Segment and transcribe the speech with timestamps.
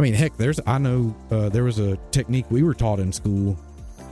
[0.00, 3.12] I mean, heck, there's I know uh, there was a technique we were taught in
[3.12, 3.58] school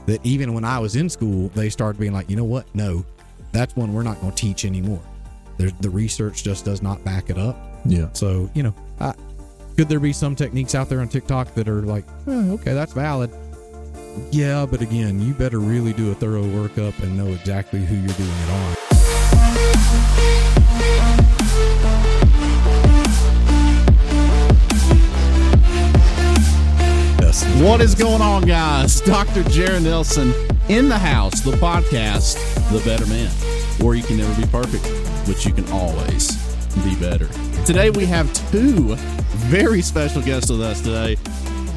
[0.05, 2.67] that even when I was in school, they started being like, you know what?
[2.75, 3.03] No,
[3.53, 5.01] that's one we're not going to teach anymore.
[5.57, 7.57] There's, the research just does not back it up.
[7.85, 8.09] Yeah.
[8.13, 9.15] So you know, I,
[9.77, 12.93] could there be some techniques out there on TikTok that are like, oh, okay, that's
[12.93, 13.31] valid?
[14.29, 18.09] Yeah, but again, you better really do a thorough workup and know exactly who you're
[18.09, 18.75] doing it on.
[27.59, 29.01] What is going on, guys?
[29.01, 29.43] Dr.
[29.43, 30.33] Jared Nelson
[30.69, 32.37] in the house, the podcast,
[32.71, 33.29] The Better Man,
[33.81, 34.83] where you can never be perfect,
[35.27, 36.37] but you can always
[36.85, 37.27] be better.
[37.65, 38.95] Today we have two
[39.49, 41.17] very special guests with us today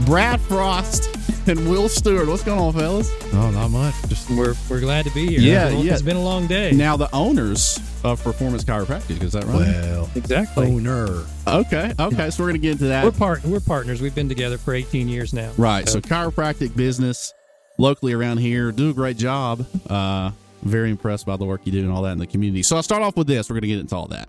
[0.05, 1.09] Brad Frost
[1.49, 2.27] and Will Stewart.
[2.29, 3.11] What's going on, fellas?
[3.33, 3.95] Oh, not much.
[4.09, 5.41] Just We're we're glad to be here.
[5.41, 5.93] Yeah, It's been a- yeah.
[5.93, 6.73] It's been a long day.
[6.73, 9.55] Now, the owners of Performance Chiropractic, is that right?
[9.59, 10.67] well, exactly.
[10.67, 11.25] owner.
[11.47, 13.05] Okay, okay, so we're going to get into that.
[13.05, 13.45] We're part.
[13.45, 14.01] We're partners.
[14.01, 15.53] We've been together for 18 years now.
[15.57, 15.89] Right.
[15.89, 17.33] So chiropractic business
[17.79, 19.67] locally around here do a great job.
[19.89, 20.31] Uh,
[20.63, 22.63] very impressed by the work you do and all that in the community.
[22.63, 23.49] So I'll start off with this.
[23.51, 24.29] We're going to get into all that.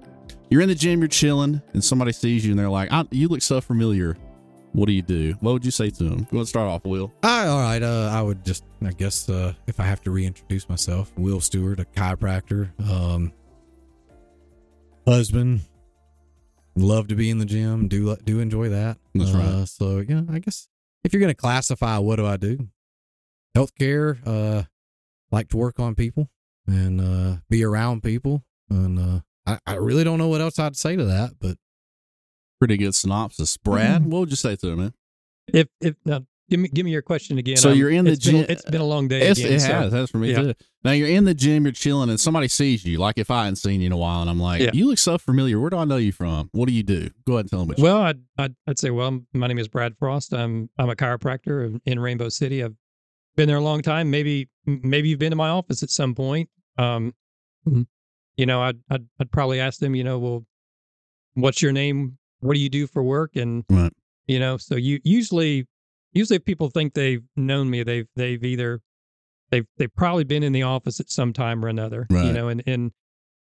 [0.50, 3.28] You're in the gym, you're chilling, and somebody sees you and they're like, I, "You
[3.28, 4.18] look so familiar."
[4.74, 5.36] What do you do?
[5.40, 6.28] What would you say to them?
[6.32, 7.14] Go and start off, Will.
[7.22, 7.82] I, all right.
[7.82, 11.80] Uh, I would just, I guess, uh, if I have to reintroduce myself, Will Stewart,
[11.80, 13.32] a chiropractor, um,
[15.06, 15.62] husband,
[16.76, 18.98] love to be in the gym, do do enjoy that.
[19.14, 19.68] That's uh, right.
[19.68, 20.68] So yeah, I guess
[21.04, 22.68] if you're gonna classify, what do I do?
[23.56, 24.18] Healthcare.
[24.26, 24.64] Uh,
[25.32, 26.30] like to work on people
[26.68, 30.78] and uh, be around people, and uh, I, I really don't know what else I'd
[30.78, 31.58] say to that, but
[32.64, 33.58] Pretty good synopsis.
[33.58, 34.94] Brad, what would you say to them, man?
[35.54, 37.58] If if now, give me give me your question again.
[37.58, 39.30] So I'm- you're in the it's been- gym- it's been a long day.
[39.32, 39.92] Again, it so- has.
[39.92, 40.42] That's for me yeah.
[40.42, 40.54] too.
[40.86, 43.00] Now you're in the gym, you're chilling, and somebody sees you.
[43.00, 44.70] Like if I hadn't seen you in a while, and I'm like, Yeah.
[44.74, 45.60] "You look so familiar.
[45.60, 46.48] Where do I know you from?
[46.54, 47.10] What do you do?
[47.28, 49.60] Go ahead and tell them what you Well, I'd, I'd I'd say, well, my name
[49.60, 50.34] is Brad Frost.
[50.34, 52.64] I'm I'm a chiropractor in- in Rainbow City.
[52.64, 52.76] I've
[53.36, 54.10] been there a long time.
[54.10, 56.50] Maybe maybe you've been to my office at some point.
[56.78, 57.14] Um,
[57.68, 57.88] Mhm.
[58.38, 60.46] you know, I'd, I'd I'd probably ask them, you know, well,
[61.34, 62.18] what's your name?
[62.44, 63.36] What do you do for work?
[63.36, 63.92] And Right.
[64.28, 65.68] you know, so you usually
[66.12, 68.82] usually if people think they've known me, they've they've either
[69.52, 72.08] they've they've probably been in the office at some time or another.
[72.10, 72.26] Right.
[72.26, 72.92] You know, and and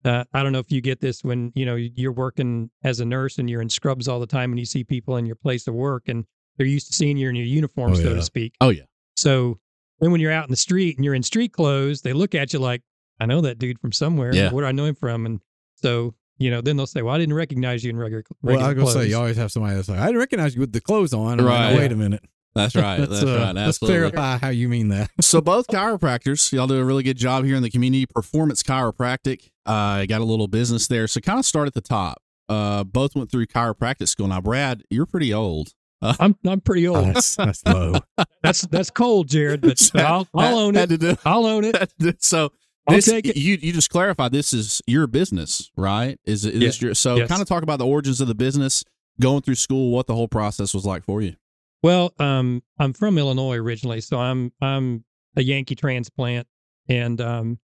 [0.06, 3.06] uh, I don't know if you get this when you know you're working as a
[3.06, 5.68] nurse and you're in scrubs all the time and you see people in your place
[5.68, 6.26] of work and
[6.58, 8.16] they're used to seeing you in your uniform, Oh, so yeah.
[8.16, 8.54] to speak.
[8.62, 8.84] Oh yeah.
[9.16, 9.60] So
[10.00, 12.52] then when you're out in the street and you're in street clothes, they look at
[12.54, 12.82] you like,
[13.20, 14.36] I know that dude from somewhere.
[14.36, 14.52] Yeah.
[14.52, 15.26] Where do I know him from?
[15.26, 15.40] And
[15.76, 16.14] so,
[16.44, 18.68] you know, then they'll say, Well, I didn't recognize you in regular, well, regular I
[18.70, 19.04] was gonna clothes.
[19.06, 21.40] say you always have somebody that's like, I didn't recognize you with the clothes on.
[21.40, 21.74] I'm like, Right.
[21.74, 22.24] "Oh, wait a minute.
[22.56, 23.00] That's right.
[23.00, 23.56] Let's, That's uh, right.
[23.56, 25.10] Let's clarify how you mean that.
[25.22, 28.06] so both chiropractors, y'all do a really good job here in the community.
[28.06, 31.08] Performance Chiropractic, uh, I got a little business there.
[31.08, 32.22] So kind of start at the top.
[32.50, 34.28] Uh, both went through chiropractic school.
[34.28, 35.70] Now, Brad, you're pretty old.
[36.02, 37.06] I'm I'm pretty old.
[37.16, 37.94] that's that's low.
[38.44, 41.00] That's that's cold, Jared, but I'll, I'll own it.
[41.00, 41.78] do- I'll own it.
[41.78, 42.52] had to do- so I'll
[42.90, 43.38] this, take it.
[43.38, 46.20] you you just clarify this is your business, right?
[46.26, 46.68] Is it is Yeah.
[46.68, 47.28] this your so Yes.
[47.30, 48.84] kind of talk about the origins of the business,
[49.22, 51.36] going through school, what the whole process was like for you.
[51.82, 55.04] Well, um, I'm from Illinois originally, so I'm I'm
[55.36, 56.48] a Yankee transplant,
[56.88, 57.60] and um,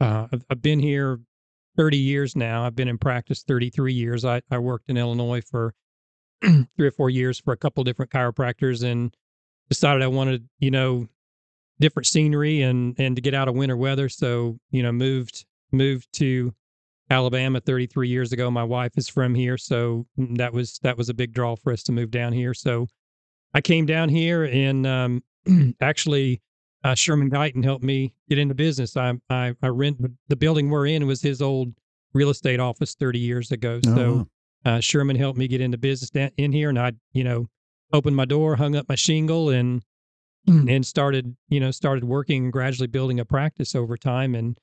[0.00, 1.20] uh, I've, I've been here
[1.76, 2.64] 30 years now.
[2.64, 4.24] I've been in practice 33 years.
[4.24, 5.74] I I worked in Illinois for
[6.42, 9.14] three or four years for a couple different chiropractors, and
[9.68, 11.08] decided I wanted you know
[11.80, 14.08] different scenery and and to get out of winter weather.
[14.08, 16.54] So you know moved moved to
[17.10, 18.50] Alabama 33 years ago.
[18.50, 21.82] My wife is from here, so that was that was a big draw for us
[21.84, 22.54] to move down here.
[22.54, 22.86] So
[23.54, 25.22] I came down here and um,
[25.80, 26.42] actually
[26.84, 28.96] uh, Sherman Guyton helped me get into business.
[28.96, 31.72] I I, I rent the building we're in was his old
[32.14, 33.80] real estate office 30 years ago.
[33.84, 34.28] So
[34.64, 37.48] uh, Sherman helped me get into business in here, and I you know
[37.92, 39.82] opened my door, hung up my shingle, and
[40.46, 44.34] and started you know started working and gradually building a practice over time.
[44.34, 44.58] And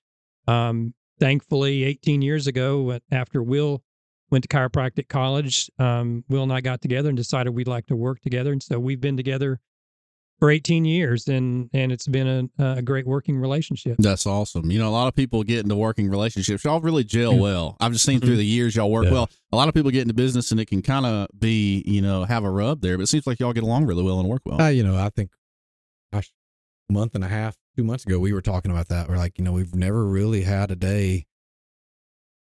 [0.48, 3.84] um, thankfully, 18 years ago, after Will
[4.32, 7.96] went to chiropractic college, um, Will and I got together and decided we'd like to
[7.96, 9.60] work together, and so we've been together
[10.40, 13.96] for 18 years, and and it's been a, a great working relationship.
[14.00, 14.70] That's awesome.
[14.70, 16.64] You know, a lot of people get into working relationships.
[16.66, 17.78] Y'all really gel well.
[17.80, 19.12] I've just seen through the years y'all work Yeah.
[19.12, 19.30] well.
[19.52, 22.26] A lot of people get into business and it can kind of be, you know,
[22.26, 24.42] have a rub there, but it seems like y'all get along really well and work
[24.46, 24.62] well.
[24.62, 25.30] Uh, you know, I think,
[26.90, 29.10] month and a half, two months ago, we were talking about that.
[29.10, 31.26] We're like, you know, we've never really had a day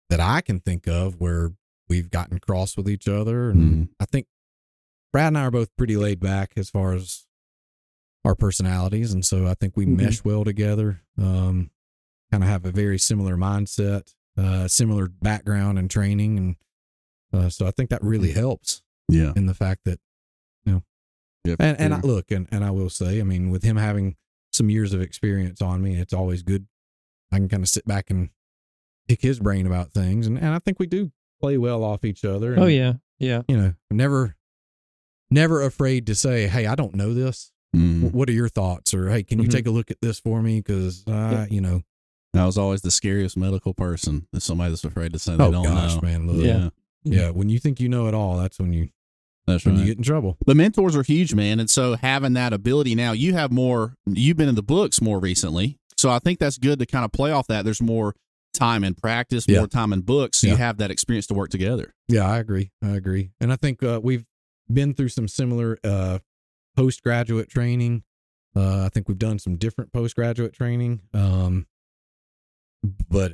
[0.10, 1.52] that I can think of where
[1.90, 3.50] we've gotten cross with each other.
[3.50, 3.90] And Mhm.
[4.00, 4.28] I think
[5.12, 7.26] Brad and I are both pretty laid back as far as
[8.26, 9.14] our personalities.
[9.14, 9.98] And so I think we Mhm.
[9.98, 11.02] mesh well together.
[11.18, 11.72] Um,
[12.32, 16.38] kind of have a very similar mindset, uh, similar background and training.
[16.38, 16.56] And
[17.32, 19.34] uh, so I think that really helps yeah.
[19.36, 20.00] in the fact that
[20.66, 20.84] you know,
[21.46, 21.58] Yep.
[21.60, 24.16] And and I, look, and and I will say, I mean, with him having
[24.54, 26.68] some years of experience on me, it's always good.
[27.32, 28.30] I can kind of sit back and
[29.08, 31.12] pick his brain about things, and and I think we do
[31.42, 32.56] play well off each other.
[32.60, 33.42] Oh yeah, yeah.
[33.48, 34.36] you know, never,
[35.30, 37.52] never afraid to say, "Hey, I don't know this.
[37.74, 39.52] Wh- What are your thoughts?" Or, "Hey, can you Mhm.
[39.52, 41.82] take a look at this for me?" Because, uh, you know,
[42.36, 44.28] I was always the scariest medical person.
[44.34, 46.02] Is somebody that's afraid to say they oh don't gosh, know.
[46.02, 46.70] man, look, Yeah,
[47.04, 47.30] yeah.
[47.32, 48.90] When you think you know it all, that's when you
[49.46, 49.82] that's when right.
[49.82, 50.38] you get in trouble.
[50.46, 51.60] But mentors are huge, man.
[51.60, 55.20] And so having that ability now, you have more, you've been in the books more
[55.20, 55.78] recently.
[55.98, 57.66] So I think that's good to kind of play off that.
[57.66, 58.16] There's more
[58.54, 59.60] time in practice, Yeah.
[59.60, 60.40] more time in books.
[60.40, 61.94] So you have that experience to work together.
[62.08, 62.72] Yeah, I agree.
[62.82, 63.32] I agree.
[63.40, 64.26] And I think uh, we've
[64.72, 66.20] been through some similar uh,
[66.76, 68.04] postgraduate training.
[68.56, 71.02] Uh, I think we've done some different postgraduate training.
[71.14, 71.68] Um,
[73.10, 73.34] but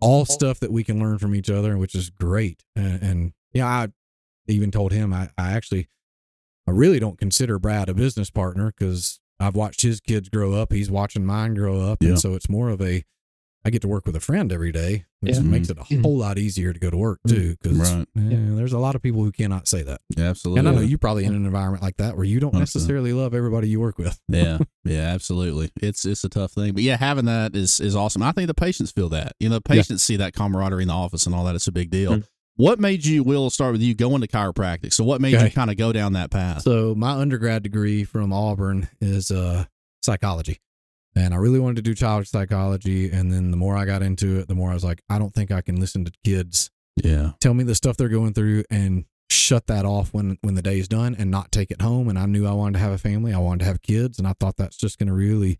[0.00, 2.62] all stuff that we can learn from each other, which is great.
[2.76, 3.88] And, and yeah, I
[4.46, 5.88] even told him I, I actually,
[6.66, 10.72] I really don't consider Brad a business partner because I've watched his kids grow up.
[10.72, 12.02] He's watching mine grow up.
[12.02, 12.10] Yeah.
[12.10, 13.04] And so it's more of a,
[13.66, 15.40] I get to work with a friend every day, which Yeah.
[15.40, 16.02] makes it a Mhm.
[16.02, 17.56] whole lot easier to go to work too.
[17.62, 18.06] Because Right.
[18.14, 20.58] there's a lot of people who cannot say that, Yeah, absolutely.
[20.60, 22.60] and I know you're probably in an environment like that where you don't 100%.
[22.60, 24.20] necessarily love everybody you work with.
[24.28, 25.70] yeah, yeah, absolutely.
[25.80, 28.22] It's it's a tough thing, but yeah, having that is is awesome.
[28.22, 29.32] I think the patients feel that.
[29.40, 31.54] You know, the patients see that camaraderie in the office and all that.
[31.54, 32.16] It's a big deal.
[32.18, 32.24] Mm.
[32.56, 33.24] What made you?
[33.24, 34.92] Will start with you going to chiropractic.
[34.92, 36.62] So what made you kind of go down that path?
[36.62, 39.64] So my undergrad degree from Auburn is uh,
[40.02, 40.60] psychology,
[41.16, 43.10] and I really wanted to do child psychology.
[43.10, 45.34] And then the more I got into it, the more I was like, I don't
[45.34, 46.70] think I can listen to kids
[47.02, 50.62] yeah, tell me the stuff they're going through and shut that off when when the
[50.62, 52.92] day is done and not take it home and I knew I wanted to have
[52.92, 55.58] a family I wanted to have kids and I thought that's just going to really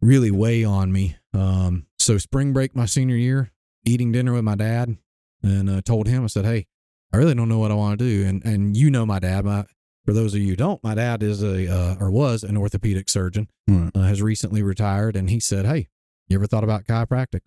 [0.00, 3.52] really weigh on me um so spring break my senior year
[3.84, 4.96] eating dinner with my dad
[5.42, 6.66] and uh, told him I said hey
[7.12, 9.44] I really don't know what I want to do and and you know my dad
[9.44, 9.64] my
[10.04, 13.08] for those of you who don't my dad is a uh, or was an orthopedic
[13.08, 13.90] surgeon Right.
[13.94, 15.88] uh, has recently retired and he said hey
[16.28, 17.42] you ever thought about chiropractic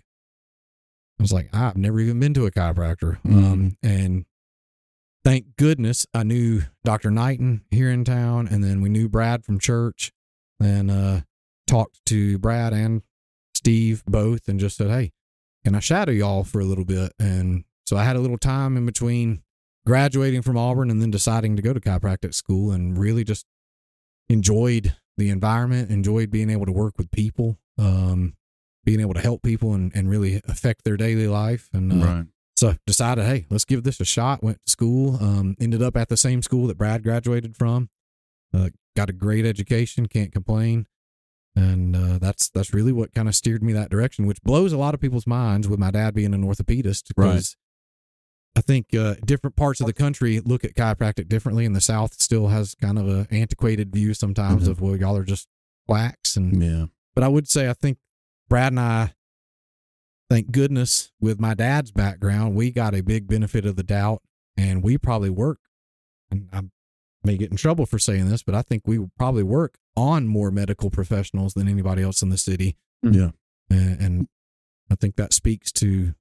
[1.19, 3.17] I was like, I've never even been to a chiropractor.
[3.25, 4.23] Um, and
[5.25, 7.11] thank goodness I knew Dr.
[7.11, 8.47] Knighton here in town.
[8.47, 10.13] And then we knew Brad from church
[10.61, 11.21] and uh,
[11.67, 13.01] talked to Brad and
[13.53, 15.11] Steve both and just said, Hey,
[15.65, 17.11] can I shadow y'all for a little bit?
[17.19, 19.41] And so I had a little time in between
[19.83, 23.47] graduating from Auburn and then deciding to go to chiropractic school and really just
[24.29, 27.57] enjoyed the environment, enjoyed being able to work with people.
[27.79, 28.35] Um,
[28.85, 31.67] being able to help people and, and really affect their daily life.
[31.73, 32.25] And uh, right.
[32.55, 34.43] so decided, hey, let's give this a shot.
[34.43, 37.89] Went to school, um, ended up at the same school that Brad graduated from.
[38.53, 40.85] Uh, got a great education, can't complain.
[41.55, 44.77] And uh, that's that's really what kind of steered me that direction, which blows a
[44.77, 47.11] lot of people's minds with my dad being an orthopedist.
[47.17, 47.55] Right.
[48.59, 52.19] I think uh, different parts of the country look at chiropractic differently, and the South
[52.21, 54.71] still has kind of a antiquated view sometimes Mhm.
[54.71, 55.47] of well, y'all are just
[55.87, 56.85] quacks and Yeah.
[57.15, 57.99] but I would say I think
[58.49, 59.13] Brad and I,
[60.29, 64.21] thank goodness, with my dad's background, we got a big benefit of the doubt,
[64.57, 65.59] and we probably work.
[66.29, 66.63] And I
[67.23, 70.51] may get in trouble for saying this, but I think we probably work on more
[70.51, 72.75] medical professionals than anybody else in the city.
[73.03, 73.31] Yeah.
[73.69, 74.27] and, and
[74.91, 76.13] I think that speaks to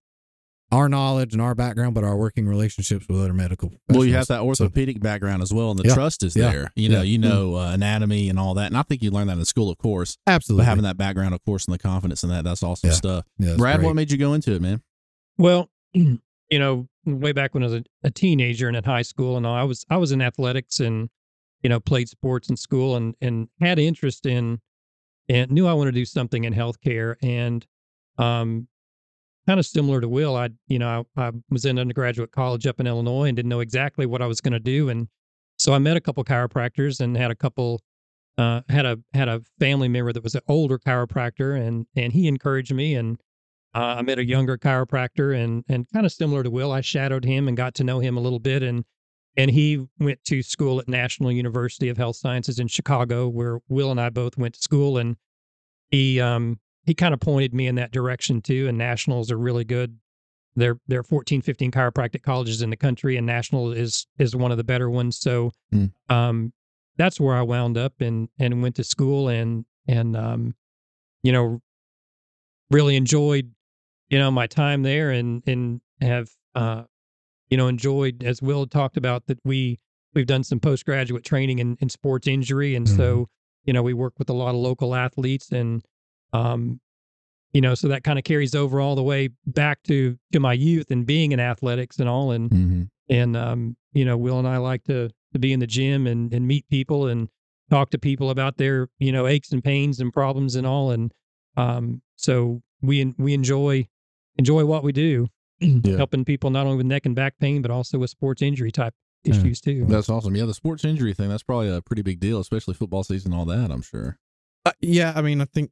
[0.71, 3.73] our knowledge and our background, but our working relationships with other medical.
[3.89, 4.29] Well, you have professionals.
[4.29, 5.95] that So- orthopedic background as well, and the Yeah.
[5.95, 6.51] trust is Yeah.
[6.51, 6.73] there.
[6.77, 7.03] You know, Yeah.
[7.05, 9.71] you know uh, anatomy and all that, and I think you learn that in school,
[9.71, 10.19] of course.
[10.27, 12.97] absolutely But having that background, of course, and the confidence in that, that's awesome Yeah.
[12.97, 13.25] stuff.
[13.39, 13.87] Yeah, Brad, great.
[13.87, 14.83] what made you go into it, man?
[15.39, 16.19] Well, you
[16.53, 19.55] know, way back when I was a, a teenager and in high school and all,
[19.55, 21.09] I was I was in athletics and
[21.63, 24.61] you know played sports in school and and had interest in
[25.31, 27.67] and knew I wanted to do something in healthcare and
[28.19, 28.69] um
[29.49, 32.81] kind of similar to Will, I you know I, I was in undergraduate college up
[32.81, 35.09] in Illinois and didn't know exactly what I was going to do and
[35.59, 37.81] so I met a couple chiropractors and had a couple
[38.37, 42.29] uh, had a had a family member that was an older chiropractor and and he
[42.29, 43.19] encouraged me and
[43.75, 47.25] uh, I met a younger chiropractor and and kind of similar to Will, I shadowed
[47.25, 48.85] him and got to know him a little bit and
[49.35, 53.91] and he went to school at National University of Health Sciences in Chicago, where Will
[53.91, 55.17] and I both went to school, and
[55.91, 58.67] he um he kind of pointed me in that direction too.
[58.67, 59.99] And Nationals are really good.
[60.57, 64.51] There there are 14, 15 chiropractic colleges in the country, and National is is one
[64.51, 65.19] of the better ones.
[65.19, 65.87] So Hmm.
[66.09, 66.53] um
[66.97, 70.55] that's where I wound up and and went to school and and um
[71.23, 71.61] you know
[72.71, 73.53] really enjoyed
[74.09, 76.85] you know my time there and and have uh
[77.51, 79.79] you know enjoyed as will talked about that we
[80.15, 83.29] we've done some postgraduate training in, in sports injury and so
[83.65, 85.85] you know we work with a lot of local athletes and
[86.33, 86.81] um
[87.53, 90.53] you know so that kind of carries over all the way back to to my
[90.53, 92.83] youth and being in athletics and all and Mm-hmm.
[93.09, 96.33] and um you know will and i like to to be in the gym and
[96.33, 97.29] and meet people and
[97.71, 101.13] talk to people about their you know aches and pains and problems and all and
[101.57, 103.87] um so we we enjoy
[104.37, 105.27] enjoy what we do
[105.97, 108.95] helping people not only with neck and back pain but also with sports injury type
[109.25, 109.33] Yeah.
[109.35, 110.37] issues too That's awesome.
[110.37, 113.39] Yeah, the sports injury thing, that's probably a pretty big deal, especially football season and
[113.41, 114.17] all that, I'm sure.
[114.65, 115.71] Uh, yeah, I mean, I think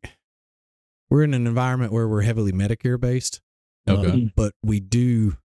[1.10, 3.40] we're in an environment where we're heavily Medicare based.
[3.88, 4.10] Okay.
[4.10, 5.36] Um, but we do,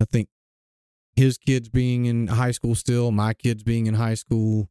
[0.00, 0.28] I think
[1.14, 4.68] his kids being in high school still, my kids being in high school,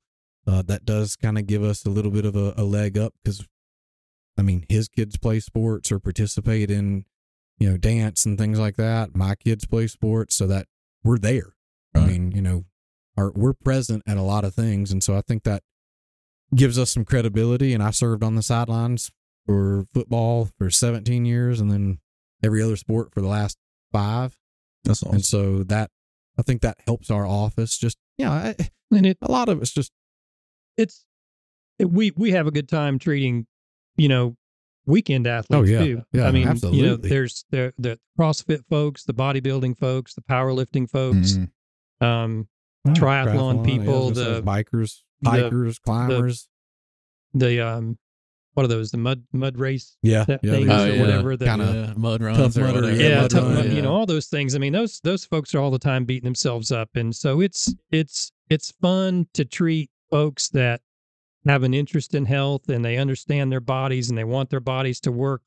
[0.48, 3.14] uh, that does kind of give us a little bit of a, a leg up
[3.24, 3.48] because,
[4.38, 7.06] I mean, his kids play sports or participate in,
[7.60, 9.16] you know, dance and things like that.
[9.16, 10.66] My kids play sports, so that
[11.04, 11.54] we're there.
[11.94, 12.66] I mean, you know,
[13.18, 15.62] are we're present at a lot of things, and so I think that
[16.56, 17.74] gives us some credibility.
[17.74, 19.12] And I served on the sidelines
[19.46, 22.00] for football for 17 years, and then
[22.44, 23.58] every other sport for the last
[23.92, 24.36] five.
[24.84, 25.16] That's awesome.
[25.16, 25.90] And so that
[26.38, 27.78] I think that helps our office.
[27.78, 28.56] Just yeah, I,
[28.92, 29.92] and it a lot of it's just
[30.78, 31.06] it's
[31.80, 33.46] it, we we have a good time treating
[33.98, 34.36] you know
[34.88, 35.80] weekend athletes Oh, yeah.
[35.80, 40.22] too Yeah, i mean you know there's the the crossfit folks the bodybuilding folks the
[40.22, 41.50] powerlifting folks Mhm.
[42.06, 42.48] um
[42.88, 46.50] Triathlon people, yeah, I was gonna the- bikers, the- climbers.
[47.36, 48.00] the um
[48.54, 51.02] what are those the mud mud race yeah, yeah, things there's or Oh, yeah.
[51.02, 52.92] whatever the, Kinda Yeah, mud runs tough or whatever.
[52.94, 53.72] Yeah, yeah, mud tough run, yeah.
[53.74, 56.26] you know all those things i mean those those folks are all the time beating
[56.26, 60.82] themselves up and so it's it's it's fun to treat folks that
[61.46, 65.00] have an interest in health and they understand their bodies and they want their bodies
[65.00, 65.42] to work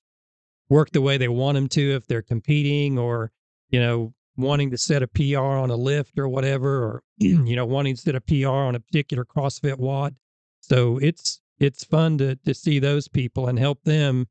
[0.68, 3.30] work the way they want them to if they're competing or
[3.68, 7.66] you know wanting to set a PR on a lift or whatever or you know
[7.66, 10.16] wanting to set a PR on a particular CrossFit WOD
[10.60, 14.26] so it's it's fun to to see those people and help them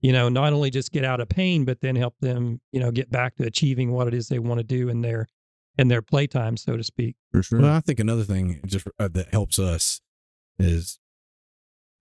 [0.00, 2.90] you know not only just get out of pain but then help them you know
[2.90, 5.26] get back to achieving what it is they want to do in their
[5.76, 7.60] in their playtime so to speak For sure.
[7.60, 10.00] Well, I think another thing just uh, that helps us
[10.58, 10.98] is,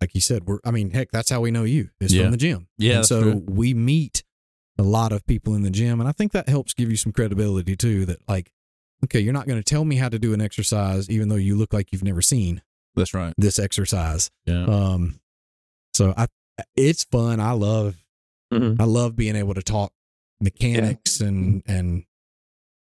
[0.02, 0.58] like you said, we're.
[0.66, 2.24] I mean, heck, that's how we know you is Yeah.
[2.24, 2.68] from the gym.
[2.80, 3.44] Yeah, and so true.
[3.48, 4.24] we meet
[4.80, 7.12] a lot of people in the gym, and I think that helps give you some
[7.12, 8.06] credibility too.
[8.08, 8.52] That like,
[9.04, 11.56] okay, you're not going to tell me how to do an exercise, even though you
[11.56, 12.64] look like you've never seen
[12.98, 13.34] That's right.
[13.38, 14.30] this exercise.
[14.46, 14.66] Yeah.
[14.66, 15.20] Um,
[15.94, 16.28] so I,
[16.76, 17.40] it's fun.
[17.40, 17.96] I love
[18.54, 18.80] Mhm.
[18.80, 19.92] I love being able to talk
[20.42, 22.04] mechanics and and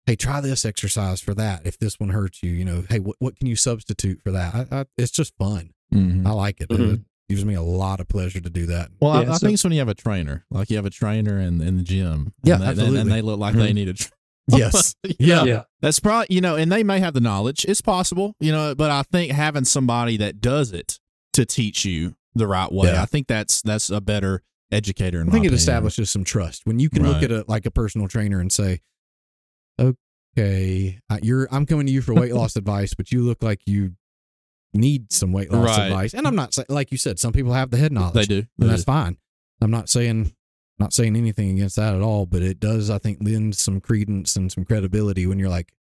[0.06, 1.66] hey, try this exercise for that.
[1.66, 4.56] If this one hurts you, you know, hey, what what can you substitute for that?
[4.56, 5.72] I, I, it's just fun.
[5.94, 6.26] Mhm.
[6.26, 6.70] I like it.
[6.70, 6.94] Mhm.
[6.96, 8.90] It gives me a lot of pleasure to do that.
[9.02, 10.86] Well, I, Yeah, I so- think it's when you have a trainer, like you have
[10.86, 12.34] a trainer in in the gym.
[12.44, 13.00] Yeah, and they, absolutely.
[13.02, 13.76] And they look like they Mhm.
[13.76, 13.94] need a.
[13.94, 14.12] Tra-
[14.50, 14.96] Yes.
[15.20, 15.44] Yeah.
[15.46, 17.66] yeah That's probably you know, and they may have the knowledge.
[17.66, 21.00] It's possible, you know, but I think having somebody that does it
[21.34, 23.02] to teach you the right way, Yeah.
[23.02, 25.20] I think that's that's a better educator.
[25.22, 25.54] In I think it opinion.
[25.60, 28.82] establishes some trust when you can look at a like a personal trainer and say,
[29.80, 33.62] "Okay, I- you're I'm coming to you for weight loss advice, but you look like
[33.66, 33.94] you
[34.74, 35.88] need some weight loss Right.
[35.88, 38.14] advice." And I'm not saying, like you said, some people have the head knowledge.
[38.14, 38.42] They do.
[38.58, 39.18] They and that's fine.
[39.62, 40.34] I'm not saying
[40.80, 44.36] not saying anything against that at all, but it does I think lend some credence
[44.36, 45.74] and some credibility when you're like,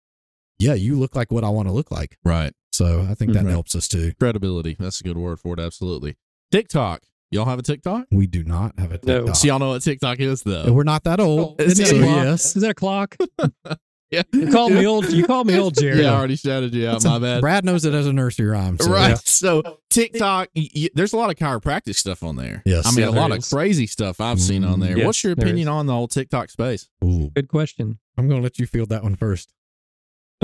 [0.58, 2.16] yeah, you look like what I want to look like.
[2.24, 2.52] Right.
[2.72, 3.50] So I think that Mhm.
[3.50, 4.12] helps us too.
[4.18, 4.76] Credibility.
[4.78, 5.60] That's a good word for it.
[5.60, 6.16] Absolutely.
[6.50, 7.02] TikTok.
[7.30, 8.06] Y'all have a TikTok?
[8.12, 9.18] We do not have a No.
[9.18, 9.36] TikTok.
[9.36, 10.72] So y'all know what TikTok is, though.
[10.72, 11.60] We're not that old.
[11.60, 12.16] Is that so a clock?
[12.24, 12.56] yes.
[12.56, 13.16] Is that a clock?
[14.10, 14.22] yeah.
[14.32, 15.10] You called me old.
[15.10, 16.02] You called me old, Jerry.
[16.02, 17.04] Yeah, I already shouted you out.
[17.04, 17.40] My bad.
[17.40, 18.78] Brad knows it as a nursery rhyme.
[18.78, 19.08] So right.
[19.10, 19.14] yeah.
[19.25, 22.62] So TikTok, y- y- there's a lot of chiropractic stuff on there.
[22.64, 22.86] Yes.
[22.86, 23.48] I mean, Yeah, a lot there of is.
[23.50, 24.96] crazy stuff I've seen on there.
[24.96, 26.88] Yes, What's your opinion on the whole TikTok space?
[27.04, 27.98] Ooh, Good question.
[28.16, 29.52] I'm going to let you field that one first.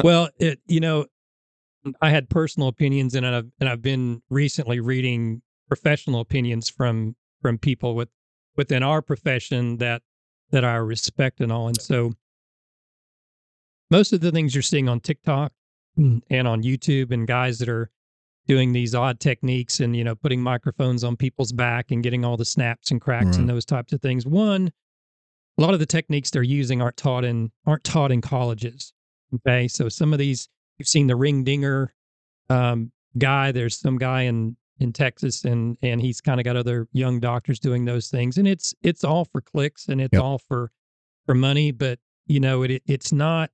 [0.02, 1.06] well, it you know,
[2.00, 7.58] I had personal opinions, and I've and I've been recently reading professional opinions from from
[7.58, 8.08] people with
[8.56, 10.02] within our profession that
[10.50, 11.68] that I respect and all.
[11.68, 12.12] And so,
[13.92, 15.52] most of the things you're seeing on TikTok
[16.30, 17.90] and on YouTube, and guys that are
[18.48, 22.36] doing these odd techniques and you know putting microphones on people's back and getting all
[22.36, 24.26] the snaps and cracks and those types of things.
[24.26, 24.72] One,
[25.58, 28.92] a lot of the techniques they're using aren't taught in aren't taught in colleges.
[29.34, 31.92] Okay, so some of these you've seen the ring dinger
[32.48, 33.52] um, guy.
[33.52, 37.60] There's some guy in in Texas, and and he's kind of got other young doctors
[37.60, 40.22] doing those things, and it's it's all for clicks and it's Yep.
[40.22, 40.70] all for
[41.26, 41.70] for money.
[41.70, 43.50] But you know, it it's not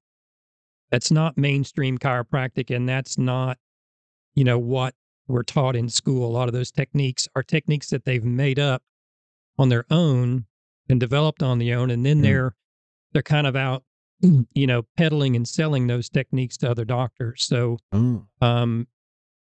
[0.91, 3.59] that's not mainstream chiropractic, and that's not
[4.35, 4.95] you know what
[5.27, 6.27] we're taught in school.
[6.29, 8.83] A lot of those techniques are techniques that they've made up
[9.59, 10.47] on their own
[10.89, 12.23] and developed on their own, and then Mm.
[12.23, 12.55] they're
[13.13, 13.85] they're kind of out
[14.23, 17.45] you know peddling and selling those techniques to other doctors.
[17.45, 18.87] So Oh, um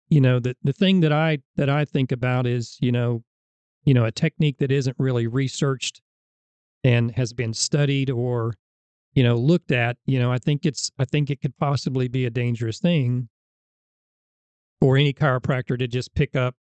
[0.09, 3.23] you know the the thing that i that i think about is you know
[3.85, 6.01] you know a technique that isn't really researched
[6.83, 8.55] and has been studied or
[9.13, 12.25] you know looked at you know i think it's i think it could possibly be
[12.25, 13.27] a dangerous thing
[14.79, 16.55] for any chiropractor to just pick up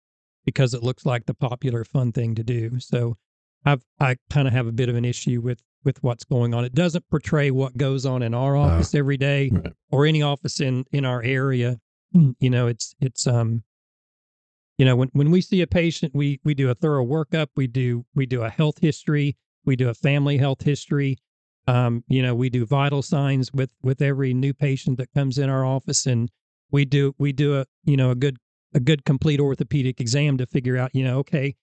[0.44, 2.80] because it looks like the popular fun thing to do.
[2.80, 3.16] So
[3.64, 6.64] I've I kind of have a bit of an issue with with what's going on.
[6.64, 9.72] It doesn't portray what goes on in our office every day Right.
[9.92, 11.78] or any office in in our area.
[12.40, 13.62] You know, it's it's um
[14.78, 17.66] you know, when when we see a patient, we we do a thorough workup, we
[17.68, 21.18] do we do a health history, we do a family health history.
[21.68, 25.50] Um, you know, we do vital signs with with every new patient that comes in
[25.50, 26.30] our office and
[26.70, 28.38] we do we do a you know a good
[28.74, 31.54] a good complete orthopedic exam to figure out, you know, okay,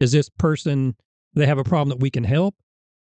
[0.00, 0.96] is this person
[1.34, 2.54] they have a problem that we can help?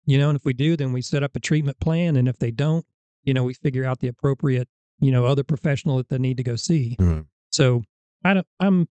[0.04, 2.16] You know, and if we do, then we set up a treatment plan.
[2.16, 2.84] And if they don't,
[3.24, 4.68] you know, we figure out the appropriate,
[5.00, 6.96] you know, other professional that they need to go see.
[6.98, 7.24] Right.
[7.50, 7.82] So
[8.24, 8.88] I don't, I'm,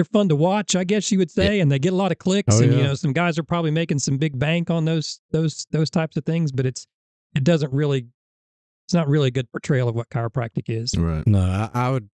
[0.00, 2.16] they're fun to watch, I guess you would say, and they get a lot of
[2.16, 2.58] clicks.
[2.58, 5.66] Oh, and you know, some guys are probably making some big bank on those those
[5.72, 6.86] those types of things, but it's
[7.36, 8.06] it doesn't really,
[8.86, 10.94] it's not really a good portrayal of what chiropractic is.
[10.96, 11.26] Right.
[11.26, 12.08] No, I, I would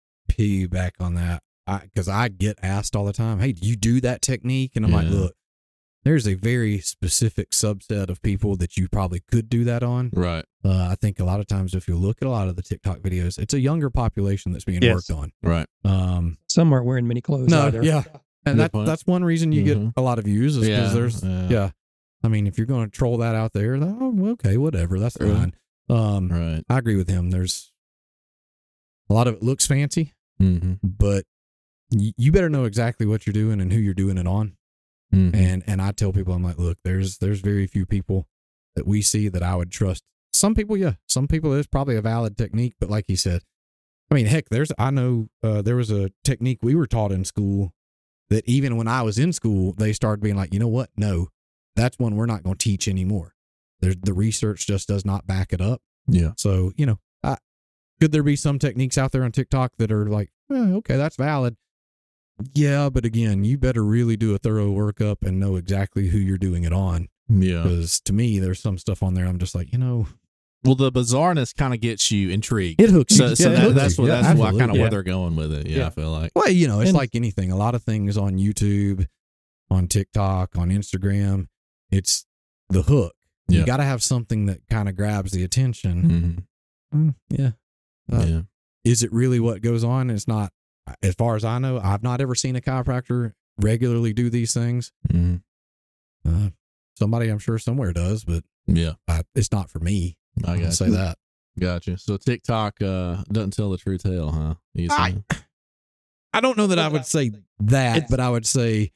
[0.70, 1.42] back on that
[1.82, 4.92] because I, get asked all the time, "Hey, do you do that technique?" And I'm
[4.92, 5.34] like, "Look,
[6.04, 10.11] there's a very specific subset of people that you probably could do that on.
[10.12, 10.44] Right.
[10.64, 12.62] Uh, I think a lot of times, if you look at a lot of the
[12.62, 14.94] TikTok videos, it's a younger population that's being Yes.
[14.94, 15.32] worked on.
[15.42, 15.66] Right.
[15.85, 17.49] Um, Some aren't wearing many clothes.
[17.50, 17.82] no, either.
[17.82, 18.02] yeah,
[18.47, 18.87] and Good that point.
[18.87, 19.66] that's one reason you Mhm.
[19.66, 21.49] get a lot of views is because Yeah, there's yeah.
[21.49, 21.71] yeah.
[22.25, 25.35] I mean, if you're going to troll that out there, oh, okay, whatever, that's Really?
[25.35, 25.54] fine.
[25.88, 26.62] Um, Right.
[26.68, 27.30] I agree with him.
[27.30, 27.73] There's
[29.11, 30.75] a lot of it looks fancy, Mm-hmm.
[30.82, 31.25] but
[31.90, 34.56] y- you better know exactly what you're doing and who you're doing it on.
[35.14, 35.35] Mm-hmm.
[35.35, 38.26] And and I tell people, I'm like, look, there's there's very few people
[38.76, 40.04] that we see that I would trust.
[40.33, 43.42] Some people, yeah, some people it's probably a valid technique, but like he said,
[44.11, 47.25] I mean, heck, there's I know uh, there was a technique we were taught in
[47.25, 47.73] school
[48.31, 50.88] that even when I was in school, they started being like, you know what?
[50.97, 51.28] No,
[51.76, 53.35] that's one we're not going to teach anymore.
[53.81, 55.83] There's the research just does not back it up.
[56.07, 56.33] Yeah.
[56.37, 57.37] So, you know, I,
[58.00, 61.16] could there be some techniques out there on TikTok that are like, eh, okay, that's
[61.16, 61.57] valid?
[62.54, 66.38] Yeah, but again, you better really do a thorough workup and know exactly who you're
[66.38, 67.09] doing it on.
[67.28, 67.62] Yeah.
[67.62, 70.07] Because to me, there's some stuff on there I'm just like, you know,
[70.64, 72.80] Well, the bizarreness kind of gets you intrigued.
[72.80, 73.37] it hooks so you.
[73.37, 74.02] so Yeah, that, that's you.
[74.04, 74.80] what Yeah, that's why kind of absolutely.
[74.80, 75.66] where they're going with it.
[75.68, 75.87] Yeah, Yeah.
[75.87, 76.33] I feel like.
[76.35, 77.52] Well, you know, it's And- like anything.
[77.52, 79.07] A lot of things on YouTube,
[79.70, 81.46] on TikTok, on Instagram,
[81.90, 82.26] it's
[82.68, 83.14] the hook.
[83.48, 83.61] Yeah.
[83.61, 86.46] You got to have something that kind of grabs the attention.
[86.92, 87.09] Mm-hmm.
[87.09, 87.50] Mm, yeah.
[88.12, 88.40] Uh, yeah.
[88.85, 90.11] is it really what goes on?
[90.11, 90.52] It's not,
[91.02, 94.92] as far as I know, I've not ever seen a chiropractor regularly do these things.
[95.11, 95.37] hmm
[96.26, 96.50] Uh,
[96.98, 98.92] somebody I'm sure somewhere does, but Yeah.
[99.09, 100.16] I, it's not for me.
[100.44, 100.92] I I'll got say you.
[100.92, 101.18] that.
[101.59, 101.98] Gotcha.
[101.98, 104.55] So TikTok uh, doesn't tell the true tale, huh?
[104.74, 105.18] You I-
[106.35, 108.92] I don't know that I would say that, It's- but I would say,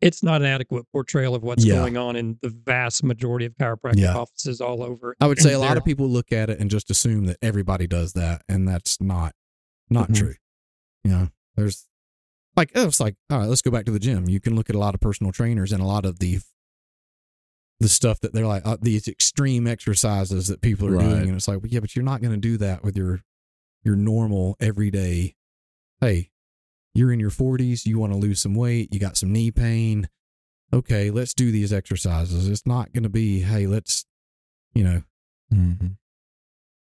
[0.00, 1.76] It's not an adequate portrayal of what's Yeah.
[1.76, 4.14] going on in the vast majority of chiropractic Yeah.
[4.16, 5.16] offices all over.
[5.18, 7.86] I would say a lot of people look at it and just assume that everybody
[7.86, 9.34] does that, and that's not
[9.88, 10.16] not Mhm.
[10.16, 10.34] true.
[11.04, 11.86] You know, there's
[12.56, 14.28] like oh, it's like all right, let's go back to the gym.
[14.28, 16.40] You can look at a lot of personal trainers and a lot of the
[17.80, 21.00] the stuff that they're like uh, these extreme exercises that people are Right.
[21.04, 23.20] doing, and it's like, well, yeah, but you're not going to do that with your
[23.82, 25.34] your normal everyday.
[26.00, 26.30] Hey,
[26.94, 30.08] you're in your 40s, you want to lose some weight, you got some knee pain.
[30.72, 32.48] Okay, let's do these exercises.
[32.48, 34.06] It's not going to be, hey, let's,
[34.74, 35.02] you know,
[35.52, 35.96] Mhm.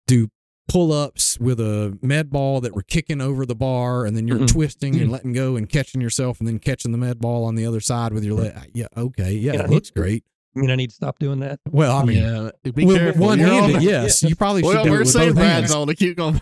[0.06, 0.28] do
[0.68, 4.38] pull ups with a med ball that we're kicking over the bar and then you're
[4.38, 4.52] Mhm.
[4.52, 7.66] twisting and letting go and catching yourself and then catching the med ball on the
[7.66, 8.70] other side with your leg.
[8.72, 9.32] Yeah, okay.
[9.32, 9.64] Yeah, Yeah.
[9.64, 10.22] it looks great.
[10.56, 11.58] I mean, I need to stop doing that.
[11.70, 12.50] Well, I mean, yeah.
[12.72, 13.22] Be with careful.
[13.26, 14.22] one You're handed, on- yes.
[14.22, 15.74] You probably should Well, do we're with saying both Brad's hands.
[15.74, 16.40] on to keep going.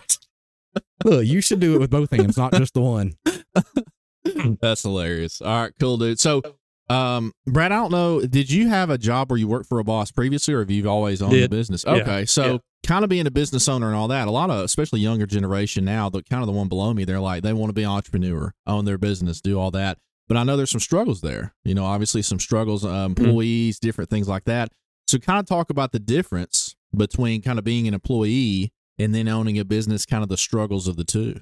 [1.03, 3.13] Look, you should do it with both hands, not just the one.
[4.61, 5.41] That's hilarious.
[5.41, 6.19] All right, cool, dude.
[6.19, 6.41] So,
[6.89, 8.21] um, Brad, I don't know.
[8.21, 10.87] Did you have a job where you worked for a boss previously, or have you
[10.89, 11.51] always owned a Did.
[11.51, 11.83] business?
[11.87, 11.93] Yeah.
[11.95, 12.57] Okay, so Yeah.
[12.85, 14.27] Kind of being a business owner and all that.
[14.27, 17.19] A lot of, especially younger generation now, the kind of the one below me, they're
[17.19, 19.97] like they want to be an entrepreneur, own their business, do all that.
[20.27, 21.53] But I know there's some struggles there.
[21.63, 24.71] You know, obviously some struggles, uh, employees, different things like that.
[25.07, 29.27] So, kind of talk about the difference between kind of being an employee and then
[29.27, 31.39] owning a business, kind of the struggles of the two.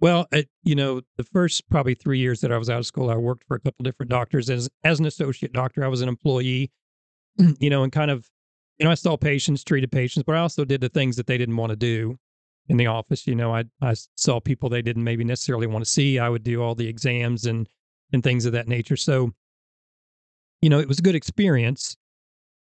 [0.00, 3.10] Well, uh, you know, the first probably three years that I was out of school,
[3.10, 5.84] I worked for a couple different doctors as as an associate doctor.
[5.84, 6.70] I was an employee,
[7.58, 8.28] you know, and kind of,
[8.78, 11.38] you know, I saw patients, treated patients, but I also did the things that they
[11.38, 12.16] didn't want to do
[12.68, 13.26] in the office.
[13.26, 16.18] You know, I I saw people they didn't maybe necessarily want to see.
[16.18, 17.68] I would do all the exams and
[18.12, 18.96] and things of that nature.
[18.96, 19.32] So,
[20.62, 21.96] you know, it was a good experience,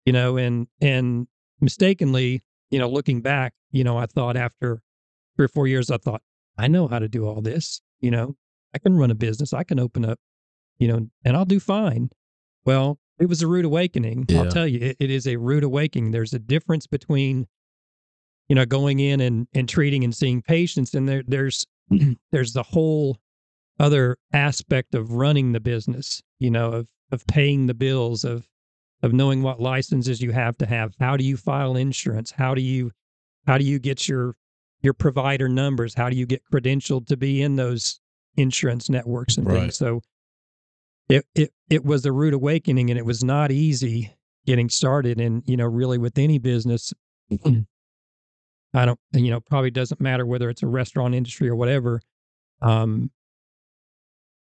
[0.06, 1.28] you know, and and
[1.62, 4.82] mistakenly, you know, looking back, you know, I thought after
[5.36, 6.22] three or four years, I thought.
[6.58, 7.82] I know how to do all this.
[8.02, 8.36] You know,
[8.74, 9.54] I can run a business.
[9.54, 10.20] I can open up,
[10.78, 12.10] you know, and I'll do fine.
[12.66, 14.26] Well, it was a rude awakening.
[14.28, 14.42] Yeah.
[14.42, 16.12] I'll tell you, it, it is a rude awakening.
[16.12, 17.48] There's a difference between,
[18.50, 20.96] you know, going in and, and treating and seeing patients.
[20.96, 22.18] And there, there's, mm.
[22.32, 23.18] there's the whole
[23.80, 28.48] other aspect of running the business, you know, of of paying the bills, of
[29.04, 30.94] of knowing what licenses you have to have.
[31.00, 32.32] How do you file insurance?
[32.32, 32.92] How do you
[33.48, 34.36] how do you get your
[34.82, 35.94] your provider numbers?
[35.94, 38.00] How do you get credentialed to be in those
[38.38, 39.62] insurance networks and Right.
[39.62, 39.78] things?
[39.78, 40.02] So
[41.12, 45.44] it it it was a rude awakening and it was not easy getting started and
[45.46, 46.94] you know really with any business
[48.74, 52.02] I don't you know probably doesn't matter whether it's a restaurant industry or whatever
[52.62, 53.12] um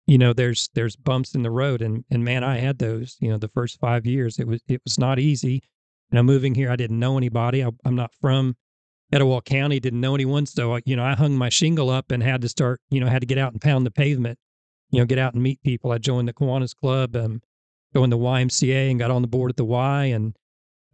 [0.06, 3.30] you know there's there's bumps in the road and and man I had those you
[3.30, 5.62] know the first 5 years it was it was not easy.
[6.10, 8.56] You know moving here I didn't know anybody I, I'm not from
[9.12, 12.40] Etowah County didn't know anyone so you know I hung my shingle up and had
[12.42, 14.38] to start you know had to get out and pound the pavement
[14.90, 17.42] you know get out and meet people I joined the Kiwanis Club um
[17.94, 20.36] joined the YMCA and got on the board at the Y and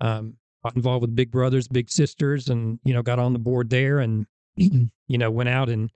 [0.00, 3.70] um got involved with Big Brothers Big Sisters and you know got on the board
[3.70, 4.26] there and
[4.56, 5.90] you know went out and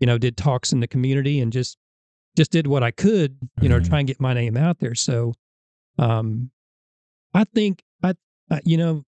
[0.00, 1.78] you know did talks in the community and just
[2.36, 3.82] just did what I could you know Mhm.
[3.84, 5.32] to try and get my name out there so
[5.98, 6.50] um
[7.32, 8.14] I think I,
[8.50, 9.02] I you know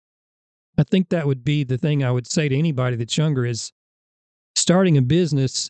[0.77, 3.71] I think that would be the thing I would say to anybody that's younger is
[4.55, 5.69] starting a business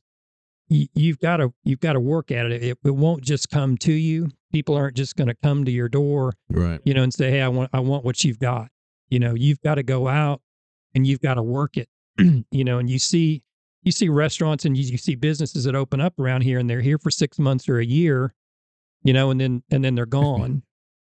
[0.93, 2.63] you've got to you've got to work at it.
[2.63, 5.89] it it won't just come to you people aren't just going to come to your
[5.89, 6.79] door Right.
[6.85, 8.69] you know and say hey I want I want what you've got
[9.09, 10.41] you know you've got to go out
[10.95, 11.87] and you've got to work it
[12.51, 13.43] you know and you see
[13.83, 16.81] you see restaurants and you, you see businesses that open up around here and they're
[16.81, 18.33] here for 6 months or a year
[19.03, 20.63] you know and then and then they're gone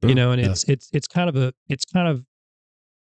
[0.03, 0.51] you know and Yeah.
[0.51, 2.25] it's it's it's kind of a it's kind of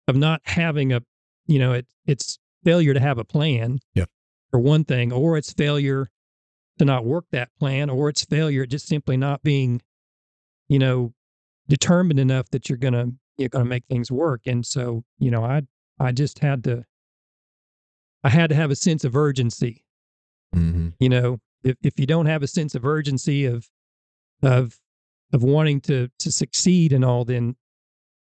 [0.08, 1.02] of not having a
[1.48, 4.06] you know it it's failure to have a plan Yeah.
[4.52, 6.08] for one thing or it's failure
[6.80, 9.82] to not work that plan or it's failure just simply not being
[10.70, 11.14] you know
[11.68, 13.08] determined enough that you're gonna
[13.38, 14.42] you're gonna make things work.
[14.46, 15.62] And so you know i
[16.00, 16.84] i just had to
[18.24, 19.84] i had to have a sense of urgency.
[20.54, 23.68] Hmm you know if, if you don't have a sense of urgency of
[24.42, 24.80] of
[25.32, 27.56] of wanting to to succeed and all then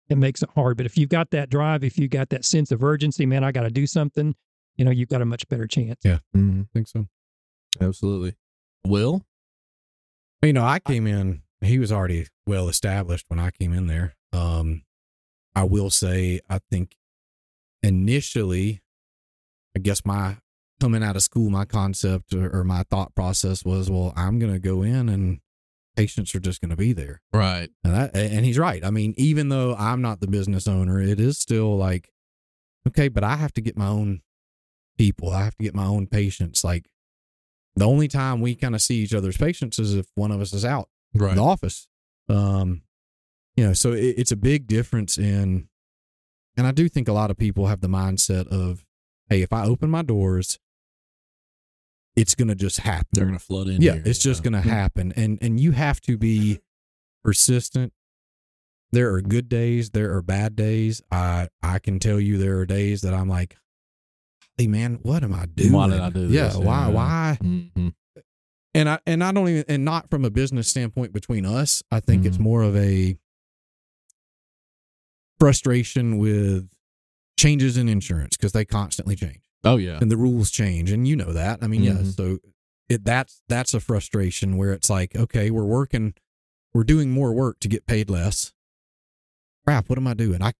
[0.07, 0.77] it makes it hard.
[0.77, 3.51] But if you've got that drive if you've got that sense of urgency man i
[3.51, 4.35] got to do something
[4.77, 5.99] you know you've got a much better chance.
[6.03, 6.19] Yeah.
[6.33, 7.07] hmm I think so.
[7.79, 8.35] Absolutely.
[8.85, 9.25] Will?
[10.41, 14.15] You know, I came in, he was already well established when I came in there.
[14.31, 14.83] Um,
[15.55, 16.95] I will say, I think
[17.81, 18.81] initially,
[19.75, 20.37] I guess my
[20.79, 24.53] coming out of school, my concept or, or my thought process was, well, I'm going
[24.53, 25.39] to go in and
[25.95, 27.21] patients are just going to be there.
[27.33, 27.69] Right.
[27.83, 28.83] And that, and he's right.
[28.83, 32.09] I mean, even though I'm not the business owner, it is still like,
[32.87, 34.21] okay, but I have to get my own
[34.97, 35.31] people.
[35.31, 36.63] I have to get my own patients.
[36.63, 36.87] Like
[37.75, 40.53] the only time we kind of see each other's patients is if one of us
[40.53, 41.31] is out Right.
[41.31, 41.87] in the office.
[42.29, 42.81] Um,
[43.55, 45.67] you know, so it, it's a big difference in,
[46.57, 48.85] and I do think a lot of people have the mindset of,
[49.29, 50.59] hey, if I open my doors,
[52.15, 53.07] it's going to just happen.
[53.13, 53.81] They're going to flood in.
[53.81, 54.03] yeah, here.
[54.05, 56.59] it's just going to happen, and and you have to be
[57.23, 57.91] persistent.
[58.91, 61.01] There are good days, there are bad days.
[61.11, 63.57] I I can tell you there are days that I'm like,
[64.57, 65.71] hey man, what am I doing?
[65.73, 66.55] Why did I do Yeah, this?
[66.57, 66.93] why Yeah.
[66.93, 67.37] why?
[67.41, 67.87] hmm
[68.73, 71.81] and I and I don't even and not from a business standpoint between us.
[71.91, 72.41] I think it's Mhm.
[72.41, 73.17] more of a
[75.39, 76.69] frustration with
[77.37, 79.97] changes in insurance because they constantly change Oh yeah.
[80.01, 81.59] and the rules change, and you know that.
[81.61, 81.93] I mean, yeah.
[81.93, 82.13] Mhm.
[82.15, 82.37] So
[82.89, 86.13] it that's that's a frustration where it's like, okay, we're working,
[86.73, 88.53] we're doing more work to get paid less.
[89.65, 90.41] Crap, what am I doing?
[90.41, 90.53] I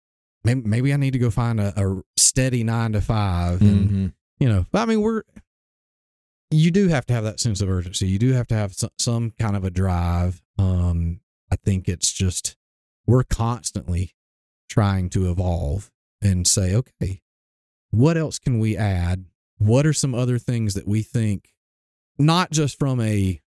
[0.46, 4.12] maybe, maybe I need to go find a, a steady nine to 5 and Mhm.
[4.40, 5.22] you know but i mean we're
[6.50, 8.06] you do have to have that sense of urgency.
[8.06, 10.42] You do have to have some, some kind of a drive.
[10.58, 11.20] Um
[11.52, 12.56] i think it's just
[13.06, 14.14] we're constantly
[14.68, 15.90] trying to evolve
[16.22, 17.22] and say okay
[17.90, 19.26] what else can we add?
[19.58, 21.52] What are some other things that we think
[22.18, 23.40] not just from a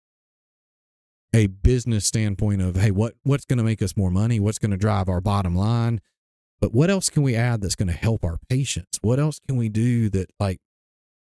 [1.33, 4.39] a business standpoint of hey what what's going to make us more money?
[4.39, 5.99] What's going to drive our bottom line
[6.59, 8.97] but what else can we add that's going to help our patients?
[9.01, 10.59] What else can we do that like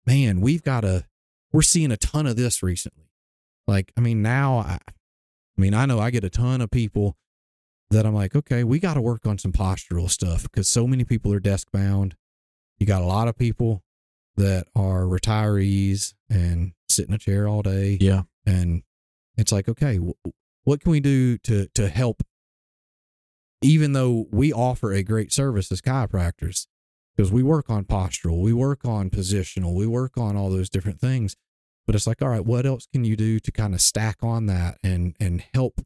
[0.06, 1.06] man we've got a
[1.52, 3.10] we're seeing a ton of this recently.
[3.68, 7.18] Like i mean now i i mean i know i get a ton of people
[7.90, 11.04] that i'm like okay we got to work on some postural stuff because so many
[11.04, 12.16] people are desk bound.
[12.80, 13.82] You got a lot of people
[14.36, 18.22] that are retirees and sit in a chair all day Yeah.
[18.46, 18.84] and
[19.36, 20.30] it's like okay wh-
[20.64, 22.24] what can we do to to help
[23.62, 26.68] even though we offer a great service as chiropractors
[27.16, 31.00] because we work on postural we work on positional we work on all those different
[31.00, 31.36] things
[31.86, 34.46] but it's like all right what else can you do to kind of stack on
[34.46, 35.82] that and and help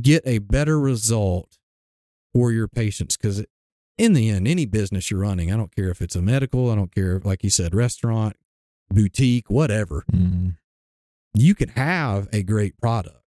[0.00, 1.58] get a better result
[2.32, 3.44] for your patients because
[3.98, 6.74] in the end any business you're running i don't care if it's a medical i
[6.74, 8.36] don't care like you said restaurant
[8.92, 10.04] boutique, whatever.
[10.12, 10.56] Mhm.
[11.34, 13.19] You can have a great product.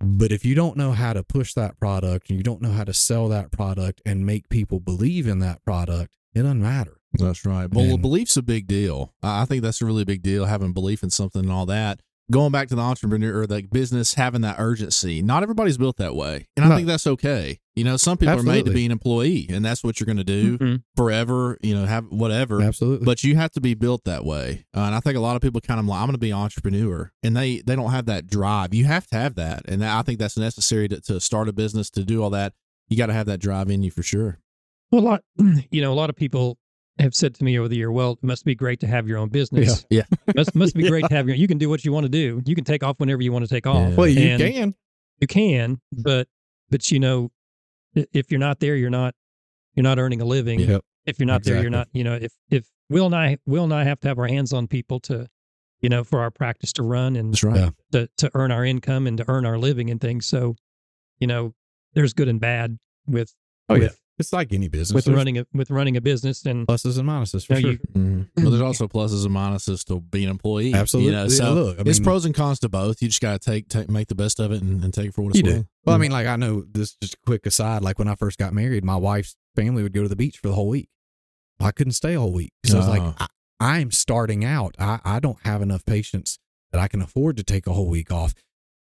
[0.00, 2.84] But if you don't know how to push that product and you don't know how
[2.84, 6.96] to sell that product and make people believe in that product, it doesn't matter.
[7.14, 7.68] That's right.
[7.72, 9.12] Well, And- belief's a big deal.
[9.22, 12.00] I I think that's a really big deal, having belief in something and all that.
[12.30, 15.20] Going back to the entrepreneur or the business, having that urgency.
[15.22, 16.46] Not everybody's built that way.
[16.56, 17.58] And I think that's okay.
[17.74, 20.18] You know, some people are made to be an employee and that's what you're going
[20.18, 20.82] to do Mhm.
[20.96, 22.60] forever, you know, have whatever.
[22.62, 23.04] Absolutely.
[23.04, 24.64] But you have to be built that way.
[24.76, 26.30] Uh, and I think a lot of people kind of like, I'm going to be
[26.30, 28.74] an entrepreneur and they, they don't have that drive.
[28.74, 29.62] You have to have that.
[29.66, 32.52] And I think that's necessary to, to start a business, to do all that.
[32.88, 34.38] You got to have that drive in you for sure.
[34.92, 35.22] Well, a lot,
[35.70, 36.58] you know, a lot of people
[37.00, 39.18] have said to me over the year, "Well, it must be great to have your
[39.18, 39.84] own business.
[39.90, 40.02] Yeah.
[40.34, 41.36] must must be great to have your.
[41.36, 42.42] You can do what you want to do.
[42.44, 43.90] You can take off whenever you want to take off.
[43.90, 43.94] Yeah.
[43.96, 44.74] well, you And can.
[45.20, 46.28] You can, but
[46.70, 47.30] but you know,
[47.94, 49.14] if you're not there, you're not
[49.74, 50.60] you're not earning a living.
[50.60, 50.84] Yep.
[51.06, 51.88] If you're not there, you're not.
[51.92, 54.52] You know, if if Will and I Will and I have to have our hands
[54.52, 55.26] on people to,
[55.80, 57.72] you know, for our practice to run and That's right.
[57.92, 60.26] To to earn our income and to earn our living and things.
[60.26, 60.56] So,
[61.18, 61.54] you know,
[61.94, 63.34] there's good and bad with
[63.68, 63.82] Oh, yeah.
[63.84, 64.94] with, It's like any business.
[64.94, 67.70] with There's running a with running a business and pluses and minuses for you sure.
[67.72, 68.28] you, Mhm.
[68.36, 70.72] But there's also pluses and minuses to being an employee.
[70.74, 71.10] Absolutely.
[71.12, 73.00] You know, Yeah, so look, I it's pros and cons to both.
[73.02, 75.14] You just got to take, take, make the best of it and, and take it
[75.14, 75.56] for what it's You do.
[75.56, 75.66] worth.
[75.86, 76.02] Well, I Mm.
[76.02, 76.96] mean, like I know this.
[77.02, 77.82] Just a quick aside.
[77.82, 80.48] Like when I first got married, my wife's family would go to the beach for
[80.48, 80.88] the whole week.
[81.58, 82.52] I couldn't stay a whole week.
[82.64, 83.26] So I was like, I,
[83.60, 84.74] I'm starting out.
[84.78, 86.38] I, I don't have enough patience
[86.72, 88.32] that I can afford to take a whole week off.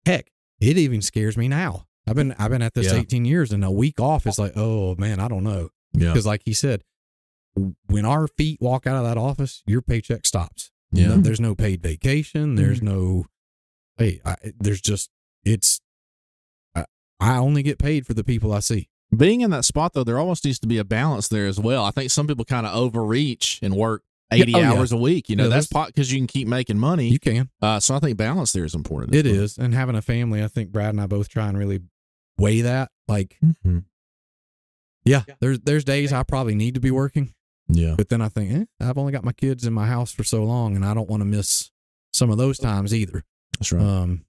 [0.06, 1.86] Heck, it even scares me now.
[2.08, 3.00] I've been I've been at this Yeah.
[3.00, 5.70] 18 years, and a week off is like, oh man, I don't know.
[5.94, 6.10] Yeah.
[6.10, 6.84] Because like he said,
[7.88, 10.72] when our feet walk out of that office, your paycheck stops.
[10.92, 11.08] Yeah.
[11.10, 12.56] No- there's no paid vacation.
[12.56, 12.88] There's Mm-hmm.
[12.88, 13.26] no,
[13.98, 15.10] hey, I, there's just
[15.46, 15.80] it's.
[16.76, 16.86] I,
[17.20, 18.88] I only get paid for the people I see.
[19.16, 21.84] Being in that spot, though, there almost needs to be a balance there as well.
[21.84, 24.72] I think some people kind of overreach and work 80 oh, yeah.
[24.74, 25.30] hours a week.
[25.30, 27.10] You know, Yeah, that's pot because you can keep making money.
[27.10, 27.50] You can.
[27.62, 29.14] uh, so I think balance there is important.
[29.16, 31.82] It is, and having a family, I think Brad and I both try and really
[32.38, 32.92] weigh that.
[33.08, 33.80] Like, Mm-hmm.
[35.06, 37.34] yeah, there's there's days I probably need to be working,
[37.68, 37.96] Yeah.
[37.98, 40.44] but then I think, eh, I've only got my kids in my house for so
[40.44, 41.72] long, and I don't want to miss
[42.14, 43.24] some of those times either.
[43.60, 43.84] That's right.
[43.84, 44.26] Um,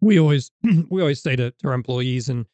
[0.00, 0.50] we always
[0.90, 2.46] we always say to, to our employees and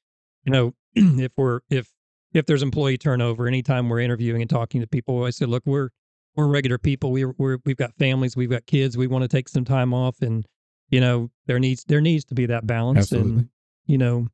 [0.45, 1.91] you know if we're if
[2.33, 5.89] if there's employee turnover anytime we're interviewing and talking to people i say look we're
[6.37, 9.49] we're regular people we we're we've got families we've got kids we want to take
[9.49, 10.47] some time off and
[10.91, 13.33] you know there needs there needs to be that balance Absolutely.
[13.33, 13.49] and
[13.87, 14.27] you know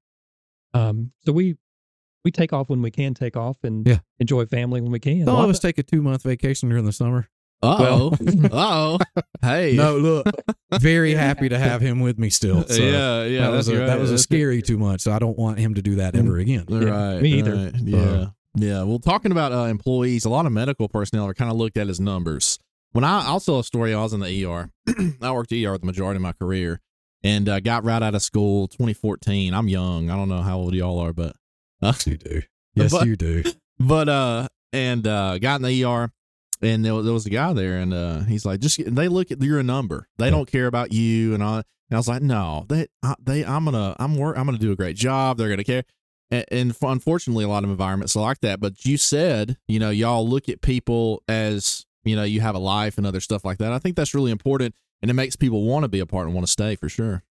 [0.75, 1.57] um so we
[2.25, 3.99] we take off when we can take off and Yeah.
[4.19, 6.93] enjoy family when we can some of us take a two month vacation during the
[6.93, 7.29] summer.
[7.63, 8.11] Oh.
[8.13, 8.99] uh oh.
[9.41, 9.75] Hey.
[9.77, 10.27] No, look,
[10.79, 12.67] very happy to have him with me still.
[12.67, 13.25] So yeah.
[13.25, 13.41] Yeah.
[13.43, 13.87] that was a, right.
[13.87, 15.05] that was a scary two months.
[15.05, 16.67] So I don't want him to do that ever again.
[16.69, 17.23] Yeah, Right.
[17.23, 17.55] me either.
[17.55, 17.75] right.
[17.77, 18.27] Yeah.
[18.57, 18.83] Yeah.
[18.85, 21.89] Well, talking about uh, employees, a lot of medical personnel are kind of looked at
[21.89, 22.59] as numbers.
[22.93, 23.93] When I, I'll tell a story.
[23.95, 24.71] I was in the ER.
[25.23, 26.81] I worked ER the majority of my career,
[27.23, 29.53] and uh, got right out of school 2014.
[29.53, 30.11] I'm young.
[30.11, 31.31] I don't know how old y'all are, but
[31.83, 32.43] uh, Yes, you do.
[32.75, 33.43] Yes, But- you do.
[33.79, 36.11] but uh, and uh, got in the ER.
[36.63, 39.31] And there was, there was a guy there, and uh, he's like, "Just they look
[39.31, 40.09] at you're a number.
[40.17, 43.45] They don't care about you." And I, and I was like, "No, they, I, they,
[43.45, 45.37] I'm gonna, I'm work, I'm gonna do a great job.
[45.37, 45.85] They're gonna care."
[46.31, 48.61] And, and unfortunately, a lot of environments are like that.
[48.61, 52.59] But you said, you know, y'all look at people as, you know, you have a
[52.59, 53.73] life and other stuff like that.
[53.73, 56.35] I think that's really important, and it makes people want to be a part and
[56.35, 57.23] want to stay for sure.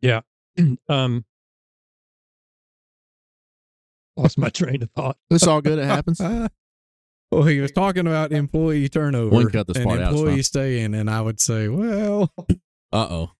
[0.00, 0.20] Yeah.
[0.88, 1.24] Um
[4.16, 5.78] lost my train of thought It's all good.
[5.78, 6.20] It happens.
[7.30, 10.34] well, he was talking about employee turnover We can cut this and part out, employee
[10.34, 10.42] fine.
[10.42, 12.32] staying, and I would say, well,
[12.92, 13.30] Uh oh.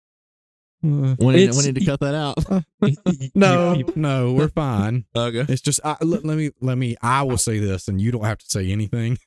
[0.84, 2.38] Uh, We need, It's- we to cut that out.
[3.34, 5.04] no, You- you- no, we're fine.
[5.16, 5.44] Okay.
[5.52, 6.96] It's just I, let, let me let me.
[7.02, 9.18] I will say this, and you don't have to say anything.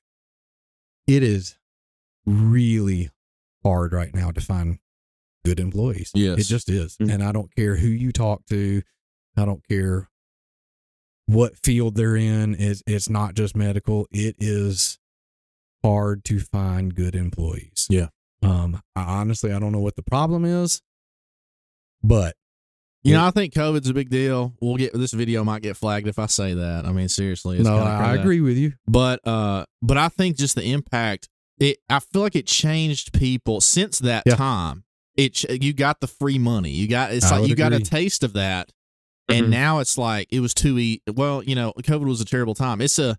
[1.08, 1.58] It is
[2.26, 3.10] really
[3.64, 4.80] hard right now to find
[5.44, 6.12] good employees.
[6.14, 6.40] Yes.
[6.40, 7.14] it just is, Mm.
[7.14, 8.82] and I don't care who you talk to.
[9.36, 10.08] I don't care
[11.26, 12.56] what field they're in.
[12.60, 14.08] It's it's not just medical.
[14.12, 15.00] It is
[15.84, 17.88] hard to find good employees.
[17.90, 18.08] Yeah.
[18.44, 18.82] Um.
[18.96, 20.82] I, honestly, I don't know what the problem is,
[22.04, 22.36] but
[23.04, 24.54] You know, I think COVID's a big deal.
[24.62, 26.86] We'll get this video might get flagged if I say that.
[26.86, 28.74] I mean, seriously, it's no, I, I agree with you.
[28.88, 31.28] But uh, but I think just the impact.
[31.60, 34.36] It I feel like it changed people since that Yeah.
[34.36, 34.84] time.
[35.16, 36.70] It you got the free money.
[36.72, 38.72] You got it's I like you got a taste of that,
[39.30, 39.50] and Mhm.
[39.50, 41.02] now it's like it was too e.
[41.12, 42.82] Well, you know, COVID was a terrible time.
[42.82, 43.18] It's a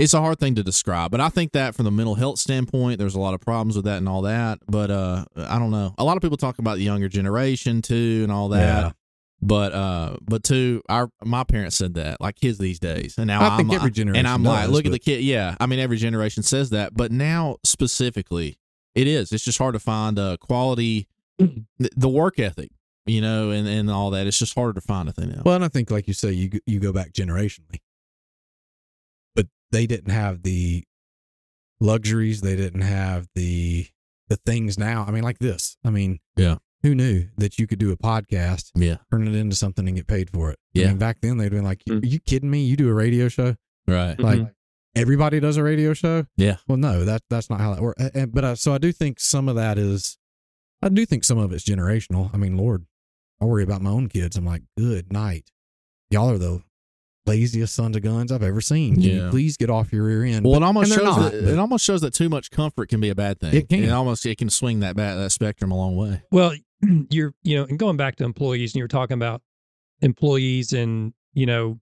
[0.00, 2.98] it's a hard thing to describe, but I think that from the mental health standpoint,
[2.98, 4.58] there's a lot of problems with that and all that.
[4.66, 5.94] But uh, I don't know.
[5.98, 8.96] A lot of people talk about the younger generation too and all that.
[9.42, 13.42] But uh, but two, our my parents said that like kids these days, and now
[13.42, 15.22] I think I'm, every generation and I'm like, does, look at the kid.
[15.22, 18.58] Yeah, I mean every generation says that, but now specifically,
[18.94, 19.32] it is.
[19.32, 21.08] It's just hard to find a quality,
[21.38, 22.70] the, work ethic,
[23.06, 24.26] you know, and and all that.
[24.26, 25.08] It's just harder to find.
[25.08, 25.42] a thing now.
[25.44, 27.80] Well, and I think, like you say, you you go back generationally, but
[29.72, 30.84] they didn't have the
[31.80, 32.40] luxuries.
[32.40, 33.86] They didn't have the
[34.28, 35.04] the things now.
[35.06, 35.76] I mean, like this.
[35.84, 36.58] I mean, Yeah.
[36.82, 40.06] Who knew that you could do a podcast, yeah, turn it into something, and get
[40.06, 40.58] paid for it?
[40.74, 40.86] I Yeah.
[40.88, 42.02] mean, back then they'd been like, Mm.
[42.02, 42.64] "Are you kidding me?
[42.64, 43.56] You do a radio show?
[43.86, 44.18] right.
[44.18, 44.54] Like Mhm.
[44.94, 46.24] everybody does a radio show?
[46.38, 46.56] Yeah.
[46.68, 48.02] Well, no, that that's not how that works.
[48.14, 50.16] And, but I, so I do think some of that is,
[50.80, 52.32] I do think some of it's generational.
[52.32, 52.86] I mean, Lord,
[53.42, 54.36] I worry about my own kids.
[54.38, 55.50] I'm like, good night.
[56.10, 56.62] Y'all are the
[57.26, 58.94] laziest sons of guns I've ever seen.
[58.94, 59.30] Can you Yeah.
[59.30, 60.44] please get off your rear end?
[60.44, 63.00] Well, But- it almost shows not, that it almost shows that too much comfort can
[63.00, 63.54] be a bad thing.
[63.54, 63.84] It can.
[63.84, 66.22] It almost it can swing that bad, that spectrum a long way.
[66.32, 66.54] Well,
[67.10, 69.42] you're, you know, and going back to employees, and you're talking about
[70.00, 71.78] employees and, you know,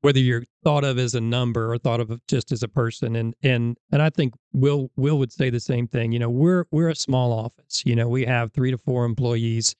[0.00, 3.16] whether you're thought of as a number or thought of just as a person.
[3.16, 6.12] And, and, and I think Will, Will would say the same thing.
[6.12, 7.82] You know, we're, we're a small office.
[7.86, 9.74] You know, we have three to four employees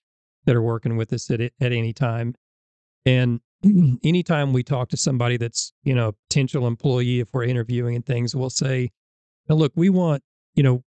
[0.47, 2.35] that are working with us at, at any time.
[3.05, 3.41] And
[4.05, 8.05] anytime we talk to somebody that's, you know, a potential employee, if we're interviewing and
[8.05, 8.91] things, we'll say,
[9.49, 10.23] "Now, look, we want,
[10.55, 10.83] you know,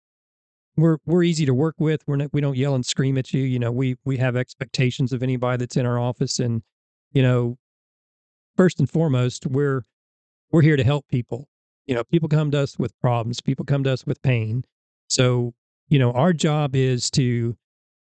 [0.76, 2.02] we're we're easy to work with.
[2.08, 3.44] We're not we don't yell and scream at you.
[3.44, 6.64] You know, we we have expectations of anybody that's in our office, and
[7.12, 7.58] you know,
[8.58, 9.84] first and foremost, we're
[10.52, 11.48] we're here to help people.
[11.86, 13.42] You know, people come to us with problems.
[13.42, 14.64] People come to us with pain.
[15.08, 15.54] So
[15.90, 17.56] you know, our job is to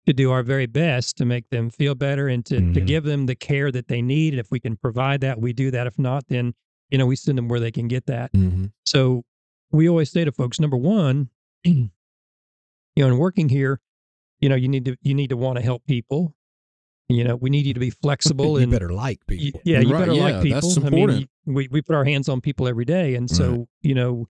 [0.09, 2.87] to do our very best to make them feel better and to, to Mhm.
[2.87, 4.33] give them the care that they need.
[4.33, 5.87] And if we can provide that, we do that.
[5.87, 6.55] If not, then
[6.89, 8.33] you know we send them where they can get that.
[8.33, 8.67] Mm-hmm.
[8.87, 9.25] So
[9.71, 11.29] we always say to folks, number one,
[11.65, 11.91] you
[12.97, 13.81] know, in working here,
[14.41, 16.35] you know, you need to you need to want to help people.
[17.11, 19.61] You know, we need you to be flexible you and better like y- people.
[19.65, 20.61] yeah, you Right, better yeah, like people.
[20.75, 21.31] that's I mean, important.
[21.45, 23.67] we we put our hands on people every day, and so Right.
[23.83, 24.27] you know,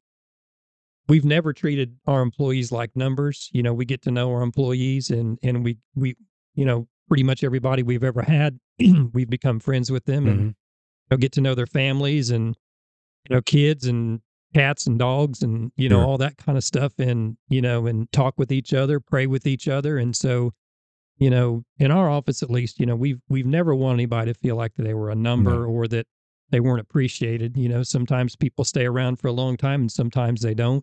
[1.08, 3.48] we've never treated our employees like numbers.
[3.52, 6.16] You know, we get to know our employees, and and we we
[6.54, 8.58] you know pretty much everybody we've ever had,
[9.12, 10.46] we've become friends with them, and Mhm.
[10.48, 10.54] you
[11.12, 12.56] know, get to know their families and
[13.28, 14.20] you know kids and
[14.54, 16.04] cats and dogs and you know Sure.
[16.04, 19.46] all that kind of stuff and you know and talk with each other pray with
[19.46, 20.54] each other and so
[21.18, 24.38] you know in our office at least you know we've we've never wanted anybody to
[24.38, 26.06] feel like that they were a number or that
[26.48, 30.40] they weren't appreciated you know sometimes people stay around for a long time and sometimes
[30.40, 30.82] they don't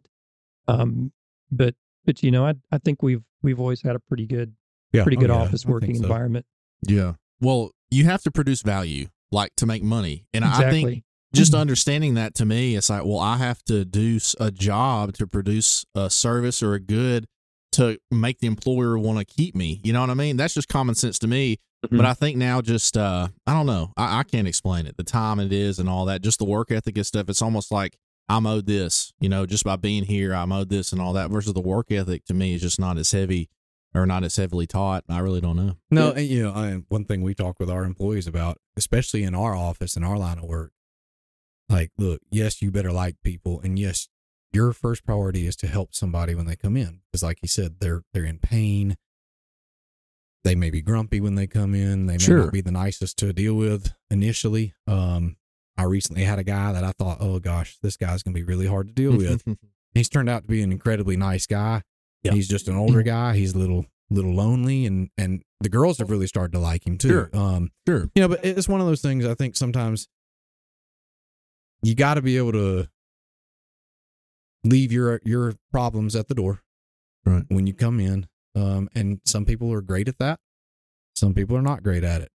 [0.68, 1.12] um
[1.52, 1.76] but
[2.06, 4.54] but you know i i think we've we've always had a pretty good
[4.94, 5.04] Yeah.
[5.04, 6.04] pretty Oh, good yeah, office working so.
[6.04, 6.46] environment
[6.88, 7.14] Yeah.
[7.42, 11.60] Well, you have to produce value, like to make money, and I think just Mhm.
[11.60, 15.86] understanding that to me, it's like, well, I have to do a job to produce
[15.96, 17.26] a service or a good
[17.74, 19.82] to make the employer want to keep me.
[19.84, 20.38] You know what I mean?
[20.38, 21.58] That's just common sense to me.
[21.86, 21.98] Mhm.
[21.98, 24.96] But I think now, just uh, I don't know, I, I can't explain it.
[24.98, 27.30] The time it is and all that, just the work ethic and stuff.
[27.30, 29.14] It's almost like I'm owed this.
[29.20, 31.30] You know, just by being here, I'm owed this and all that.
[31.30, 33.50] Versus the work ethic to me is just not as heavy
[33.94, 35.04] or not as heavily taught.
[35.08, 35.78] I really don't know.
[35.92, 39.36] No, and you know, I, one thing we talk with our employees about, especially in
[39.36, 40.72] our office and our line of work,
[41.70, 44.08] like, look, yes, you better like people, and yes,
[44.54, 47.76] your first priority is to help somebody when they come in, because, like you said,
[47.80, 48.98] they're they're in pain.
[50.44, 52.06] They may be grumpy when they come in.
[52.06, 52.38] They may Sure.
[52.44, 54.74] not be the nicest to deal with initially.
[54.88, 55.38] Um,
[55.78, 58.68] I recently had a guy that I thought, oh gosh, this guy's gonna be really
[58.68, 59.44] hard to deal with.
[59.94, 61.82] He's turned out to be an incredibly nice guy.
[62.24, 62.32] Yeah.
[62.34, 63.36] He's just an older guy.
[63.36, 66.98] He's a little little lonely and and the girls have really started to like him
[66.98, 67.08] too.
[67.10, 67.30] Sure.
[67.34, 68.10] Um sure.
[68.16, 70.08] you know, but it's one of those things I think sometimes
[71.82, 72.88] you got to be able to
[74.64, 76.62] leave your your problems at the door
[77.26, 77.44] Right.
[77.50, 78.28] when you come in.
[78.56, 80.40] Um and some people are great at that.
[81.16, 82.30] Some people are not great at it.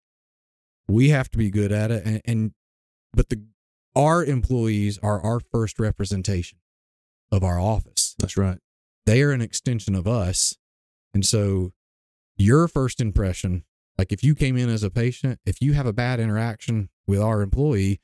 [0.88, 2.52] We have to be good at it and, and
[3.14, 3.42] but the
[3.96, 6.58] our employees are our first representation
[7.32, 8.58] of our office That's right.
[9.06, 10.54] they are an extension of us.
[11.12, 11.72] And so
[12.36, 13.64] your first impression,
[13.98, 17.20] like if you came in as a patient, if you have a bad interaction with
[17.20, 18.00] our employee,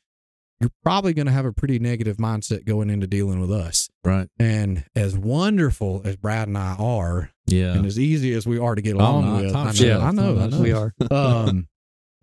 [0.61, 3.89] you're probably going to have a pretty negative mindset going into dealing with us.
[4.05, 4.29] Right.
[4.41, 7.75] And as wonderful as Brad and I are, Yeah.
[7.75, 9.87] and as easy as we are to get Oh, along no, with, Tom, I know,
[9.87, 10.61] yeah, I know, I know.
[10.61, 11.69] we are Um,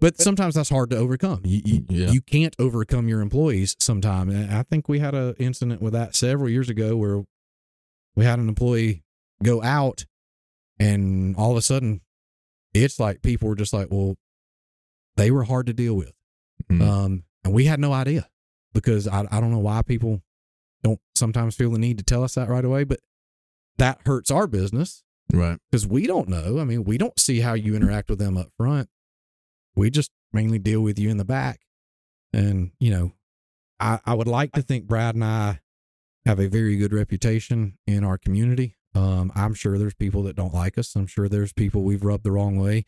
[0.04, 1.40] but sometimes that's hard to overcome.
[1.46, 2.12] You, you, Yeah.
[2.12, 4.34] you can't overcome your employees sometimes.
[4.34, 7.24] And I think we had an incident with that several years ago where
[8.14, 9.06] we had an employee
[9.42, 10.06] go out
[10.78, 12.02] and all of a sudden
[12.74, 14.16] it's like people were just like, well,
[15.16, 16.12] they were hard to deal with.
[16.70, 16.82] Mhm.
[16.82, 18.28] Um, and we had no idea
[18.74, 20.22] because I, I don't know why people
[20.84, 23.00] don't sometimes feel the need to tell us that right away, but
[23.78, 25.02] that hurts our business
[25.32, 25.60] right.
[25.72, 26.60] because we don't know.
[26.60, 28.90] I mean, we don't see how you interact with them up front.
[29.76, 31.62] We just mainly deal with you in the back.
[32.32, 33.12] And, you know,
[33.80, 35.60] I, I would like to think Brad and I
[36.26, 38.78] have a very good reputation in our community.
[38.96, 40.96] Um, I'm sure there's people that don't like us.
[40.96, 42.86] I'm sure there's people we've rubbed the wrong way.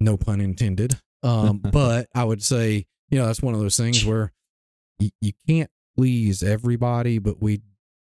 [0.00, 1.00] No pun intended.
[1.22, 4.32] Um, but I would say, you know, that's one of those things where
[4.98, 7.62] you, you can't please everybody, but we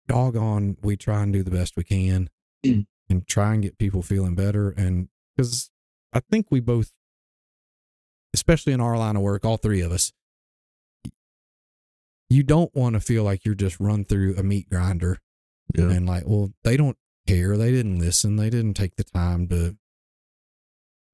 [0.06, 2.28] doggone, we try and do the best we can
[2.62, 4.70] and try and get people feeling better.
[4.70, 5.70] And because
[6.12, 6.92] I think we both,
[8.36, 10.12] especially in our line of work, all three of us,
[12.28, 15.18] you don't want to feel like you're just run through a meat grinder
[15.74, 15.90] Yeah.
[15.90, 17.56] and like, well, they don't care.
[17.56, 18.36] They didn't listen.
[18.36, 19.76] They didn't take the time to.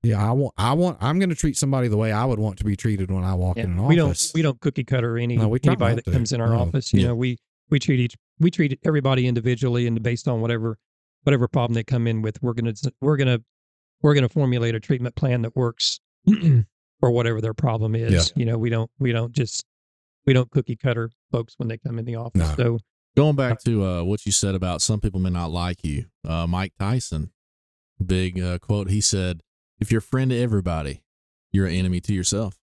[0.02, 0.54] Yeah, I want.
[0.58, 0.98] I want.
[1.00, 3.34] I'm going to treat somebody the way I would want to be treated when I
[3.34, 4.32] walk Yeah, in an we office.
[4.32, 6.10] don't we don't cookie cutter any No, anybody that to.
[6.10, 6.58] comes in our No.
[6.58, 6.92] office.
[6.92, 7.06] You Yeah.
[7.08, 7.38] know, we
[7.70, 10.76] we treat each we treat everybody individually and based on whatever
[11.22, 13.38] whatever problem they come in with, we're gonna we're gonna
[14.00, 16.00] we're gonna formulate a treatment plan that works
[17.02, 18.12] for whatever their problem is.
[18.12, 18.20] Yeah.
[18.36, 19.64] You know, we don't we don't just
[20.24, 22.56] we don't cookie cutter folks when they come in the office.
[22.56, 22.76] No.
[22.76, 22.78] So
[23.16, 26.46] Going back to uh, what you said about some people may not like you, uh,
[26.46, 27.30] Mike Tyson,
[28.04, 28.88] big uh, quote.
[28.88, 29.42] He said,
[29.80, 31.02] "If you're a friend to everybody,
[31.50, 32.56] you're an enemy to yourself."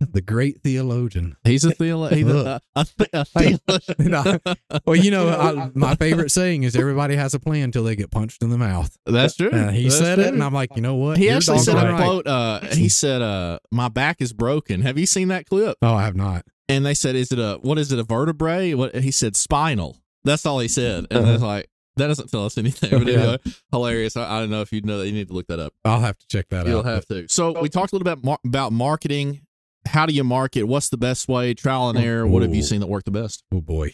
[0.00, 1.36] The great theologian.
[1.44, 2.30] He's a theologian.
[2.30, 4.40] A, a, a, theologian.
[4.84, 8.10] Well, you know, I, my favorite saying is everybody has a plan until they get
[8.10, 8.96] punched in the mouth.
[9.06, 9.50] That's true.
[9.50, 11.18] And he That's said it, and I'm like, you know what?
[11.18, 12.26] He You're actually said doggone a quote.
[12.26, 15.78] Uh, he said, uh, "My back is broken." Have you seen that clip?
[15.82, 16.44] Oh, I have not.
[16.68, 19.98] And they said, "Is it a what is it a vertebrae?" What he said, spinal.
[20.24, 22.90] That's all he said, and it's like that doesn't tell us anything.
[22.90, 23.36] But Yeah.
[23.70, 24.16] hilarious.
[24.16, 25.06] I, I don't know if you know that.
[25.06, 25.72] You need to look that up.
[25.84, 26.66] I'll have to check that out.
[26.66, 26.86] You'll out.
[26.86, 27.26] have to.
[27.28, 29.40] So we talked a little bit mar- about marketing.
[29.86, 30.64] How do you market?
[30.64, 31.54] What's the best way?
[31.54, 32.26] Trial and oh, error.
[32.26, 33.44] What have you seen that worked the best?
[33.52, 33.92] Oh boy,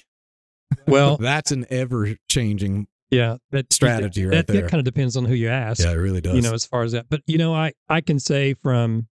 [0.86, 2.86] well, that's an ever changing.
[3.11, 4.62] yeah, that Strategy right that, there.
[4.62, 5.84] That kind of depends on who you ask.
[5.84, 6.34] Yeah, it really does.
[6.34, 9.07] you know as far as that but you know i i can say from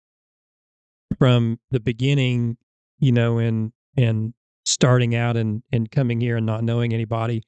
[1.17, 2.57] from the beginning
[2.99, 4.33] you know and and
[4.65, 7.43] starting out and and coming here and not knowing anybody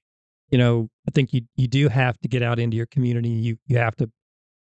[0.50, 3.58] you know i think you you do have to get out into your community you
[3.68, 4.10] you have to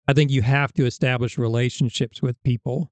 [0.09, 2.91] i think you have to establish relationships with people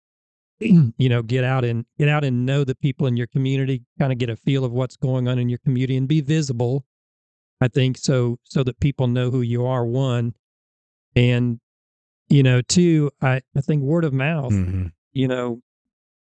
[0.98, 4.12] you know get out and get out and know the people in your community kind
[4.12, 6.84] of get a feel of what's going on in your community and be visible
[7.60, 10.32] i think so so that people know who you are one
[11.16, 11.60] and
[12.28, 14.92] you know two i i think word of mouth Mhm.
[15.12, 15.60] you know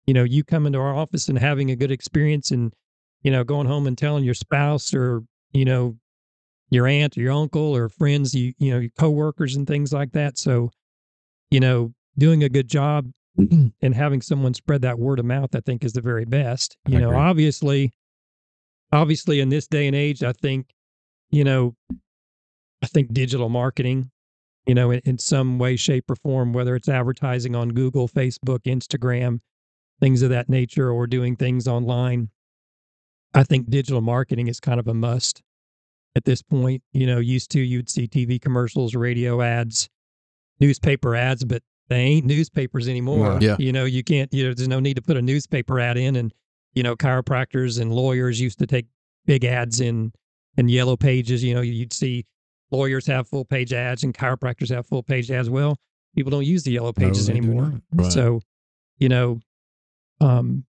[0.06, 2.72] you know you come into our office and having a good experience and
[3.22, 5.22] you know going home and telling your spouse or
[5.52, 5.96] you know
[6.70, 10.12] your aunt or your uncle or friends you you know your coworkers and things like
[10.12, 10.70] that so
[11.50, 13.06] you know doing a good job
[13.38, 13.72] Mm.
[13.80, 16.98] and having someone spread that word of mouth i think is the very best you
[16.98, 17.20] I know agree.
[17.20, 17.92] obviously
[18.92, 20.66] obviously in this day and age i think
[21.30, 21.74] you know
[22.82, 24.10] i think digital marketing
[24.66, 28.64] you know in, in some way shape or form whether it's advertising on google facebook
[28.64, 29.40] instagram
[29.98, 32.28] things of that nature or doing things online
[33.32, 35.40] i think digital marketing is kind of a must
[36.16, 39.88] at this point you know used to you'd see tv commercials radio ads
[40.60, 41.62] newspaper ads but
[41.92, 43.38] they ain't newspapers anymore No.
[43.40, 43.56] Yeah.
[43.58, 46.16] you know you can't you know there's no need to put a newspaper ad in
[46.16, 46.32] and
[46.74, 48.86] you know chiropractors and lawyers used to take
[49.26, 50.12] big ads in
[50.56, 52.24] in yellow pages you know you'd see
[52.70, 55.76] lawyers have full page ads and chiropractors have full page ads well
[56.16, 57.80] people don't use the yellow pages do anymore.
[57.92, 58.10] Right.
[58.12, 58.40] so
[58.98, 59.40] you know
[60.20, 60.64] um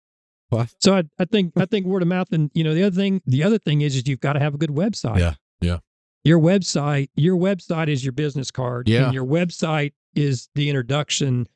[0.52, 2.96] I- so I, I think I think word of mouth and you know the other
[2.96, 5.18] thing the other thing is is you've got to have a good website.
[5.18, 5.34] Yeah.
[5.60, 5.78] Yeah.
[6.24, 8.88] Your website your website is your business card.
[8.88, 9.04] Yeah.
[9.06, 11.46] And your website is the introduction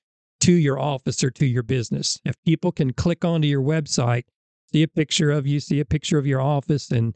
[0.40, 2.18] to your office or to your business.
[2.24, 4.24] If people can click onto your website,
[4.72, 7.14] see a picture of you, see a picture of your office and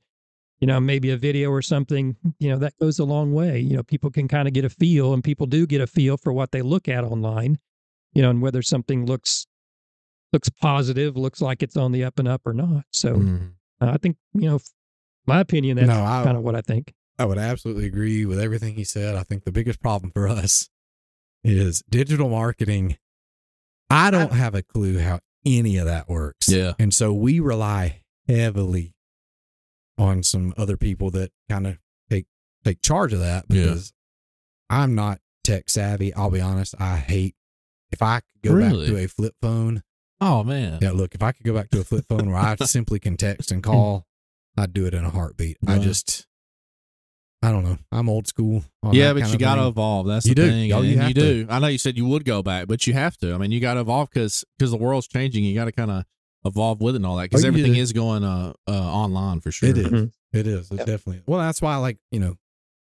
[0.60, 3.58] you know maybe a video or something, you know that goes a long way.
[3.60, 6.16] You know people can kind of get a feel and people do get a feel
[6.16, 7.58] for what they look at online.
[8.14, 9.46] You know and whether something looks
[10.32, 12.84] looks positive, looks like it's on the up and up or not.
[12.92, 13.52] So Mhm.
[13.80, 14.58] uh, I think you know,
[15.26, 15.76] my opinion.
[15.76, 16.94] That's No, I- kind of what I think.
[17.18, 19.14] I would absolutely agree with everything he said.
[19.16, 20.68] I think the biggest problem for us
[21.48, 22.96] is digital marketing.
[23.90, 26.48] I don't have a clue how any of that works.
[26.48, 26.72] Yeah.
[26.78, 28.94] And so we rely heavily
[29.98, 31.78] on some other people that kind of
[32.10, 32.26] take
[32.64, 33.62] take charge of that Yeah.
[33.64, 33.92] because
[34.68, 36.12] I'm not tech savvy.
[36.14, 36.74] I'll be honest.
[36.80, 37.34] I hate
[37.92, 38.86] if I could go Really?
[38.86, 39.82] back to a flip phone.
[40.20, 40.78] Oh man.
[40.82, 43.16] Yeah, look, if I could go back to a flip phone where I simply can
[43.16, 44.06] text and call,
[44.58, 45.58] I'd do it in a heartbeat.
[45.66, 46.26] I just
[47.46, 47.78] I don't know.
[47.92, 48.64] I'm old school.
[48.90, 49.68] Yeah, but you got to thing.
[49.68, 50.06] evolve.
[50.08, 50.48] That's You the do.
[50.50, 50.72] thing.
[50.72, 51.14] Oh, you you have to.
[51.14, 51.46] do.
[51.48, 53.34] I know you said you would go back, but you have to.
[53.34, 55.44] I mean, you got to evolve because because the world's changing.
[55.44, 56.04] You got to kind of
[56.44, 57.80] evolve with it and all that because Oh, everything do.
[57.80, 59.68] is going uh, uh online for sure.
[59.68, 59.86] It is.
[59.86, 60.12] Mhm.
[60.32, 60.70] It is.
[60.70, 60.86] It's Yep.
[60.86, 61.22] definitely.
[61.26, 62.36] Well, that's why, like you know,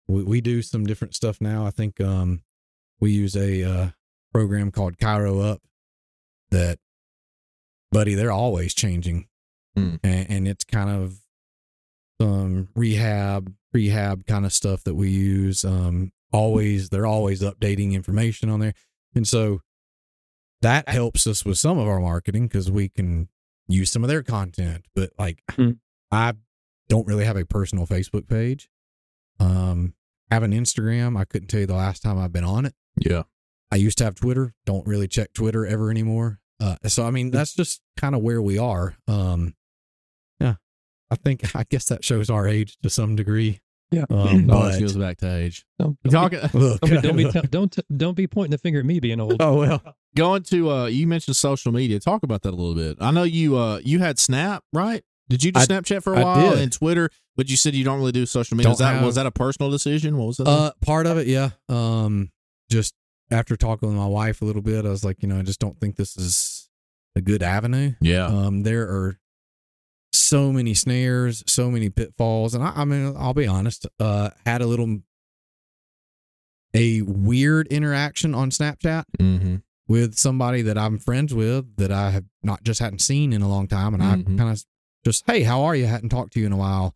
[0.06, 1.66] we, we do some different stuff now.
[1.66, 2.42] I think um
[3.00, 3.88] we use a uh,
[4.32, 5.58] program called ChiroUp
[6.50, 6.78] that,
[7.90, 9.26] buddy, they're always changing,
[9.76, 9.96] Hmm.
[10.04, 11.18] and, and it's kind of
[12.20, 15.64] some rehab, rehab kind of stuff that we use.
[15.64, 18.74] Um, always they're always updating information on there,
[19.14, 19.60] and so
[20.62, 23.28] that helps us with some of our marketing because we can
[23.68, 24.86] use some of their content.
[24.94, 25.72] But like, Hmm.
[26.10, 26.32] I
[26.88, 28.68] don't really have a personal Facebook page.
[29.38, 29.94] Um,
[30.30, 31.18] have an Instagram.
[31.18, 32.74] I couldn't tell you the last time I've been on it.
[32.96, 33.24] Yeah.
[33.70, 34.54] I used to have Twitter.
[34.64, 36.38] Don't really check Twitter ever anymore.
[36.60, 38.96] Uh, so I mean, that's just kind of where we are.
[39.06, 39.54] Um,
[40.40, 40.54] yeah,
[41.10, 43.60] I think I guess that shows our age to some degree.
[43.90, 44.04] Yeah.
[44.10, 45.64] Um, Knowledge but goes back to age.
[45.78, 48.58] Don't, don't, be, look, don't, be, don't, be, tell- don't, t- don't be pointing the
[48.58, 49.36] finger at me being old.
[49.40, 49.82] oh well,
[50.16, 52.00] going to uh you mentioned social media.
[52.00, 52.96] Talk about that a little bit.
[53.00, 55.02] I know you uh you had Snap, right?
[55.28, 56.58] Did you do I- Snapchat for a I while did.
[56.60, 57.10] and Twitter?
[57.36, 58.64] But you said you don't really do social media.
[58.68, 60.16] Don't Is that have- was that a personal decision?
[60.16, 60.48] What was that?
[60.48, 61.50] Uh, part of it, yeah.
[61.68, 62.30] Um,
[62.70, 62.94] just
[63.30, 65.60] after talking with my wife a little bit, I was like, you know, I just
[65.60, 66.68] don't think this is
[67.14, 67.92] a good avenue.
[68.00, 68.26] yeah.
[68.26, 69.18] Um, there are
[70.26, 73.86] so many snares, so many pitfalls, and I, I mean, I'll be honest.
[74.00, 74.98] Uh, had a little
[76.74, 79.56] a weird interaction on Snapchat mm-hmm.
[79.88, 83.48] with somebody that I'm friends with that I have not just hadn't seen in a
[83.48, 84.34] long time, and Mhm.
[84.34, 84.62] I kind of
[85.04, 85.86] just, hey, how are you?
[85.86, 86.94] Hadn't talked to you in a while,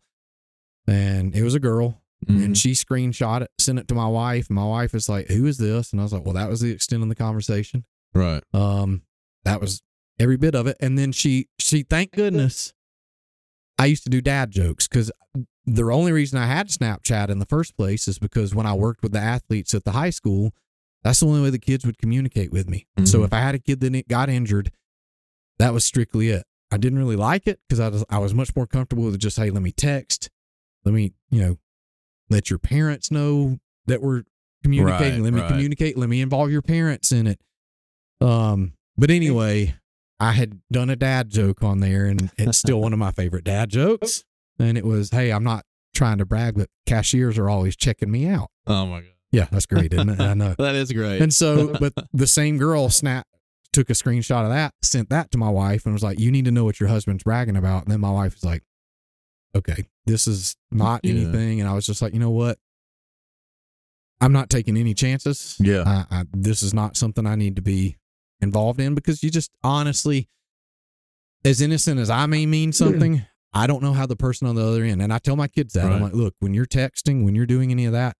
[0.87, 2.43] and it was a girl, Mm-hmm.
[2.43, 4.47] and she screenshot it, sent it to my wife.
[4.47, 6.59] And my wife is like, "Who is this?" And I was like, "Well, that was
[6.61, 7.83] the extent of the conversation.
[8.13, 8.43] Right.
[8.53, 9.01] Um,
[9.43, 9.81] that was
[10.19, 12.73] every bit of it." And then she, she, thank goodness,
[13.81, 15.11] I used to do dad jokes because
[15.65, 19.01] the only reason I had Snapchat in the first place is because when I worked
[19.01, 20.53] with the athletes at the high school,
[21.03, 22.85] that's the only way the kids would communicate with me.
[23.05, 23.25] So Mhm.
[23.25, 24.71] if I had a kid that got injured,
[25.57, 26.45] that was strictly it.
[26.69, 29.37] I didn't really like it because I was I was much more comfortable with just
[29.37, 30.29] hey, let me text,
[30.85, 31.57] let me you know,
[32.29, 33.57] let your parents know
[33.87, 34.23] that we're
[34.61, 35.15] communicating.
[35.15, 35.49] Right, let me right.
[35.49, 35.97] communicate.
[35.97, 37.41] Let me involve your parents in it.
[38.21, 39.73] Um, but anyway,
[40.21, 43.43] I had done a dad joke on there, and it's still one of my favorite
[43.43, 44.23] dad jokes.
[44.59, 45.65] And it was, hey, I'm not
[45.95, 48.49] trying to brag, but cashiers are always checking me out.
[48.67, 49.09] Oh my god.
[49.31, 50.19] Yeah, that's great, isn't it?
[50.19, 50.55] I know.
[50.59, 51.21] That is great.
[51.21, 53.25] And so, but the same girl snap
[53.73, 56.45] took a screenshot of that, sent that to my wife, and was like, "You need
[56.45, 58.63] to know what your husband's bragging about." And then my wife was like,
[59.55, 61.13] "Okay, this is not Yeah.
[61.13, 62.59] anything." And I was just like, "You know what?
[64.19, 65.55] I'm not taking any chances.
[65.59, 65.83] Yeah.
[66.11, 67.97] I, I, this is not something I need to be
[68.41, 70.27] involved in because you just honestly,
[71.45, 73.23] as innocent as I may mean something."
[73.53, 75.73] I don't know how the person on the other end, and I tell my kids
[75.73, 78.15] that I'm like, look, when you're texting, when you're doing any of that,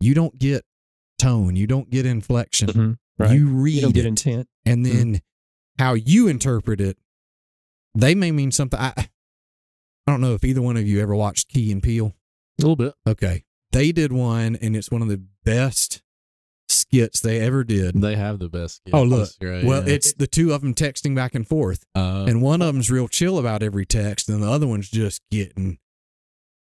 [0.00, 0.64] you don't get
[1.18, 2.98] tone, you don't get inflection, Mhm.
[3.18, 3.32] Right.
[3.38, 4.48] you read You don't get it, intent.
[4.64, 5.20] and then
[5.78, 6.96] how you interpret it,
[7.94, 8.80] they may mean something.
[8.80, 12.06] I, I don't know if either one of you ever watched Key and Peele.
[12.58, 12.94] a little bit.
[13.06, 16.00] Okay, they did one, and it's one of the best
[16.72, 18.00] skits they ever did.
[18.00, 18.76] They have the best.
[18.76, 18.94] Skits.
[18.94, 19.28] Oh, look.
[19.40, 19.94] Great, well, yeah.
[19.94, 23.08] it's the two of them texting back and forth, uh, and one of them's real
[23.08, 25.78] chill about every text, and the other one's just getting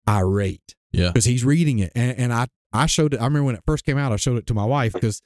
[0.08, 0.76] irate.
[0.92, 1.08] yeah.
[1.08, 3.84] because he's reading it and, and i i showed it i remember when it first
[3.86, 5.20] came out i showed it to my wife because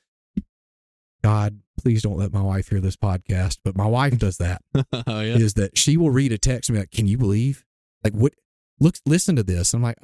[1.21, 5.19] god please don't let my wife hear this podcast but my wife does that oh
[5.19, 5.35] yeah.
[5.35, 7.65] is that she will read a text and be like can you believe
[8.05, 8.33] like what
[8.79, 9.97] look listen to this i'm like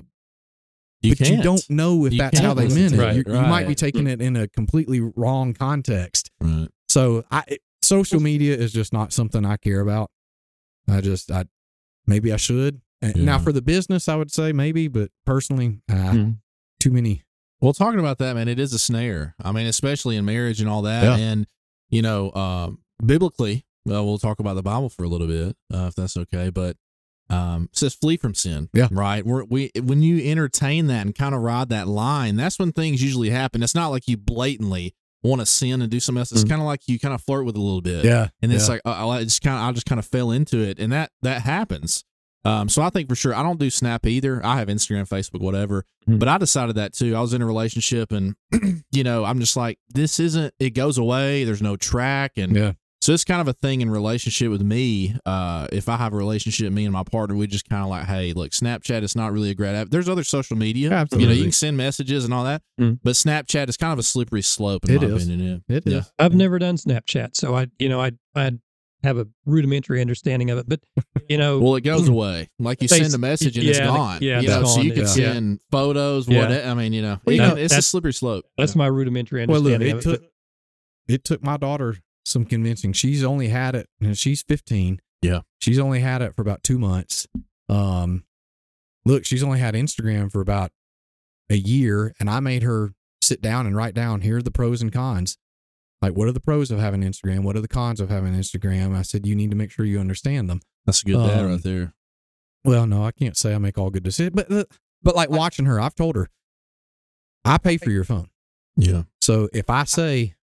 [1.06, 1.43] You but you can't.
[1.43, 4.08] don't know if You that's how they meant it it, You- you might be taking
[4.08, 6.68] it in a completely wrong context Right.
[6.89, 10.10] so i it- social media is just not something i care about
[10.89, 11.45] i just i
[12.08, 16.12] maybe i should and now for the business i would say maybe but personally uh,
[16.12, 16.30] Hmm.
[16.80, 17.24] too many
[17.62, 19.34] Well, talking about that, man, it is a snare.
[19.41, 21.03] I mean, especially in marriage and all that.
[21.03, 21.16] Yeah.
[21.18, 21.47] And,
[21.89, 25.88] you know, um, biblically, well, we'll talk about the Bible for a little bit, uh,
[25.88, 26.49] if that's okay.
[26.49, 26.76] But
[27.30, 28.69] um, says flee from sin.
[28.73, 28.88] Yeah.
[28.91, 29.26] Right.
[29.26, 33.01] We're, we when you entertain that and kind of ride that line, that's when things
[33.03, 33.63] usually happen.
[33.63, 36.32] It's not like you blatantly want to sin and do something else.
[36.32, 36.49] It's Mhm.
[36.49, 38.05] kind of like you kind of flirt with it a little bit.
[38.05, 38.73] yeah and it's yeah.
[38.73, 41.09] like uh, I just kind of I just kind of fell into it, and that
[41.23, 42.03] that happens.
[42.43, 44.45] Um, so I think for sure I don't do Snap either.
[44.45, 45.84] I have Instagram, Facebook, whatever.
[46.07, 46.19] Mhm.
[46.19, 47.15] But I decided that too.
[47.15, 48.36] I was in a relationship, and
[48.91, 50.53] you know I'm just like this isn't.
[50.59, 51.43] It goes away.
[51.43, 52.73] There's no track, and yeah
[53.06, 55.16] so it's kind of a thing in relationship with me.
[55.28, 58.06] Uh, if I have a relationship, me and my partner, we just kind of like,
[58.06, 59.89] hey, look, Snapchat is not really a great app.
[59.91, 61.06] There's other social media.
[61.12, 62.97] You know, you can send messages and all that, Mm.
[63.03, 65.28] but Snapchat is kind of a slippery slope in It my is.
[65.28, 65.64] opinion.
[65.68, 65.78] Yeah.
[65.78, 65.93] It is.
[65.93, 66.01] Yeah.
[66.18, 68.53] I've never done Snapchat, so I, you know, I, I
[69.03, 70.68] have a rudimentary understanding of it.
[70.68, 70.80] But
[71.30, 72.49] you know, Well, it goes away.
[72.58, 74.18] Like you send a message and it's gone.
[74.24, 75.08] yeah, you it's know, so you can yeah.
[75.08, 76.28] send photos.
[76.28, 76.39] Yeah.
[76.39, 78.45] What I mean, you know, Well, you you can- know, it's a slippery slope.
[78.58, 79.64] that's my rudimentary understanding.
[79.64, 80.26] Well, look, understanding it of it.
[80.26, 80.32] took
[81.08, 82.91] it took my daughter some convincing.
[82.93, 84.99] She's only had it, and she's 15.
[85.21, 85.41] Yeah.
[85.59, 87.26] she's only had it for about two months.
[87.69, 88.26] Um,
[89.05, 90.71] look, she's only had Instagram for about
[91.49, 94.82] a year, and I made her sit down and write down here are the pros
[94.82, 95.38] and cons.
[96.01, 97.39] Like, what are the pros of having Instagram?
[97.43, 98.95] What are the cons of having Instagram?
[98.95, 100.59] I said, you need to make sure you understand them.
[100.86, 101.93] That's a good dad Um, right there.
[102.63, 104.65] Well, no, I can't say I make all good decisions, but uh,
[105.01, 106.30] but like watching her, I've told her,
[107.43, 108.30] I pay for your phone.
[108.76, 109.03] Yeah.
[109.21, 110.35] So if I say,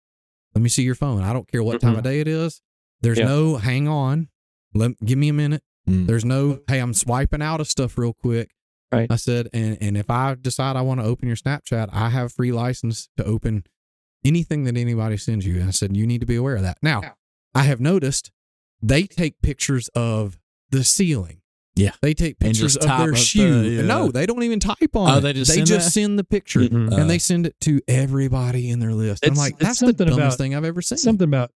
[0.56, 2.62] let me see your phone, I don't care what time of day it is.
[3.02, 3.26] There's Yeah.
[3.26, 4.30] no hang on.
[4.74, 5.64] Let give me a minute.
[5.89, 6.08] Mm.
[6.08, 8.52] There's no hey, I'm swiping out of stuff real quick.
[8.91, 9.08] Right.
[9.10, 12.34] I said, and and if I decide I want to open your Snapchat, I have
[12.34, 13.64] free license to open
[14.24, 15.60] anything that anybody sends you.
[15.60, 16.78] And I said, you need to be aware of that.
[16.84, 17.02] Now,
[17.56, 18.32] I have noticed
[18.82, 20.39] they take pictures of
[20.70, 21.41] the ceiling.
[21.76, 21.91] Yeah.
[22.01, 23.61] They take pictures of their up the- shoe.
[23.63, 23.82] yeah.
[23.84, 25.22] No, they don't even type on Oh, it.
[25.22, 25.91] they just they send just that?
[25.91, 26.91] send the picture Mhm.
[26.91, 29.26] Uh, and they send it to everybody in their list.
[29.26, 30.97] I'm like, it's that's the something dumbest about- thing I've ever seen.
[30.97, 31.51] Something about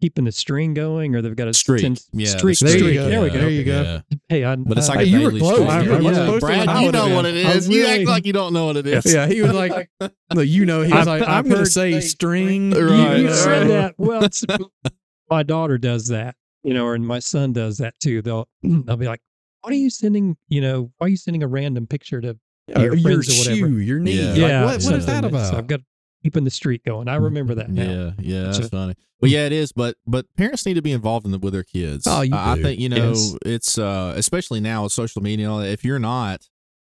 [0.00, 1.82] keeping the string going, or they've got a Streak.
[1.82, 2.32] send- Yeah.
[2.32, 2.58] the streak.
[2.58, 3.08] There you go.
[3.10, 3.38] There we go.
[3.38, 3.82] There you go.
[3.82, 4.00] Yeah.
[4.30, 5.54] Hey, I, But it's like Hey, a you were close.
[5.56, 5.68] streak.
[5.68, 5.98] I- I yeah.
[6.00, 7.46] was to- Brad, you know what it is.
[7.46, 7.68] I was.
[7.68, 9.12] You act like you don't know what it is.
[9.12, 9.90] yeah, he was like,
[10.34, 12.72] no, you know, he was like, I'm going to say string.
[12.72, 13.94] You- Right, you right, said that.
[13.98, 14.26] Well,
[15.30, 18.22] my daughter does that, you know, and my son does that too.
[18.22, 19.20] They'll they'll be like,
[19.62, 20.36] "What are you sending?
[20.48, 22.38] You know, why are you sending a random picture to
[22.68, 24.12] Yeah, your your friends or whatever?" shoe, your knee.
[24.12, 24.28] Yeah.
[24.30, 25.54] Like, yeah, what, what is something that So about?
[25.54, 25.80] I've got
[26.22, 27.08] keeping the street going.
[27.08, 27.82] I remember that now.
[27.90, 28.70] Yeah, yeah, that's Gotcha.
[28.70, 28.94] funny.
[29.20, 31.62] Well, yeah, it is, but but parents need to be involved in the, with their
[31.62, 32.06] kids.
[32.06, 33.36] Oh, you I, I think you know Yes.
[33.44, 35.46] it's uh especially now with social media.
[35.46, 36.48] and all that, If you're not,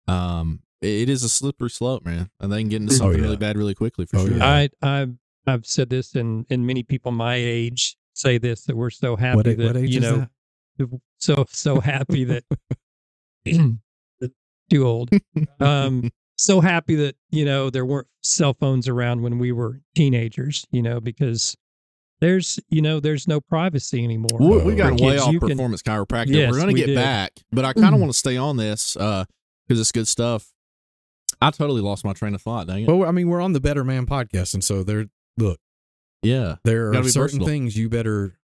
[0.07, 3.23] um, it is a slippery slope, man, and they can get into Oh, something yeah.
[3.25, 4.37] really bad really quickly for Oh, sure.
[4.37, 4.45] yeah.
[4.47, 5.13] I I've
[5.47, 9.37] I've said this, and and many people my age say this that we're so happy
[9.37, 10.29] What, that what age you is know that?
[11.19, 12.43] So so happy that
[14.69, 15.09] too old.
[15.59, 20.65] Um, so happy that you know there weren't cell phones around when we were teenagers.
[20.71, 21.55] You know because
[22.19, 24.37] there's you know there's no privacy anymore.
[24.39, 25.23] We, Uh, we got for way kids.
[25.23, 26.29] off You can- performance chiropractic.
[26.33, 26.95] Yes, We're going to we get did.
[26.95, 29.25] back, but I kind of want to stay on this uh,
[29.67, 30.51] because it's good stuff.
[31.41, 32.67] I totally lost my train of thought.
[32.67, 32.87] Dang it.
[32.87, 35.05] Well, I mean, we're on the Better Man podcast, and so there.
[35.37, 35.59] Look,
[36.23, 37.47] yeah, there are certain versatile.
[37.47, 38.37] things you better,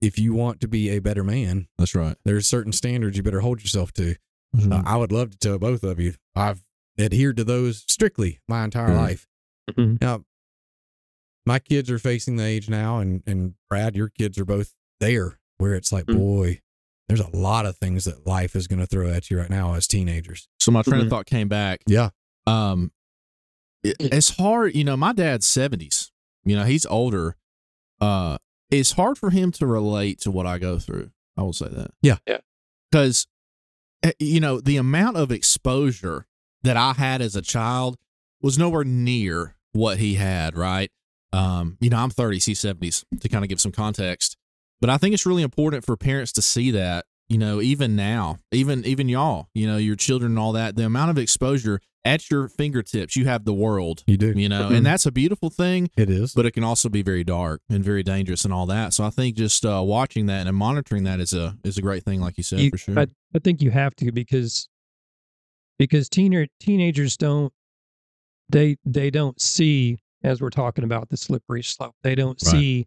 [0.00, 2.16] if you want to be a better man, that's right.
[2.24, 4.16] there's certain standards you better hold yourself to.
[4.56, 4.72] Mm-hmm.
[4.72, 6.14] Uh, I would love to tell both of you.
[6.34, 6.64] I've
[6.98, 8.96] adhered to those strictly my entire Mhm.
[8.96, 9.28] life.
[9.70, 10.00] Mhm.
[10.00, 10.24] Now,
[11.46, 15.38] my kids are facing the age now, and and Brad, your kids are both there,
[15.58, 16.16] where it's like, Mhm.
[16.16, 16.60] boy,
[17.08, 19.74] there's a lot of things that life is going to throw at you right now
[19.74, 20.48] as teenagers.
[20.58, 21.10] So my train of Mhm.
[21.10, 21.80] thought came back.
[21.86, 22.10] Yeah.
[22.46, 22.92] Um,
[23.82, 24.74] it- it's hard.
[24.76, 26.12] You know, my dad's seventies.
[26.44, 27.36] You know, he's older.
[28.00, 28.38] Uh,
[28.70, 31.10] it's hard for him to relate to what I go through.
[31.36, 31.90] I will say that.
[32.02, 32.18] Yeah.
[32.26, 32.38] Yeah.
[32.90, 33.26] Because,
[34.18, 36.26] you know, the amount of exposure
[36.62, 37.96] that I had as a child
[38.42, 40.56] was nowhere near what he had.
[40.56, 40.90] Right.
[41.32, 44.36] Um, you know, I'm 30s, he's 70s to kind of give some context.
[44.80, 48.38] But I think it's really important for parents to see that, you know, even now,
[48.50, 52.30] even even y'all, you know, your children and all that, the amount of exposure at
[52.30, 54.32] your fingertips, you have the world, You do.
[54.34, 54.76] you know, Mhm.
[54.78, 56.32] and that's a beautiful thing, It is.
[56.32, 58.94] but it can also be very dark and very dangerous and all that.
[58.94, 62.04] So I think just uh, watching that and monitoring that is a is a great
[62.04, 62.98] thing, like you said, You- for sure.
[62.98, 64.68] I, I think you have to because
[65.78, 67.52] because teener, teenagers don't
[68.48, 71.94] they they don't see as we're talking about the slippery slope.
[72.02, 72.50] They don't Right.
[72.50, 72.86] see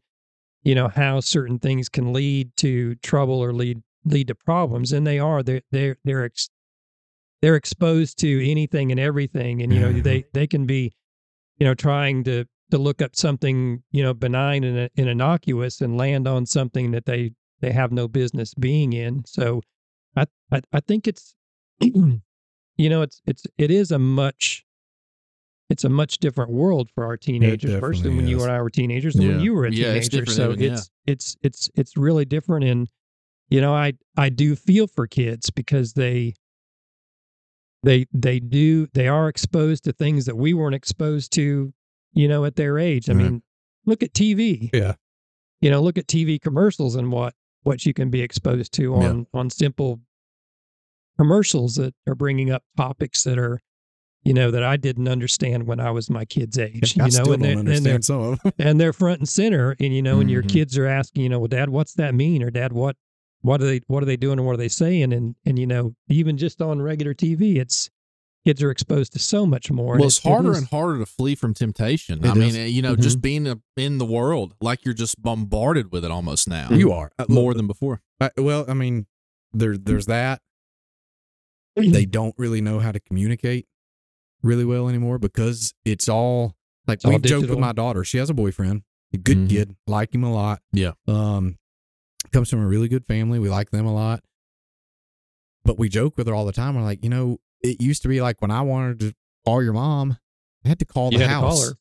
[0.64, 5.06] you know how certain things can lead to trouble or lead lead to problems, and
[5.06, 6.50] they are they they're they're ex,
[7.44, 10.30] they're exposed to anything and everything, and you know they mm-hmm.
[10.32, 10.94] they can be
[11.58, 15.98] you know trying to to look up something you know benign and, and innocuous and
[15.98, 19.24] land on something that they they have no business being in.
[19.26, 19.62] So
[20.16, 21.36] I I, I think it's
[21.82, 22.22] you
[22.78, 24.64] know it's it's it is a much
[25.70, 28.70] it's a much different world for our teenagers versus definitely when you and I were
[28.70, 29.30] teenagers and Yeah.
[29.32, 30.32] when you were a Yeah, it's teenager.
[30.32, 30.72] different So even, yeah.
[30.72, 32.88] it's it's it's it's really different and
[33.50, 36.36] you know I I do feel for kids because they
[37.84, 41.74] they they do they are exposed to things that we weren't exposed to
[42.14, 43.10] you know at their age.
[43.10, 43.18] I Mhm.
[43.18, 43.44] mean
[43.86, 44.70] look at TV.
[44.74, 44.96] Yeah.
[45.62, 49.10] You know look at TV commercials and what what you can be exposed to Yeah.
[49.10, 50.02] on on simple
[51.18, 53.62] commercials that are bringing up topics that are
[54.24, 56.98] you know that I didn't understand when I was my kid's age.
[57.00, 58.54] I you know, still and, they're, and they're understand some of them.
[58.58, 59.76] and they're front and center.
[59.82, 60.50] And you know, and your Mhm.
[60.50, 62.42] kids are asking, you know, well, Dad, what's that mean?
[62.42, 62.96] Or Dad, what
[63.44, 65.14] what are they what are they doing and what are they saying?
[65.14, 67.90] And and you know, even just on regular TV, it's
[68.46, 69.94] kids are exposed to so much more.
[69.96, 72.26] well, it- it's harder is- and harder to flee from temptation.
[72.26, 72.58] It I mean, is.
[72.58, 73.02] uh, you know, Mhm.
[73.02, 76.92] just being a, in the world, like you're just bombarded with it almost now, You
[76.92, 78.02] are Uh, more look, than before.
[78.20, 79.06] uh, well, I mean,
[79.54, 80.42] there there's that.
[81.76, 83.66] They don't really know how to communicate
[84.42, 86.56] really well anymore because it's all
[86.88, 88.04] like It's all we've joked with my daughter.
[88.04, 88.84] She has a boyfriend,
[89.14, 89.50] a good Mhm.
[89.50, 90.62] kid, like him a lot.
[90.74, 90.92] Yeah.
[91.08, 91.58] Um,
[92.34, 93.40] comes from a really good family.
[93.40, 94.22] We like them a lot.
[95.66, 96.76] But we joke with her all the time.
[96.76, 99.14] We're like, you know, it used to be like when I wanted to
[99.46, 100.18] call your mom,
[100.66, 101.70] I had to call You the to call house.
[101.70, 101.76] her.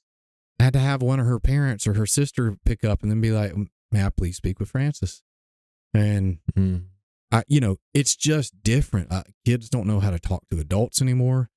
[0.61, 3.33] had to have one of her parents or her sister pick up and then be
[3.33, 3.53] like,
[3.91, 5.23] "May I please speak with Francis?"
[5.93, 6.85] And Mm.
[7.33, 9.11] I, you know, it's just different.
[9.11, 11.51] Uh, kids don't know how to talk to adults anymore.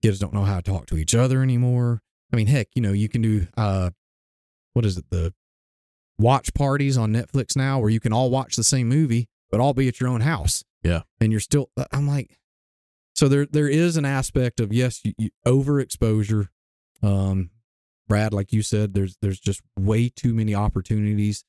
[0.00, 2.02] Kids don't know how to talk to each other anymore.
[2.32, 3.90] I mean, heck, you know, you can do uh,
[4.72, 5.04] what is it?
[5.10, 5.34] The
[6.18, 9.74] watch parties on Netflix now, where you can all watch the same movie, but all
[9.74, 10.64] be at your own house.
[10.82, 11.02] Yeah.
[11.20, 11.70] and you're still.
[11.76, 12.38] uh, I'm like,
[13.14, 16.48] so there there is an aspect of yes, you, you, overexposure.
[17.02, 17.50] Um,
[18.08, 21.44] Brad, like you said, there's there's just way too many opportunities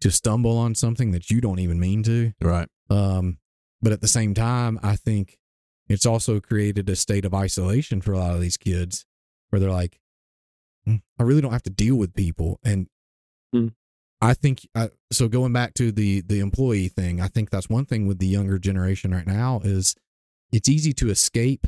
[0.00, 2.32] to stumble on something that you don't even mean to.
[2.40, 2.68] Right.
[2.88, 3.38] Um,
[3.82, 5.38] but at the same time, I think
[5.88, 9.06] it's also created a state of isolation for a lot of these kids
[9.50, 9.98] where they're like,
[10.86, 12.60] "Mm, I really don't have to deal with people.
[12.62, 12.86] And
[13.52, 13.68] Hmm.
[14.20, 17.86] I think, uh, so going back to the, the employee thing, I think that's one
[17.86, 19.94] thing with the younger generation right now is
[20.50, 21.66] it's easy to escape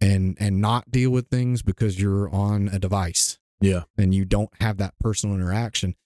[0.00, 3.82] and, and not deal with things because you're on a device Yeah.
[3.96, 5.96] and you don't have that personal interaction.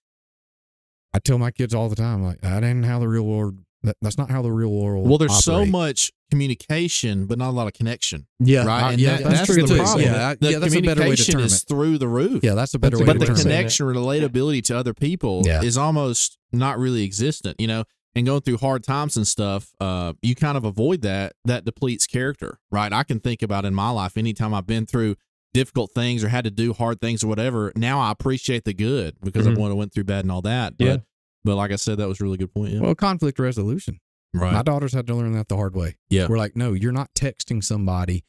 [1.12, 3.58] I tell my kids all the time, like that ain't how the real world.
[3.84, 5.08] That, that's not how the real world.
[5.08, 8.26] Well, there's so much communication, but not a lot of connection.
[8.40, 8.92] Yeah, right.
[8.92, 9.76] and yeah, that- that's, that's, true the too.
[9.76, 10.00] problem.
[10.04, 11.68] Yeah, I- the yeah, that's a better way to communication term is it.
[11.68, 12.40] through the roof.
[12.42, 13.42] Yeah, that's a better That's a way but to the term it.
[13.42, 15.62] connection, relatability to other people Yeah.
[15.62, 17.60] is almost not really existent.
[17.60, 21.32] You know, and going through hard times and stuff, uh, you kind of avoid that.
[21.44, 22.92] That depletes character, right?
[22.92, 25.16] I can think about in my life anytime I've been through
[25.54, 27.72] difficult things or had to do hard things or whatever.
[27.76, 29.56] Now I appreciate the good because Mhm.
[29.56, 30.78] I went went through bad and all that.
[30.78, 30.96] But, Yeah.
[31.44, 32.72] But like I said, that was a really good point.
[32.72, 32.80] Yeah.
[32.80, 34.00] Well, conflict resolution.
[34.34, 34.52] right.
[34.52, 35.96] My daughters had to learn that the hard way.
[36.08, 36.26] Yeah.
[36.28, 38.24] We're like, no, you're not texting somebody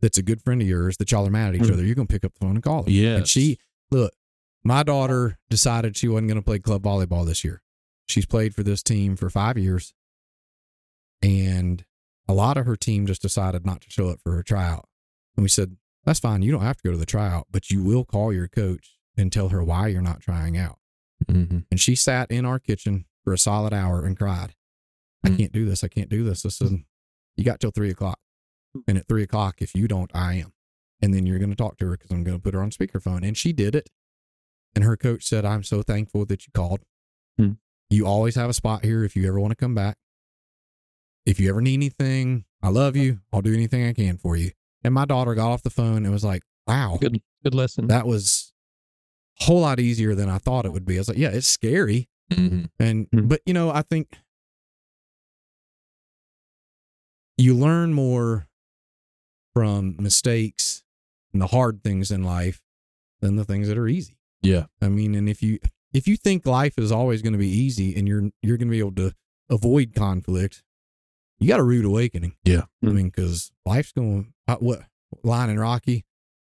[0.00, 1.72] that's a good friend of yours that y'all are mad at each Mhm.
[1.74, 1.84] other.
[1.84, 2.92] You're gonna pick up the phone and call them.
[2.92, 3.16] Yeah.
[3.16, 3.58] And she
[3.90, 4.12] look,
[4.62, 7.62] my daughter decided she wasn't gonna play club volleyball this year.
[8.06, 9.92] She's played for this team for five years.
[11.22, 11.84] And
[12.28, 14.88] a lot of her team just decided not to show up for her tryout.
[15.36, 16.42] And we said, That's fine.
[16.42, 19.32] You don't have to go to the tryout, but you will call your coach and
[19.32, 20.78] tell her why you're not trying out.
[21.28, 21.66] Mhm.
[21.70, 24.54] And she sat in our kitchen for a solid hour and cried.
[25.24, 25.38] I Mm.
[25.38, 25.82] can't do this.
[25.84, 26.44] I can't do this.
[26.44, 26.84] I said,
[27.36, 28.20] You got till three o'clock.
[28.86, 30.52] And at three o'clock, if you don't, I am.
[31.02, 32.70] And then you're going to talk to her because I'm going to put her on
[32.70, 33.26] speakerphone.
[33.26, 33.88] And she did it.
[34.74, 36.80] And her coach said, I'm so thankful that you called.
[37.38, 37.52] Hmm.
[37.90, 39.96] You always have a spot here if you ever want to come back.
[41.26, 43.20] If you ever need anything, I love you.
[43.32, 44.52] I'll do anything I can for you.
[44.82, 47.88] And my daughter got off the phone and was like, Wow, Good good lesson.
[47.88, 48.53] that was
[49.40, 50.96] whole lot easier than I thought it would be.
[50.96, 52.08] I was like, Yeah, it's scary.
[52.32, 52.70] Mhm.
[52.78, 53.26] And Hmm.
[53.28, 54.18] but you know, I think
[57.36, 58.48] you learn more
[59.52, 60.84] from mistakes
[61.32, 62.62] and the hard things in life
[63.20, 64.16] than the things that are easy.
[64.42, 64.66] Yeah.
[64.80, 65.58] I mean, and if you
[65.92, 68.72] if you think life is always going to be easy and you're you're going to
[68.72, 69.12] be able to
[69.50, 70.62] avoid conflict,
[71.38, 72.34] you got a rude awakening.
[72.44, 72.64] Yeah.
[72.82, 74.82] I mean, because life's going what
[75.22, 76.04] line in Rocky,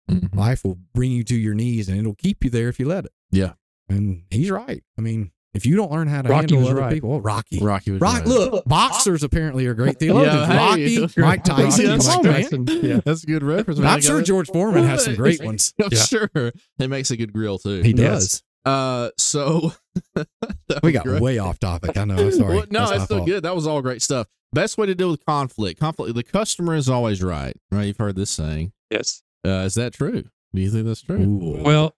[0.10, 0.36] Mhm.
[0.36, 3.06] life will bring you to your knees and it'll keep you there if you let
[3.06, 3.12] it.
[3.32, 3.54] Yeah.
[3.90, 4.84] And he's right.
[4.98, 6.94] I mean, if you don't learn how to Rocky handle other right.
[6.94, 7.60] people, well, Rocky.
[7.60, 8.28] Rocky was Rock, right.
[8.28, 10.46] look, boxers apparently are great theologians.
[10.48, 10.58] hey.
[10.58, 12.66] Rocky, Rocky, Mike Tyson, Rocky, come on, Mike man.
[12.66, 13.00] Tyson, yeah.
[13.04, 13.80] That's a good reference.
[13.80, 13.90] man.
[13.90, 14.22] I'm sure.
[14.22, 15.74] George Foreman has some great ones.
[15.82, 16.00] I'm Yeah.
[16.04, 16.30] sure
[16.78, 17.82] he makes a good grill too.
[17.82, 18.44] He does.
[18.66, 19.74] Uh, so
[20.84, 21.22] We got great.
[21.22, 21.98] way off topic.
[21.98, 22.16] I know.
[22.16, 22.56] I'm sorry.
[22.58, 23.28] Well, no, That's my it's still fault.
[23.30, 23.44] good.
[23.44, 24.28] That was all great stuff.
[24.54, 25.80] Best way to deal with conflict.
[25.80, 26.14] Conflict.
[26.16, 27.56] The customer is always right.
[27.72, 27.86] Right.
[27.88, 28.74] You've heard this saying.
[28.92, 29.24] Yes.
[29.46, 30.24] Uh, is that true?
[30.54, 31.20] Do you think that's true?
[31.20, 31.62] Ooh.
[31.64, 31.96] Well,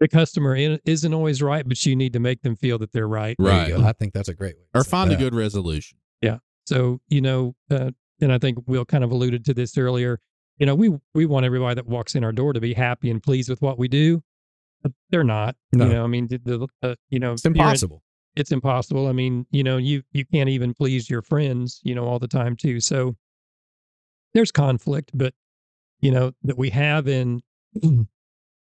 [0.00, 3.08] the customer in- isn't always right, but you need to make them feel that they're
[3.08, 3.36] right.
[3.38, 3.72] Right.
[3.72, 4.64] I think that's a great way.
[4.74, 5.98] Or say find a good resolution.
[6.20, 6.38] Yeah.
[6.66, 7.90] So, you know, uh,
[8.20, 10.18] and I think Will kind of alluded to this earlier.
[10.58, 13.22] You know, we we want everybody that walks in our door to be happy and
[13.22, 14.22] pleased with what we do.
[14.82, 15.56] But they're not.
[15.72, 15.86] No.
[15.86, 18.02] You know, I mean, the, the uh, you know, It's impossible.
[18.36, 19.06] it's impossible.
[19.06, 22.28] I mean, you know, you you can't even please your friends, you know, all the
[22.28, 22.80] time too.
[22.80, 23.16] So
[24.36, 25.32] there's conflict, but
[26.00, 27.40] you know that we have in,
[27.82, 28.06] you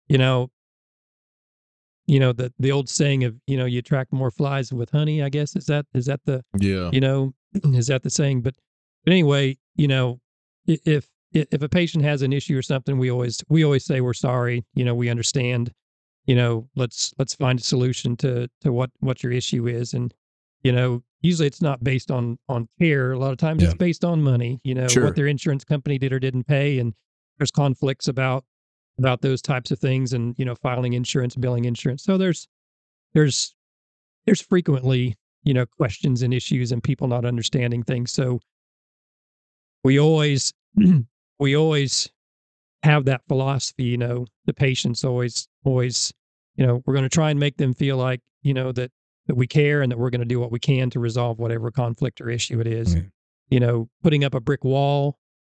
[0.09, 0.51] know,
[2.05, 5.24] you know the the old saying of you know you attract more flies with honey.
[5.24, 6.91] I guess is that is that the Yeah.
[6.93, 7.34] you know
[7.74, 8.41] is that the saying?
[8.41, 8.55] But
[9.03, 10.21] but anyway, you know,
[10.67, 14.13] if if a patient has an issue or something, we always we always say we're
[14.13, 14.63] sorry.
[14.76, 15.71] You know, we understand
[16.28, 20.13] you know let's let's find a solution to to what what your issue is and
[20.64, 23.70] you know usually it's not based on on care a lot of times Yeah.
[23.70, 25.03] it's based on money you know Sure.
[25.05, 26.93] what their insurance company did or didn't pay and
[27.38, 28.43] there's conflicts about
[28.99, 32.47] about those types of things and you know filing insurance billing insurance so there's
[33.14, 33.55] there's
[34.26, 38.39] there's frequently you know questions and issues and people not understanding things so
[39.84, 40.53] we always
[41.39, 42.09] we always
[42.84, 46.14] have that philosophy you know the patients always always
[46.55, 48.91] you know we're going to try and make them feel like you know that
[49.28, 51.71] that we care and that we're going to do what we can to resolve whatever
[51.71, 53.01] conflict or issue it is Yeah.
[53.49, 55.17] you know putting up a brick wall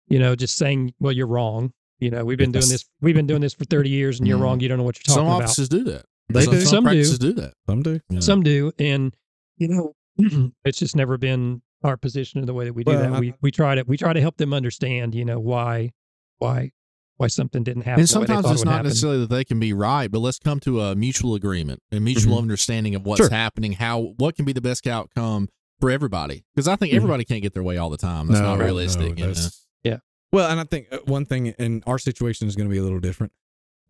[0.08, 2.84] you know just saying well you're wrong You know, we've been doing this.
[3.00, 4.46] We've been doing this for 30 years, and you're Mm.
[4.46, 4.60] wong.
[4.60, 5.44] You don't know what you're Some talking about.
[5.44, 6.04] offices do that.
[6.28, 6.60] They some, do.
[6.62, 7.18] Some, Some do.
[7.18, 7.54] do that.
[7.70, 8.00] Some do.
[8.10, 8.20] Yeah.
[8.20, 9.16] Some do, and
[9.58, 9.94] you know,
[10.66, 13.14] it's just never been our position in the way that we do Well, that.
[13.14, 15.92] I- we we try to we try to help them understand, you know, why
[16.40, 16.72] why
[17.18, 18.02] why something didn't happen.
[18.02, 18.88] and the way they sometimes thought it it's would not happen.
[18.88, 22.38] necessarily that they can be right, but let's come to a mutual agreement, a mutual
[22.38, 22.42] Mhm.
[22.42, 23.30] understanding of what's Sure.
[23.30, 25.48] happening, how what can be the best outcome
[25.80, 26.44] for everybody.
[26.56, 26.98] Because I think Mhm.
[26.98, 28.28] everybody can't get their way all the time.
[28.28, 29.18] That's not realistic.
[29.18, 29.98] no, that's- Yeah.
[30.32, 32.84] Well, and I think uh, one thing in our situation is going to be a
[32.84, 33.32] little different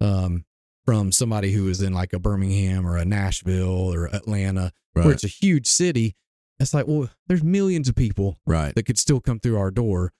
[0.01, 0.43] um,
[0.85, 5.05] from somebody who is in like a Birmingham or a Nashville or Atlanta, Right.
[5.05, 6.15] where it's a huge city.
[6.59, 8.75] It's like, well, there's millions of people right.
[8.75, 10.11] that could still come through our door.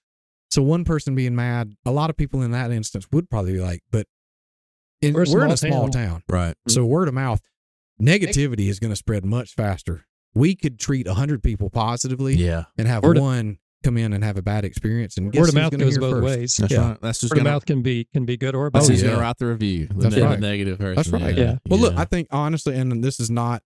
[0.54, 3.60] So one person being mad, a lot of people in that instance would probably be
[3.60, 4.06] like, but
[5.02, 6.08] in, We're we're, in a small small town.
[6.10, 6.22] town.
[6.28, 6.54] Right.
[6.68, 6.90] So mm-hmm.
[6.90, 7.40] word of mouth,
[8.00, 10.06] negativity is going to spread much faster.
[10.32, 12.66] We could treat 100 people positively Yeah.
[12.78, 15.16] and have Word of- one come in and have a bad experience.
[15.16, 16.24] And Word of mouth goes both first?
[16.24, 16.56] ways.
[16.58, 16.88] That's Yeah.
[16.90, 17.00] right.
[17.00, 18.92] That's just Word gonna, mouth can be can be good or That's bad.
[18.92, 19.10] who's yeah.
[19.10, 19.88] gonna write the review.
[19.88, 20.38] The, That's the right.
[20.38, 20.94] negative person.
[20.94, 21.36] That's right.
[21.36, 21.58] Yeah.
[21.68, 23.64] Well, look, I think honestly, and this is not,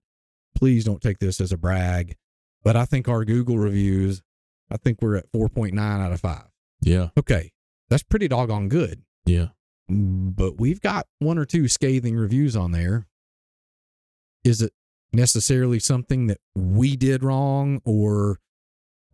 [0.57, 2.17] please don't take this as a brag,
[2.65, 4.23] but I think our Google reviews,
[4.71, 6.45] I think we're at 4.9 out of 5.
[6.81, 7.09] Yeah.
[7.19, 7.53] Okay.
[7.91, 9.03] That's pretty doggone good.
[9.27, 9.49] Yeah.
[9.89, 13.07] But we've got one or two scathing reviews on there.
[14.45, 14.73] Is it
[15.13, 18.39] necessarily something that we did wrong or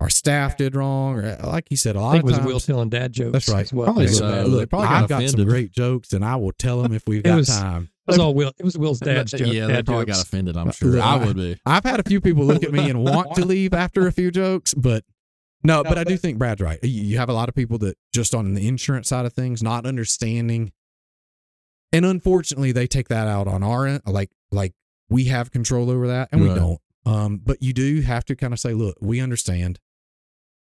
[0.01, 1.17] our staff did wrong?
[1.17, 2.47] Or like you said, a I lot think it was times.
[2.47, 3.33] Will telling dad jokes.
[3.33, 3.73] That's right.
[3.73, 3.87] well.
[3.87, 4.27] Probably It was, so.
[4.27, 6.93] uh, They Look, probably got I've got some great jokes, and I will tell them
[6.93, 7.91] if we've got was- time.
[8.07, 8.53] It was all Will.
[8.59, 9.51] It was Will's dad's joke.
[9.51, 10.19] Yeah, they probably jokes.
[10.19, 10.57] got offended.
[10.59, 10.91] I'm Uh, sure.
[10.91, 11.57] look, I I- would be.
[11.65, 14.31] I've had a few people look at me and want to leave after a few
[14.31, 15.05] jokes, but
[15.65, 16.79] no, but I do think Brad's right.
[16.83, 19.63] You- You have a lot of people that just on the insurance side of things,
[19.63, 20.73] not understanding,
[21.93, 24.03] and unfortunately, they take that out on our end.
[24.07, 24.73] Like, like
[25.09, 26.81] we have control over that, and we don't.
[27.07, 29.79] Um, but you do have to kind of say, look, we understand.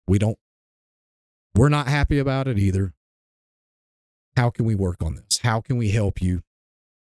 [0.07, 0.37] We don't.
[1.55, 2.93] We're not happy about it either.
[4.37, 5.39] How can we work on this?
[5.39, 6.41] How can we help you?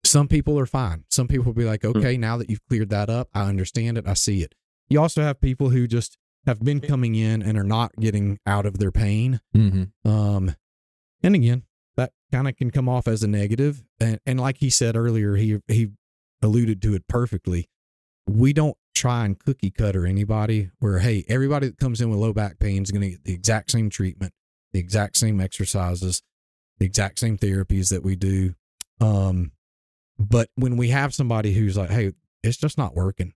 [0.05, 1.03] Some people are fine.
[1.09, 4.07] Some people will be like, okay, now that you've cleared that up, I understand it.
[4.07, 4.55] I see it.
[4.89, 8.65] You also have people who just have been coming in and are not getting out
[8.65, 9.39] of their pain.
[9.55, 10.09] Mm-hmm.
[10.09, 10.55] Um,
[11.21, 11.63] and again,
[11.97, 13.83] that kind of can come off as a negative.
[13.99, 15.89] And, and like he said earlier, he he
[16.41, 17.69] alluded to it perfectly.
[18.27, 20.71] We don't try and cookie cutter anybody.
[20.79, 23.33] Where hey, everybody that comes in with low back pain is going to get the
[23.33, 24.33] exact same treatment,
[24.71, 26.21] the exact same exercises,
[26.79, 28.55] the exact same therapies that we do.
[29.01, 29.51] Um,
[30.17, 32.11] but when we have somebody who's like, hey,
[32.43, 33.33] it's just not working.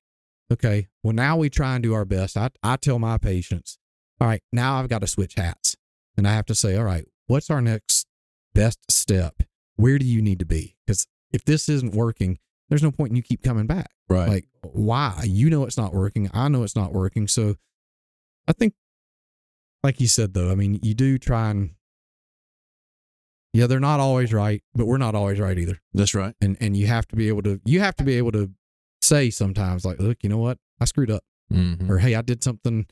[0.53, 2.37] Okay, well now we try and do our best.
[2.37, 3.79] I I tell my patients,
[4.21, 5.75] all right, now I've got to switch hats.
[6.15, 8.05] And I have to say, all right, what's our next
[8.53, 9.41] best step?
[9.77, 10.75] Where do you need to be?
[10.85, 12.37] Because if this isn't working,
[12.69, 13.89] there's no point in you keep coming back.
[14.07, 14.29] Right.
[14.29, 15.23] Like, why?
[15.25, 16.29] You know it's not working.
[16.35, 17.27] I know it's not working.
[17.27, 17.55] So
[18.47, 18.75] I think,
[19.81, 21.71] like you said, though, I mean, you do try and,
[23.53, 25.79] yeah, they're not always right, but we're not always right either.
[25.95, 26.35] That's right.
[26.39, 28.51] And and you have to be able to, you have to be able to
[29.03, 30.57] say sometimes, like, look, you know what?
[30.79, 31.23] I screwed up.
[31.51, 31.91] Mm-hmm.
[31.91, 32.87] Or, hey, I did something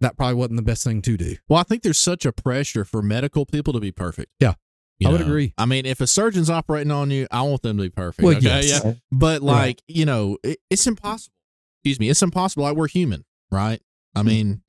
[0.00, 1.36] that probably wasn't the best thing to do.
[1.48, 4.32] Well, I think there's such a pressure for medical people to be perfect.
[4.40, 4.54] Yeah.
[4.98, 5.52] You I would agree.
[5.58, 8.24] I mean, if a surgeon's operating on you, I want them to be perfect.
[8.24, 8.62] Well, okay?
[8.62, 8.82] yes.
[8.84, 8.94] Yeah.
[9.10, 9.42] But Right.
[9.42, 11.32] like, you know, it, it's impossible.
[11.78, 12.08] Excuse me.
[12.08, 12.64] It's impossible.
[12.64, 13.80] Like we're human, right?
[14.14, 14.62] I mean,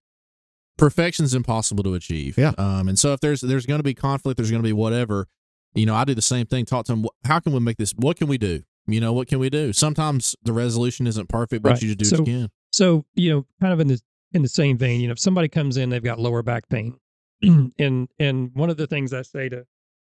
[0.78, 2.38] perfection's impossible to achieve.
[2.38, 2.54] Yeah.
[2.58, 5.28] Um, and so if there's there's going to be conflict, there's going to be whatever.
[5.76, 6.66] You know, I do the same thing.
[6.66, 7.06] Talk to them.
[7.26, 7.92] How can we make this?
[7.96, 8.64] What can we do?
[8.88, 9.72] You know, what can we do?
[9.74, 11.82] Sometimes the resolution isn't perfect, but Right.
[11.82, 12.50] you just do So- you can.
[12.72, 14.00] So, you know, kind of in the
[14.34, 16.96] in the same vein, you know, if somebody comes in, they've got lower back pain.
[17.44, 19.66] and and one of the things I say to,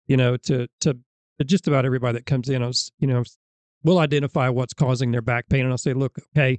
[0.06, 0.96] you know, to to
[1.38, 3.24] to just about everybody that comes in, I was, you know,
[3.82, 6.58] we'll identify what's causing their back pain and I'll say, look, okay,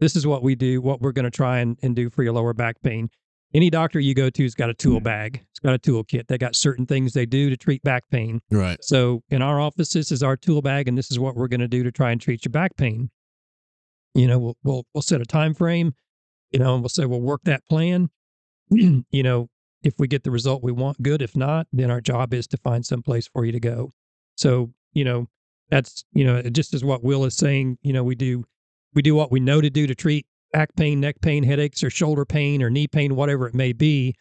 [0.00, 2.34] this is what we do, what we're going to try and, and do for your
[2.34, 3.08] lower back pain.
[3.54, 5.04] Any doctor you go to's got a tool mm.
[5.04, 5.44] bag.
[5.50, 6.26] It's got a toolkit.
[6.26, 8.40] They got certain things they do to treat back pain.
[8.50, 8.82] Right.
[8.82, 11.60] So in our office, this is our tool bag, and this is what we're going
[11.60, 13.10] to do to try and treat your back pain.
[14.14, 15.94] You know, we'll we'll we'll set a time frame.
[16.50, 18.10] You know, and we'll say we'll work that plan.
[18.70, 19.48] you know,
[19.82, 21.22] if we get the result we want, good.
[21.22, 23.92] If not, then our job is to find some place for you to go.
[24.36, 25.28] So you know,
[25.70, 27.78] that's you know, just as what Will is saying.
[27.82, 28.44] You know, we do
[28.94, 31.90] we do what we know to do to treat back pain, neck pain, headaches, or
[31.90, 34.14] shoulder pain, or knee pain, whatever it may be.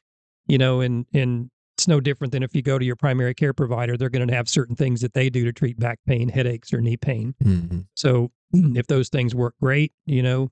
[0.48, 3.54] You know, and and it's no different than if you go to your primary care
[3.54, 6.74] provider, they're going to have certain things that they do to treat back pain, headaches,
[6.74, 7.34] or knee pain.
[7.44, 7.80] Mm-hmm.
[7.96, 10.52] So if those things work great, you know,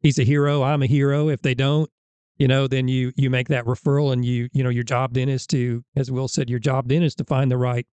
[0.00, 1.28] he's a hero, I'm a hero.
[1.28, 1.90] If they don't,
[2.36, 5.28] you know, then you you make that referral and you you know your job then
[5.28, 7.86] is to, as Will said, your job then is to find the right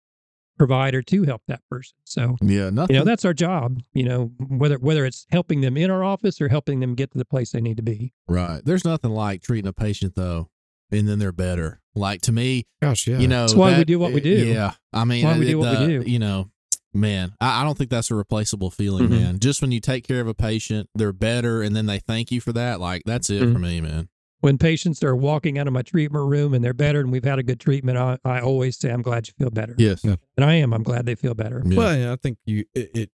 [0.58, 1.96] provider to help that person.
[2.06, 2.70] So Yeah.
[2.70, 2.96] Nothing.
[2.96, 3.82] you know that's our job.
[3.94, 7.18] You know whether whether it's helping them in our office or helping them get to
[7.18, 8.14] the place they need to be.
[8.28, 8.62] Right.
[8.64, 10.50] There's nothing like treating a patient though,
[10.92, 11.82] and then they're better.
[11.96, 13.20] Like to me, Gosh, yeah.
[13.20, 14.30] you know, That's why we do what we do.
[14.32, 16.04] Yeah, I mean, Why we it- do what we do.
[16.10, 16.50] You know,
[16.94, 19.12] man, I, I don't think that's a replaceable feeling, Mhm.
[19.12, 19.40] man.
[19.40, 22.42] Just when you take care of a patient, they're better, and then they thank you
[22.42, 22.80] for that.
[22.80, 23.54] Like that's it Mhm.
[23.54, 24.10] for me, man.
[24.44, 27.40] When patients are walking out of my treatment room and they're better and we've had
[27.40, 29.74] a good treatment, I, I always say, I'm glad you feel better.
[29.78, 30.04] Yes.
[30.04, 30.18] Yeah.
[30.36, 30.74] And I am.
[30.74, 31.64] I'm glad they feel better.
[31.66, 31.78] Yeah.
[31.78, 33.10] Well, yeah, I think you it, it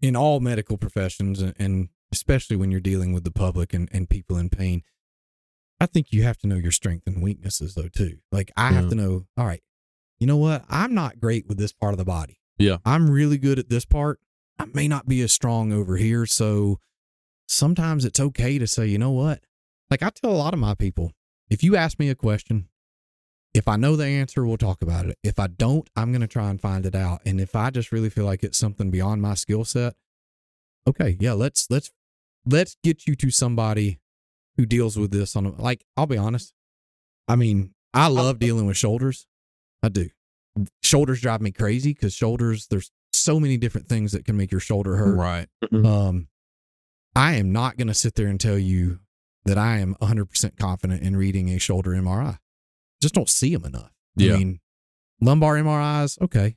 [0.00, 4.08] in all medical professions, and, and especially when you're dealing with the public and, and
[4.08, 4.84] people in pain.
[5.80, 8.18] I think you have to know your strengths and weaknesses, though, too.
[8.30, 9.26] Like I have to know.
[9.36, 9.64] All right,
[10.20, 10.64] you know what?
[10.68, 12.38] I'm not great with this part of the body.
[12.56, 12.76] Yeah.
[12.84, 14.20] I'm really good at this part.
[14.60, 16.78] I may not be as strong over here, so
[17.48, 19.40] sometimes it's okay to say, you know what?
[19.90, 21.12] Like I tell a lot of my people,
[21.48, 22.68] if you ask me a question,
[23.54, 25.18] if I know the answer, we'll talk about it.
[25.22, 27.20] If I don't, I'm going to try and find it out.
[27.24, 29.94] And if I just really feel like it's something beyond my skill set,
[30.86, 31.90] okay, yeah, let's let's
[32.46, 34.00] let's get you to somebody
[34.56, 36.52] who deals with this on a, like I'll be honest.
[37.26, 39.26] I mean, I love dealing with shoulders.
[39.82, 40.10] I do.
[40.82, 44.60] Shoulders drive me crazy cuz shoulders there's so many different things that can make your
[44.60, 45.16] shoulder hurt.
[45.16, 45.48] Right.
[45.72, 46.28] Um,
[47.14, 49.00] I am not going to sit there and tell you
[49.48, 52.38] that I am 100% confident in reading a shoulder MRI.
[53.00, 53.92] Just don't see them enough.
[54.16, 54.34] Yeah.
[54.34, 54.60] I mean,
[55.20, 56.56] lumbar MRIs, okay.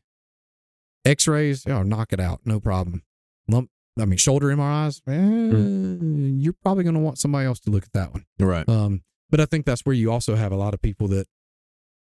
[1.06, 3.04] X rays, oh, knock it out, no problem.
[3.48, 3.70] Lump,
[4.00, 7.94] I mean, shoulder MRIs, eh, you're probably going to want somebody else to look at
[7.94, 8.26] that one.
[8.39, 8.68] Right.
[8.70, 11.28] Um, but I think that's where you also have a lot of people that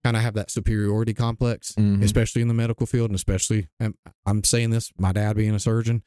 [0.05, 2.03] kind of have that superiority complex Mhm.
[2.03, 5.59] especially in the medical field, and especially I'm, I'm saying this, my dad being a
[5.59, 6.03] surgeon,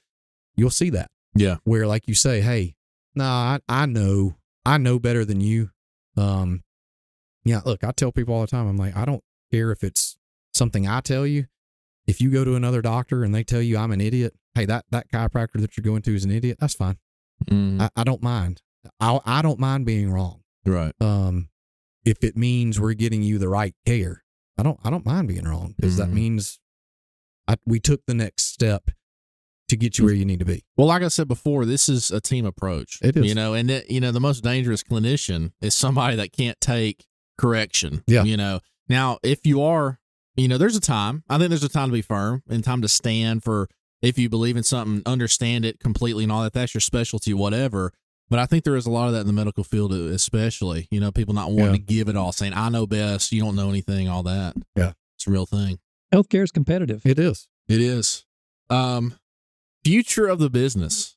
[0.55, 1.57] you'll see that Yeah.
[1.65, 2.75] where like you say, hey,
[3.15, 4.35] no, I, I know,
[4.69, 5.71] I know better than you.
[6.17, 6.63] Um,
[7.43, 10.17] yeah, look, I tell people all the time, I'm like, I don't care if it's
[10.53, 11.45] something I tell you.
[12.07, 14.85] If you go to another doctor and they tell you I'm an idiot, hey, that
[14.91, 16.57] that chiropractor that you're going to is an idiot.
[16.59, 16.97] That's fine.
[17.49, 17.81] Mhm.
[17.81, 18.61] I, I don't mind.
[18.99, 20.41] I I don't mind being wrong.
[20.65, 20.93] right.
[21.01, 21.49] Um,
[22.05, 24.23] if it means we're getting you the right care,
[24.57, 26.13] I don't I don't mind being wrong because that Mhm.
[26.13, 26.59] means
[27.47, 28.89] I, we took the next step
[29.69, 30.63] to get you where you need to be.
[30.77, 32.99] Well, like I said before, this is a team approach.
[33.01, 33.25] It is.
[33.25, 37.05] You know, and it, you know, the most dangerous clinician is somebody that can't take
[37.37, 38.03] correction.
[38.07, 38.23] Yeah.
[38.23, 39.99] You know, now if you are,
[40.35, 41.23] you know, there's a time.
[41.29, 43.67] I think there's a time to be firm and time to stand for
[44.01, 46.53] if you believe in something, understand it completely and all that.
[46.53, 47.91] That's your specialty, whatever.
[48.29, 50.87] But I think there is a lot of that in the medical field, especially.
[50.91, 51.71] You know, people not wanting Yeah.
[51.73, 54.55] to give it all, saying, "I know best," you don't know anything, all that.
[54.75, 54.93] Yeah.
[55.17, 55.79] it's a real thing.
[56.13, 57.01] Healthcare is competitive.
[57.05, 57.47] It is.
[57.67, 58.23] It is.
[58.69, 59.15] Um,
[59.89, 61.15] future of the business.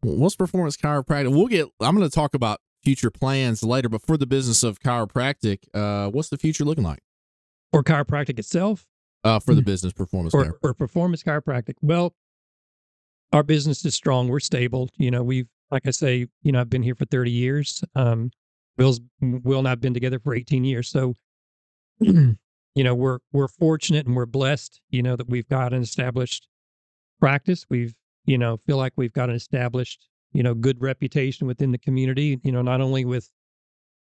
[0.00, 1.30] What's performance chiropractic?
[1.34, 1.68] We'll get.
[1.80, 6.10] I'm going to talk about future plans later, but for the business of chiropractic, uh,
[6.10, 7.00] what's the future looking like?
[7.72, 8.86] Or chiropractic itself,
[9.24, 9.66] Uh, for the Hmm.
[9.66, 11.74] business performance or, or performance chiropractic.
[11.82, 12.14] Well,
[13.32, 14.28] our business is strong.
[14.28, 14.88] We're stable.
[14.96, 17.82] You know, we've, like I say, you know, I've been here for 30 years.
[17.94, 18.30] Um,
[18.78, 20.88] Will's, Will and I've been together for 18 years.
[20.88, 21.14] So,
[22.00, 22.36] you
[22.76, 26.48] know, we're, we're fortunate and we're blessed, you know, that we've got an established
[27.20, 27.64] practice.
[27.70, 27.94] We've,
[28.24, 32.40] you know, feel like we've got an established, you know, good reputation within the community,
[32.42, 33.30] you know, not only with,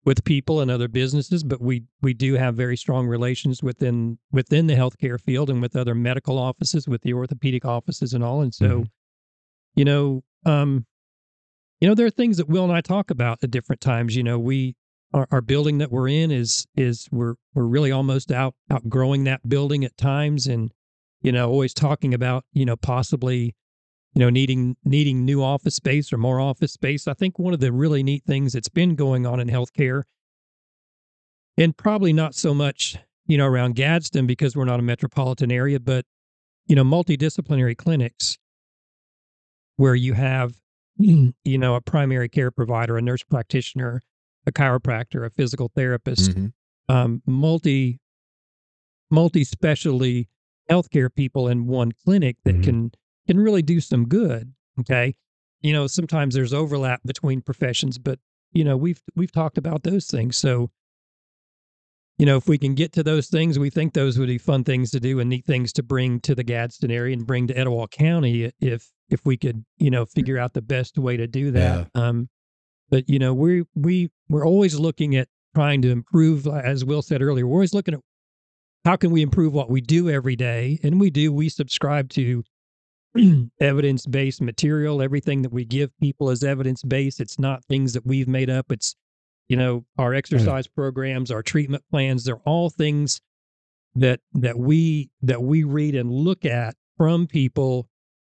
[0.05, 4.67] with people and other businesses, but we we do have very strong relations within within
[4.67, 8.41] the healthcare field and with other medical offices, with the orthopedic offices and all.
[8.41, 8.89] And so, Mhm.
[9.75, 10.85] you know, um,
[11.81, 14.15] you know, there are things that Will and I talk about at different times.
[14.15, 14.75] You know, we
[15.13, 19.47] our, our building that we're in is is we're we're really almost out outgrowing that
[19.49, 20.71] building at times, and
[21.21, 23.55] you know, always talking about you know possibly
[24.15, 27.07] you know needing needing new office space or more office space.
[27.07, 30.03] I think one of the really neat things that's been going on in healthcare,
[31.57, 32.97] and probably not so much
[33.27, 36.05] you know around Gadsden because we're not a metropolitan area, but
[36.65, 38.37] you know multidisciplinary clinics
[39.75, 40.55] where you have
[40.97, 44.01] you know a primary care provider, a nurse practitioner,
[44.47, 46.53] a chiropractor, a physical therapist, Mhm.
[46.87, 47.99] um, multi
[49.11, 50.29] multi specialty
[50.71, 52.63] healthcare people in one clinic that Mhm.
[52.63, 52.91] can
[53.27, 54.53] can really do some good.
[54.79, 55.15] Okay,
[55.61, 58.19] you know sometimes there's overlap between professions, but
[58.51, 60.37] you know we've we've talked about those things.
[60.37, 60.69] So
[62.17, 64.63] you know if we can get to those things, we think those would be fun
[64.63, 67.57] things to do and neat things to bring to the Gadsden area and bring to
[67.57, 71.51] Etowah County if if we could you know figure out the best way to do
[71.51, 71.89] that.
[71.95, 72.29] Um,
[72.89, 77.21] but you know we we we're always looking at trying to improve as will said
[77.21, 78.01] earlier we're always looking at
[78.83, 82.43] how can we improve what we do every day and we do we subscribe to
[83.59, 85.01] evidence-based material.
[85.01, 87.19] Everything that we give people is evidence-based.
[87.19, 88.71] It's not things that we've made up.
[88.71, 88.95] It's
[89.47, 92.23] you know our exercise programs our treatment plans.
[92.23, 93.21] They're all things
[93.95, 97.87] that that we that we read and look at from people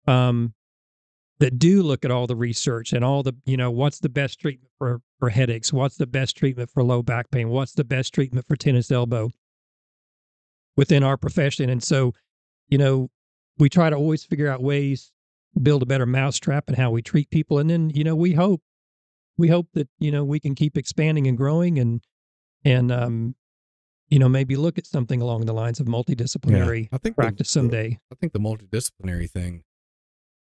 [0.07, 0.53] um
[1.39, 4.39] that do look at all the research and all the you know what's the best
[4.39, 5.71] treatment for for headaches?
[5.71, 7.49] What's the best treatment for low back pain?
[7.49, 9.29] What's the best treatment for tennis elbow
[10.75, 11.69] within our profession?
[11.69, 12.13] And so
[12.69, 13.09] you know
[13.57, 15.11] we try to always figure out ways
[15.61, 18.61] build a better mousetrap and how we treat people and then you know we hope
[19.37, 22.01] we hope that you know we can keep expanding and growing and
[22.65, 23.35] and um
[24.09, 27.51] you know maybe look at something along the lines of multidisciplinary I think the- practice
[27.51, 29.63] someday I think the multidisciplinary thing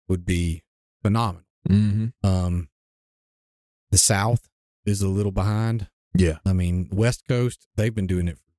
[0.08, 0.62] would be
[1.02, 1.46] phenomenal.
[1.68, 2.26] Mm-hmm.
[2.26, 2.68] Um,
[3.90, 4.48] the South
[4.84, 5.88] is a little behind.
[6.14, 6.38] Yeah.
[6.44, 8.36] I mean, West Coast they've been doing it.
[8.36, 8.51] For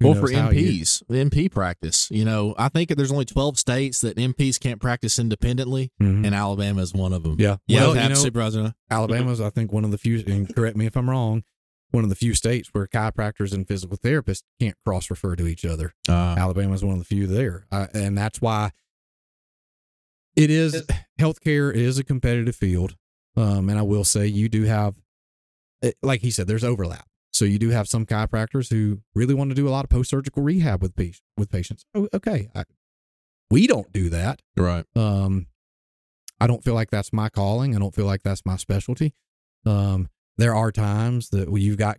[0.00, 0.28] who Well, for.
[0.28, 5.18] NPs, NP practice, you know, I think there's only 12 states that NPs can't practice
[5.18, 6.26] independently, Mhm.
[6.26, 7.36] and Alabama is one of them.
[7.38, 8.74] Yeah, Yeah, well, well, you know, Supervisor.
[8.90, 10.22] Alabama's I think one of the few.
[10.26, 11.44] And correct me if I'm wrong.
[11.92, 15.64] One of the few states where chiropractors and physical therapists can't cross refer to each
[15.64, 15.94] other.
[16.08, 18.72] Uh, Alabama's one of the few there, uh, and that's why
[20.34, 20.84] it is
[21.18, 22.96] healthcare is a competitive field.
[23.36, 24.94] Um, and I will say you do have,
[25.82, 27.06] eh, like he said, there's overlap.
[27.36, 30.08] So you do have some chiropractors who really want to do a lot of post
[30.10, 31.22] surgical rehab with patients.
[31.36, 32.64] With patients, oh, okay, I,
[33.50, 34.40] we don't do that.
[34.56, 34.84] right.
[34.96, 35.46] Um,
[36.40, 37.74] I don't feel like that's my calling.
[37.74, 39.14] I don't feel like that's my specialty.
[39.64, 40.08] Um,
[40.38, 41.98] there are times that you've got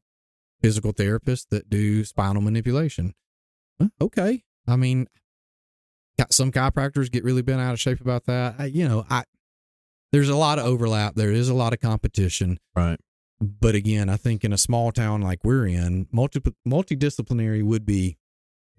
[0.62, 3.14] physical therapists that do spinal manipulation.
[3.82, 4.44] Huh, Okay.
[4.68, 5.08] I mean,
[6.20, 8.56] got some chiropractors get really bent out of shape about that.
[8.60, 9.24] I, you know, I,
[10.12, 11.16] there's a lot of overlap.
[11.16, 12.60] There is a lot of competition.
[12.76, 13.00] Right.
[13.40, 18.18] But again, I think in a small town like we're in, multi, multidisciplinary would be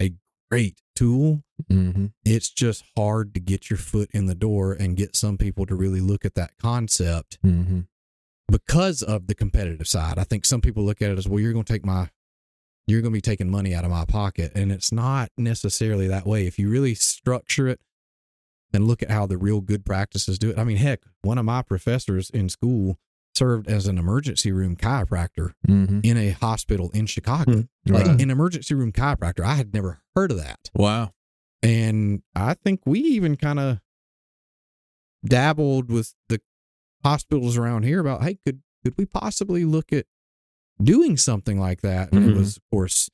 [0.01, 0.13] a
[0.51, 1.43] great tool
[1.73, 2.07] Mm-hmm.
[2.25, 5.75] it's just hard to get your foot in the door and get some people to
[5.75, 7.81] really look at that concept Mm-hmm.
[8.49, 10.19] because of the competitive side.
[10.21, 12.11] I think some people look at it as, well, you're going to take my,
[12.87, 14.53] you're going to be taking money out of my pocket.
[14.55, 16.47] And it's not necessarily that way.
[16.47, 17.81] If you really structure it
[18.73, 20.59] and look at how the real good practices do it.
[20.59, 22.99] I mean, heck, one of my professors in school
[23.39, 26.01] served as an emergency room chiropractor Mm-hmm.
[26.03, 27.65] in a hospital in Chicago.
[27.87, 28.21] Like Right.
[28.21, 29.45] an emergency room chiropractor.
[29.45, 30.71] I had never heard of that.
[30.75, 31.13] Wow.
[31.63, 33.79] And I think we even kind of
[35.25, 36.41] dabbled with the
[37.05, 40.07] hospitals around here about, hey, could could we possibly look at
[40.83, 42.13] doing something like that?
[42.13, 42.31] And Mhm.
[42.31, 43.11] it was, of course,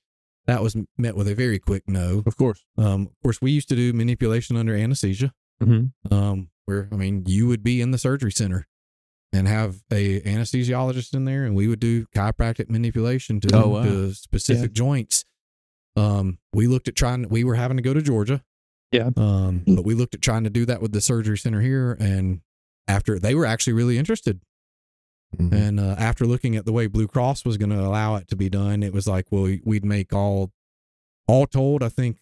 [0.46, 2.22] that was met with a very quick no.
[2.26, 2.64] Of course.
[2.76, 5.92] Um, of course, we used to do manipulation under anesthesia, Mhm.
[6.10, 8.66] um, where I mean, you would be in the surgery center
[9.34, 13.82] and have a anesthesiologist in there, and we would do chiropractic manipulation to, Oh, wow.
[13.82, 15.24] to specific joints.
[15.96, 17.28] Um, we looked at trying.
[17.28, 18.42] We were having to go to Georgia.
[18.92, 19.10] Yeah.
[19.16, 22.40] Um, but we looked at trying to do that with the surgery center here, and
[22.86, 24.40] after they were actually really interested,
[25.36, 25.52] Mhm.
[25.52, 28.36] and uh, after looking at the way Blue Cross was going to allow it to
[28.36, 30.52] be done, it was like, well, we'd make all,
[31.26, 32.18] all told, I think,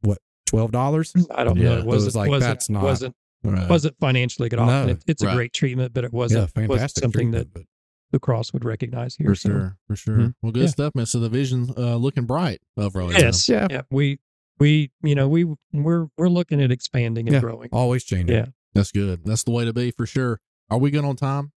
[0.00, 1.12] what twelve dollars.
[1.32, 1.64] I don't Yeah.
[1.64, 1.74] know.
[1.76, 3.14] It It was wasn't like, wasn't, that's not- wasn't
[3.44, 3.68] Right.
[3.68, 4.68] wasn't financially good off.
[4.68, 4.88] No.
[4.92, 7.62] It, it's a great treatment, but it wasn't, wasn't something that treatment, but
[8.10, 9.28] Blue Cross would recognize here.
[9.28, 9.76] For so- sure.
[9.86, 10.16] For sure.
[10.18, 10.34] Mhm.
[10.42, 10.68] Well, good Yeah.
[10.68, 11.06] stuff, man.
[11.06, 13.12] So the vision uh, looking bright overall.
[13.12, 13.48] Yes.
[13.48, 13.68] Yeah.
[13.70, 13.82] Yeah.
[13.90, 14.18] We
[14.58, 17.40] we you know we we're we're looking at expanding and Yeah.
[17.40, 17.68] growing.
[17.72, 18.34] always changing.
[18.36, 18.46] Yeah.
[18.74, 19.24] That's good.
[19.24, 20.40] That's the way to be for sure.
[20.70, 21.52] Are we good on time?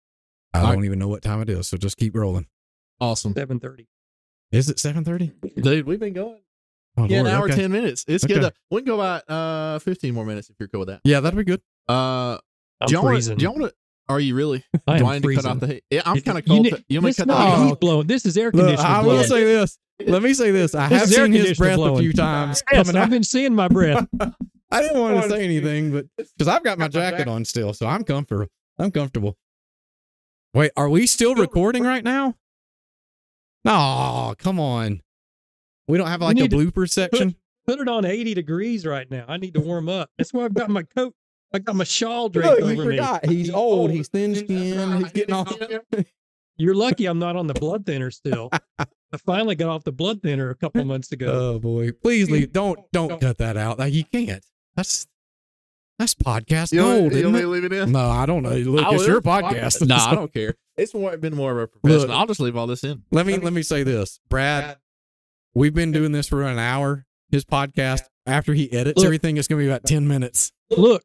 [0.54, 2.48] I All don't even know what time it is, so just keep rolling.
[3.00, 3.34] Awesome.
[3.34, 3.88] Seven thirty.
[4.52, 5.32] Is it seven thirty?
[5.62, 6.40] Dude, we've been going.
[6.98, 7.56] Oh, Yeah, an hour, okay.
[7.56, 8.04] 10 minutes.
[8.08, 8.38] It's good.
[8.38, 8.50] Okay.
[8.50, 11.02] To, we can go about uh, 15 more minutes if you're cool with that.
[11.04, 11.62] Yeah, that'd be good.
[11.88, 12.38] Uh,
[12.82, 13.76] I'm do y'all wanna- do y'all want to?
[14.10, 14.64] Are you really?
[14.88, 15.60] I do am I need to cut out freezing.
[15.60, 15.84] the heat?
[15.92, 16.64] Yeah, I'm kind of cold.
[16.64, 17.62] need- to- you want me to cut not the Oh.
[17.64, 17.70] heat?
[17.70, 18.08] heat blowing.
[18.08, 19.18] This is air Look, conditioner I blowing.
[19.20, 19.78] will say this.
[20.06, 20.76] Let me say this.
[20.76, 23.54] I This have seen his conditioner breath a few times Yes, coming I've been seeing
[23.54, 24.08] my breath.
[24.72, 27.86] I didn't want to say anything, but because I've got my jacket on still, so
[27.88, 28.48] I'm comfortable.
[28.78, 29.38] I'm comfortable.
[30.54, 32.36] Wait, are we still recording right now?
[33.66, 35.02] No, come on.
[35.90, 37.36] We don't have like a need to blooper section.
[37.68, 39.26] Put it on eighty degrees right now.
[39.28, 40.10] I need to warm up.
[40.18, 41.14] That's why I've got my coat.
[41.54, 42.98] I got my shawl No, draped you over me.
[42.98, 43.26] forgot.
[43.26, 43.92] He's old.
[43.92, 45.04] He's thin skinned.
[45.04, 45.52] He's getting off.
[46.58, 48.50] You're lucky I'm not on the blood thinner still.
[48.78, 51.28] I finally got off the blood thinner a couple months ago.
[51.56, 51.92] Oh boy!
[51.92, 52.52] Please leave.
[52.54, 53.80] Don't don't cut that out.
[53.80, 54.46] Like, You can't.
[54.76, 55.08] That's
[55.98, 56.98] that's podcast You gold.
[56.98, 57.48] me- you isn't want me it?
[57.48, 57.92] leave it in?
[57.92, 58.52] No, I don't know.
[58.52, 59.88] Look, Oh, it's your it's podcast.
[59.88, 60.56] No, I don't care.
[60.78, 62.16] It's more, been more of a professional.
[62.16, 63.04] I'll just leave all this in.
[63.12, 64.78] Let me let me say this, Brad.
[65.60, 67.06] We've been doing this for an hour.
[67.32, 69.06] His podcast, after he edits Look.
[69.06, 70.54] everything, it's gonna be about ten minutes.
[70.70, 71.04] Look,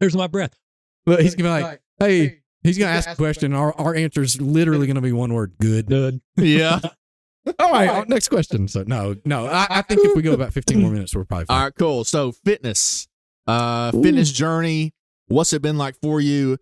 [0.00, 0.58] there's my breath.
[1.04, 3.52] But he's gonna be like, "Hey," he's gonna ask a question.
[3.52, 5.88] Our our answer is literally gonna be one word: good.
[5.88, 6.22] Good.
[6.38, 6.80] Yeah.
[7.58, 8.66] All right, uh, next question.
[8.66, 9.46] So no, no.
[9.46, 11.64] I, I think if we go about fifteen more minutes, we're probably All fine.
[11.64, 12.04] right, cool.
[12.04, 13.08] So fitness,
[13.46, 14.94] uh, fitness journey.
[15.26, 16.56] What's it been like for you?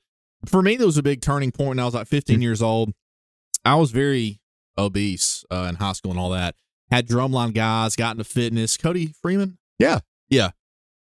[0.47, 2.93] For me, there was a big turning point when I was like 15 years old.
[3.65, 4.41] I was very
[4.79, 6.55] obese uh, in high school and all that.
[6.91, 8.77] Had drumline guys, got into fitness.
[8.77, 9.59] Cody Freeman.
[9.79, 10.01] Yeah.
[10.29, 10.51] yeah.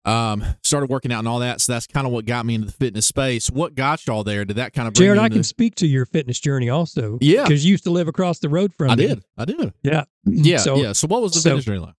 [0.04, 1.60] Um, started working out and all that.
[1.60, 3.50] So that's kind of what got me into the fitness space.
[3.50, 4.44] What got y'all there?
[4.44, 7.18] Did that kind of bring Jared, you I can speak to your fitness journey also.
[7.20, 7.42] Yeah.
[7.44, 8.92] because you used to live across the road from me.
[8.92, 9.06] I me.
[9.06, 9.22] did.
[9.36, 9.72] I did.
[9.82, 10.56] Yeah, Yeah.
[10.58, 10.92] So, yeah.
[10.92, 11.94] So what was the so- fitness journey like?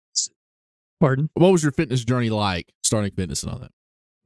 [0.99, 1.29] pardon.
[1.35, 2.73] What was your fitness journey like?
[2.83, 3.71] Starting fitness and all that.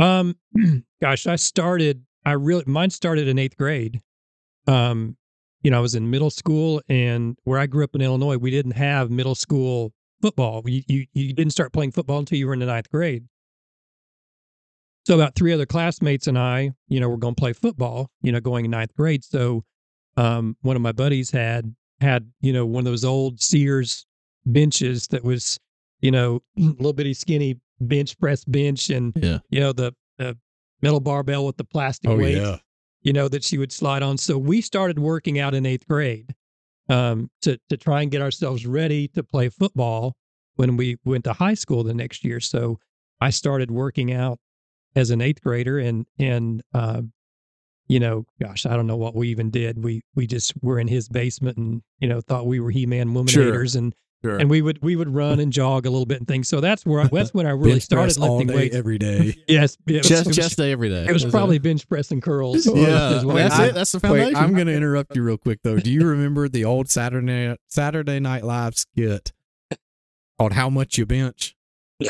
[0.04, 0.36] Um,
[1.02, 2.04] gosh, I started.
[2.26, 4.02] I really mine started in eighth grade.
[4.68, 5.18] Um,
[5.64, 8.52] you know, I was in middle school, and where I grew up in Illinois, we
[8.52, 10.62] didn't have middle school football.
[10.66, 13.26] You you, you didn't start playing football until you were in the ninth grade.
[15.06, 18.10] So about three other classmates and I, you know, were going to play football.
[18.22, 19.24] You know, going in ninth grade.
[19.24, 19.64] So,
[20.18, 24.06] um, one of my buddies had had you know one of those old Sears
[24.46, 25.60] benches that was,
[26.02, 29.40] you know, a little bitty skinny bench press bench and Yeah.
[29.50, 29.94] you know the,
[30.82, 32.58] metal barbell with the plastic Oh weight yeah.
[33.04, 34.18] You know that she would slide on.
[34.18, 36.34] So we started working out in eighth grade
[36.90, 40.16] um, to, to try and get ourselves ready to play football
[40.56, 42.40] when we went to high school the next year.
[42.40, 42.80] So
[43.22, 44.40] i started working out
[44.96, 47.02] as an eighth grader and and uh,
[47.88, 49.84] you know gosh i don't know what we even did.
[49.84, 53.28] We we just were in his basement and you know thought we were he-man woman
[53.32, 53.46] Sure.
[53.46, 53.94] haters and
[54.24, 54.38] Sure.
[54.38, 56.86] and we would we would run and jog a little bit and things so that's
[56.86, 59.36] where I, that's when i really Bench started press all lifting day, weights every day.
[59.50, 61.06] yes it was- chest was- chest day every day.
[61.08, 62.66] it was Is probably bench press and curls.
[62.66, 63.18] Yeah.
[63.18, 63.74] is what That's I it.
[63.74, 64.36] That's the Wait, foundation.
[64.38, 65.78] I'm going to interrupt you real quick though.
[65.78, 69.34] Do you remember the old Saturday Saturday Night Live skit
[70.40, 71.56] called "How Much You Bench"?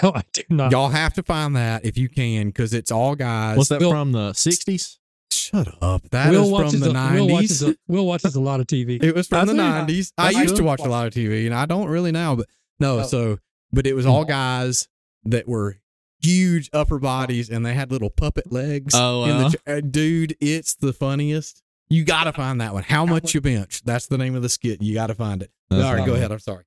[0.02, 0.72] No, I do not.
[0.72, 3.57] Y'all have to find that if you can, because it's all guys.
[3.57, 4.98] What's that Will- from the '60s?
[5.44, 6.10] Shut up.
[6.11, 7.64] That Will from watches the a, Will watches nineties.
[7.64, 9.02] a, Will watches a lot of TV.
[9.03, 10.14] It was from I the think- nineties.
[10.18, 10.68] I That's used to good.
[10.68, 12.48] watch a lot of TV, and I don't really now, but
[12.80, 12.99] no.
[12.99, 13.03] Oh.
[13.03, 13.38] So,
[13.72, 14.88] but it was all guys
[15.26, 15.78] that were
[16.22, 18.94] huge upper bodies, and they had little puppet legs.
[18.95, 19.49] Oh, in the uh.
[19.49, 21.61] ch- uh, dude, it's the funniest.
[21.90, 22.84] You got to find that one.
[22.84, 23.84] How much you bench?
[23.84, 24.82] That's the name of the skit.
[24.82, 25.52] You got to find it.
[25.70, 26.15] That's all right, go awesome.
[26.15, 26.32] ahead.
[26.32, 26.64] I'm sorry.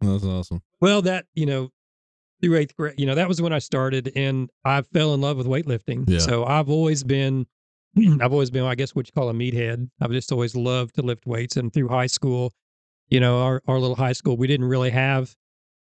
[0.00, 0.62] That's awesome.
[0.80, 1.70] Well, that you know,
[2.40, 5.36] through eighth grade, you know, that was when I started, and I fell in love
[5.38, 6.04] with weightlifting.
[6.08, 6.18] Yeah.
[6.20, 7.46] So I've always been,
[8.20, 9.88] I've always been, I guess, what you call a meathead.
[10.00, 12.52] I've just always loved to lift weights, and through high school,
[13.08, 15.34] you know, our our little high school, we didn't really have,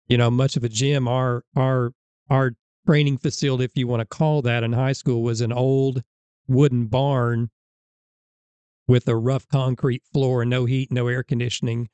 [0.07, 1.07] you know, much of a gym.
[1.07, 1.91] Our our
[2.29, 2.51] our
[2.85, 6.03] training facility, if you want to call that, in high school was an old
[6.47, 7.49] wooden barn
[8.87, 11.89] with a rough concrete floor no heat, no air conditioning.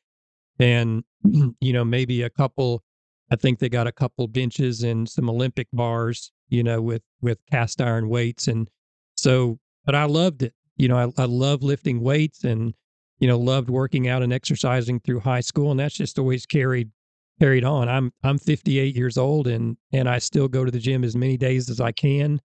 [0.58, 2.84] And, you know, maybe a couple,
[3.32, 7.40] I think they got a couple benches and some Olympic bars, you know, with, with
[7.52, 8.48] cast iron weights.
[8.48, 8.70] And
[9.16, 10.54] so, but I loved it.
[10.78, 12.76] You know, I, I love lifting weights and,
[13.18, 15.72] you know, loved working out and exercising through high school.
[15.72, 16.92] And that's just always carried,
[17.40, 17.90] carried on.
[17.90, 21.38] I'm, I'm 58 years old and, and I still go to the gym as many
[21.38, 22.40] days as I can.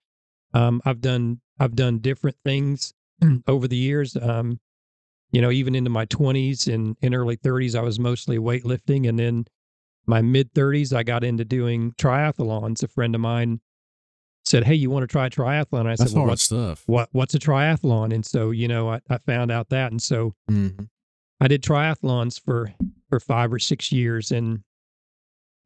[0.54, 2.94] Um, I've done, I've done different things
[3.46, 4.16] over the years.
[4.16, 4.58] Um,
[5.30, 9.06] you know, even into my 20s and in early 30s, I was mostly weightlifting.
[9.06, 9.44] And then
[10.06, 12.82] my mid 30s, I got into doing triathlons.
[12.82, 13.60] A friend of mine
[14.54, 15.86] said, Hey, you want to try triathlon?
[15.86, 16.82] I said, That's Well, hard what's, stuff.
[16.86, 18.14] what, what's a triathlon?
[18.14, 19.90] And so, you know, I, I found out that.
[19.90, 20.88] And so Mhm.
[21.40, 22.72] I did triathlons for,
[23.08, 24.60] for five or six years and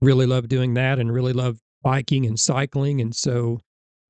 [0.00, 3.00] really loved doing that and really loved biking and cycling.
[3.02, 3.60] And so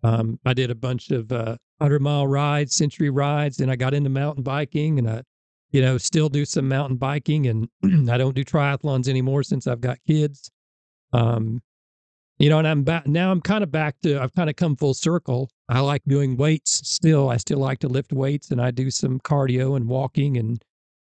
[0.04, 3.60] um, I did a bunch of uh, 100 mile rides, century rides.
[3.60, 5.22] and I got into mountain biking and I,
[5.72, 7.46] you know, still do some mountain biking.
[7.48, 7.68] And
[8.10, 10.50] I don't do triathlons anymore since I've got kids.
[11.12, 11.62] Um,
[12.38, 13.30] you know, and I'm back now.
[13.30, 14.20] I'm kind of back to.
[14.20, 15.50] I've kind of come full circle.
[15.68, 17.30] I like doing weights still.
[17.30, 20.62] I still like to lift weights, and I do some cardio and walking, and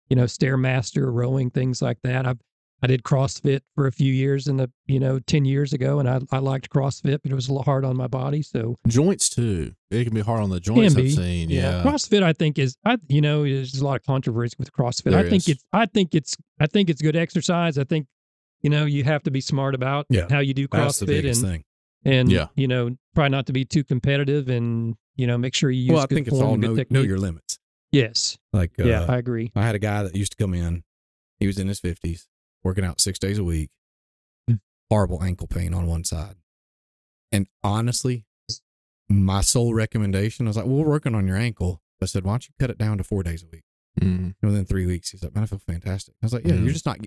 [0.09, 2.27] you know, stairmaster, rowing, things like that.
[2.27, 2.35] I
[2.83, 6.09] I did CrossFit for a few years in the you know ten years ago, and
[6.09, 8.43] I I liked CrossFit, but it was a little hard on my body.
[8.43, 9.73] So Joints too.
[9.91, 10.97] It can be hard on the joints.
[10.97, 11.49] I've seen.
[11.49, 11.83] Yeah.
[11.85, 15.13] CrossFit, I think is I you know there's a lot of controversy with CrossFit.
[15.13, 15.57] There I think is.
[15.57, 17.79] it's I think it's I think it's good exercise.
[17.79, 18.07] I think
[18.62, 21.64] you know you have to be smart about Yeah, how you do CrossFit and thing.
[22.05, 22.48] and Yeah.
[22.56, 25.93] you know try not to be too competitive and you know make sure you use
[25.93, 27.59] Well, I think it's all know, know your limits.
[27.90, 30.84] yes Like, uh, yeah I agree I had a guy that used to come in.
[31.40, 32.28] He was in his fifties,
[32.62, 33.70] working out six days a week.
[34.48, 34.56] Hmm.
[34.90, 36.36] Horrible ankle pain on one side.
[37.32, 38.26] And honestly,
[39.09, 42.32] my sole recommendation I was like, "Well, we're working on your ankle." I said, "Why
[42.32, 43.64] don't you cut it down to four days a week?"
[44.01, 44.34] Mhm.
[44.40, 46.64] And within three weeks, he's like, "Man, I feel fantastic." I was like, "Yeah, Mhm.
[46.64, 46.98] you're just not."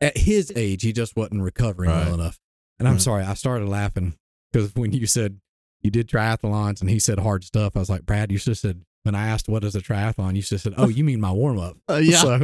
[0.00, 2.06] At his age, he just wasn't recovering Right.
[2.06, 2.38] well enough.
[2.78, 3.02] And I'm Right.
[3.02, 4.14] sorry, I started laughing
[4.52, 5.40] because when you said
[5.82, 8.58] you did triathlons and he said hard stuff, I was like, "Brad, you should have
[8.58, 11.20] said." When I asked what is a triathlon, you should have said, "Oh, you mean
[11.20, 12.20] my warm up." Uh, yeah.
[12.20, 12.40] So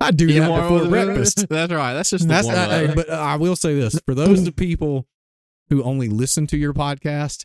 [0.00, 1.46] I do You that want- before breakfast.
[1.50, 1.94] That's right.
[1.94, 2.90] That's just the That's warm-up.
[2.90, 5.06] uh, but I will say this for those of people
[5.68, 7.44] who only listen to your podcast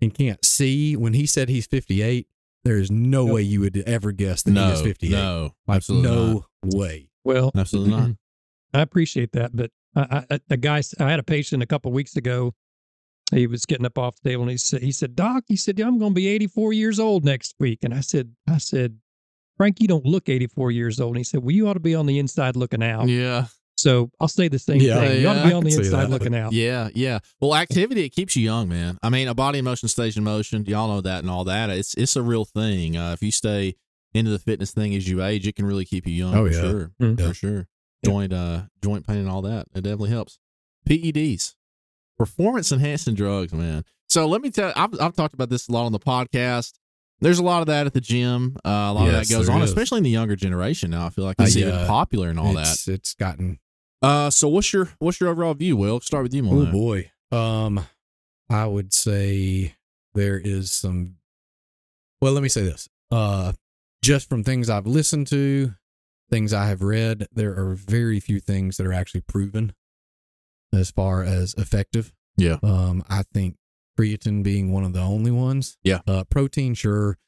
[0.00, 2.26] and can't see when he said he's 58,
[2.64, 5.12] there is no way you would ever guess that he is 58.
[5.12, 6.32] no, like absolutely no
[6.64, 6.74] not.
[6.74, 7.10] way.
[7.24, 8.10] well absolutely not.
[8.74, 12.16] I appreciate that but I, I, a guy I had a patient a couple weeks
[12.16, 12.54] ago
[13.32, 15.78] he was getting up off the table and he said, he said, Doc, he said,
[15.80, 17.80] I'm going to be 84 years old next week.
[17.82, 18.98] And I said, I said,
[19.58, 21.10] Frank, you don't look 84 years old.
[21.10, 23.08] And he said, well, you ought to be on the inside looking out.
[23.08, 23.46] Yeah.
[23.76, 25.20] So I'll say the same Yeah, thing.
[25.20, 26.52] You ought to be I on the inside looking out.
[26.52, 27.18] Yeah, yeah.
[27.38, 28.98] Well, activity it keeps you young, man.
[29.02, 30.64] I mean, a body in motion stays in motion.
[30.64, 31.68] Y'all know that and all that.
[31.70, 32.96] It's it's a real thing.
[32.96, 33.76] Uh, if you stay
[34.14, 36.34] into the fitness thing as you age, it can really keep you young.
[36.34, 36.60] Oh, for yeah.
[36.60, 37.20] sure, Mhm.
[37.28, 37.68] for sure.
[38.04, 39.66] Joint uh joint pain and all that.
[39.74, 40.38] It definitely helps.
[40.88, 41.54] PEDs,
[42.18, 43.84] performance enhancing drugs, man.
[44.08, 44.72] So let me tell.
[44.76, 46.74] I've I've talked about this a lot on the podcast.
[47.20, 48.56] There's a lot of that at the gym.
[48.64, 49.70] Uh, a lot Yes, of that goes on, is.
[49.70, 50.90] especially in the younger generation.
[50.92, 51.86] Now I feel like Uh, it's even yeah.
[51.88, 52.68] popular and all that.
[52.68, 53.58] it's, It's gotten
[54.00, 55.76] Uh, so what's your what's your overall view?
[55.76, 57.10] Will start with you, Oh boy.
[57.32, 57.84] Um,
[58.48, 59.74] I would say
[60.14, 61.16] there is some.
[62.22, 62.88] Well, let me say this.
[63.10, 63.52] Uh,
[64.02, 65.74] just from things I've listened to,
[66.30, 69.72] things I have read, there are very few things that are actually proven
[70.72, 72.12] as far as effective.
[72.36, 72.58] Yeah.
[72.62, 73.56] Um, I think
[73.98, 75.76] creatine being one of the only ones.
[75.82, 76.00] Yeah.
[76.06, 77.18] Uh, protein, sure.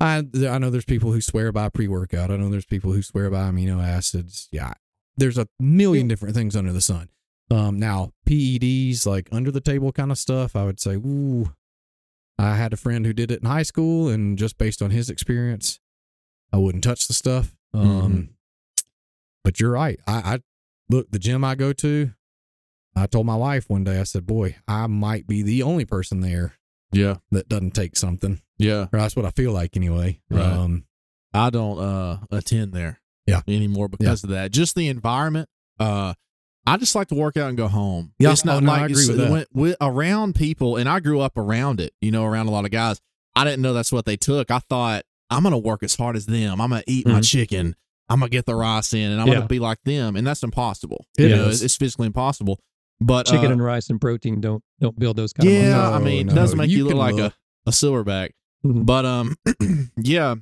[0.00, 2.30] I I know there's people who swear by pre workout.
[2.30, 4.48] I know there's people who swear by amino acids.
[4.52, 4.74] Yeah.
[5.16, 7.08] There's a million different things under the sun.
[7.50, 11.52] Um, now PEDs, like under the table kind of stuff, I would say, ooh,
[12.38, 15.08] I had a friend who did it in high school, and just based on his
[15.08, 15.78] experience,
[16.52, 17.54] I wouldn't touch the stuff.
[17.72, 18.28] Um, Mhm.
[19.46, 19.98] But you're right.
[20.08, 20.38] I, I
[20.90, 22.10] look the gym I go to.
[22.96, 26.20] I told my wife one day, I said, "Boy, I might be the only person
[26.20, 26.54] there
[26.92, 28.86] Yeah, that doesn't take something." yeah.
[28.92, 30.20] Or that's what I feel like anyway.
[30.30, 30.42] Right.
[30.42, 30.84] Um,
[31.34, 33.42] I don't uh attend there Yeah.
[33.46, 34.50] anymore because of that.
[34.50, 35.48] Just the environment.
[35.78, 36.14] Uh
[36.66, 38.12] I just like to work out and go home.
[38.18, 38.32] Yeah.
[38.32, 39.30] It's not Oh, no, like I agree with that.
[39.30, 42.64] when- with- around people and I grew up around it, you know, around a lot
[42.64, 43.00] of guys.
[43.36, 44.50] I didn't know that's what they took.
[44.50, 46.60] I thought I'm gonna work as hard as them.
[46.60, 47.28] I'm gonna eat my Mhm.
[47.30, 47.76] chicken.
[48.08, 49.34] I'm gonna get the rice in and I'm Yeah.
[49.34, 50.16] gonna be like them.
[50.16, 51.04] And that's impossible.
[51.18, 51.56] It you know, is.
[51.56, 52.60] it's, it's physically impossible.
[53.00, 55.90] But Chicken uh, and rice and protein don't don't build those kind of yeah.
[55.90, 57.32] I mean, No, it doesn't make you, you look like look.
[57.66, 58.30] a, a silverback.
[58.64, 58.86] Mhm.
[58.86, 59.36] But um,
[59.96, 60.36] yeah,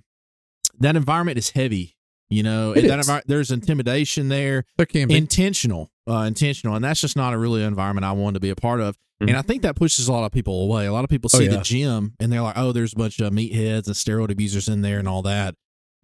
[0.79, 1.97] that environment is heavy.
[2.31, 5.17] You know, It that envi- there's intimidation there, there can be.
[5.17, 8.57] intentional, uh, intentional, and that's just not a really environment I want to be a
[8.57, 8.97] part of.
[9.23, 9.29] Mhm.
[9.29, 10.87] And I think that pushes a lot of people away.
[10.87, 13.21] A lot of people Oh, see the gym and they're like, "Oh, there's a bunch
[13.21, 15.55] of meatheads and steroid abusers in there and all that."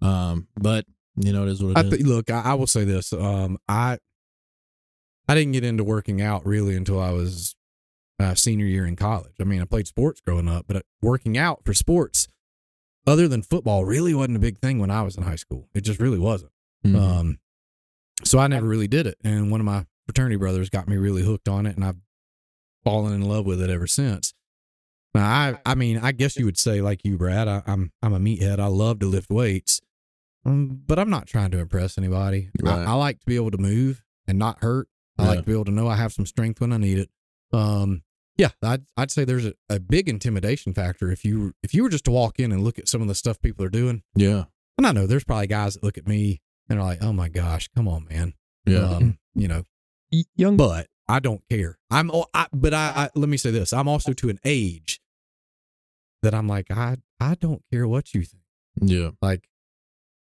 [0.03, 0.85] Um, but
[1.17, 1.93] you know, it is what I it is.
[1.99, 3.13] th- look, I, I will say this.
[3.13, 3.99] Um, I
[5.29, 7.55] I didn't get into working out really until I was
[8.19, 9.35] uh, senior year in college.
[9.41, 12.27] I mean, I played sports growing up, but uh, working out for sports,
[13.07, 15.69] other than football, really wasn't a big thing when I was in high school.
[15.75, 16.53] It just really wasn't.
[16.85, 16.97] Mhm.
[17.01, 17.39] Um,
[18.25, 19.17] so I never really did it.
[19.25, 21.97] And one of my fraternity brothers got me really hooked on it, and I've
[22.85, 24.35] fallen in love with it ever since.
[25.15, 27.49] Now, I, I mean, I guess you would say like you, Brad.
[27.49, 28.59] I, I'm, I'm a meathead.
[28.61, 29.81] I love to lift weights,
[30.45, 32.51] um, but I'm not trying to impress anybody.
[32.63, 32.79] Right.
[32.87, 34.89] I, I like to be able to move and not hurt.
[35.19, 35.29] I Yeah.
[35.31, 37.11] like to be able to know I have some strength when I need it.
[37.53, 38.03] Um,
[38.37, 41.91] yeah, I'd, I'd say there's a, a big intimidation factor if you if you were
[41.91, 44.03] just to walk in and look at some of the stuff people are doing.
[44.15, 44.45] yeah,
[44.79, 47.29] And I know there's probably guys that look at me and are like, "Oh my
[47.29, 48.33] gosh, come on, man."
[48.65, 49.65] yeah, Um, you know,
[50.37, 51.77] young but I don't care.
[51.91, 55.01] I'm, I, but I, I, let me say this: I'm also to an age
[56.23, 58.43] that I'm like, I, I don't care what you think.
[58.81, 59.11] yeah.
[59.21, 59.49] Like,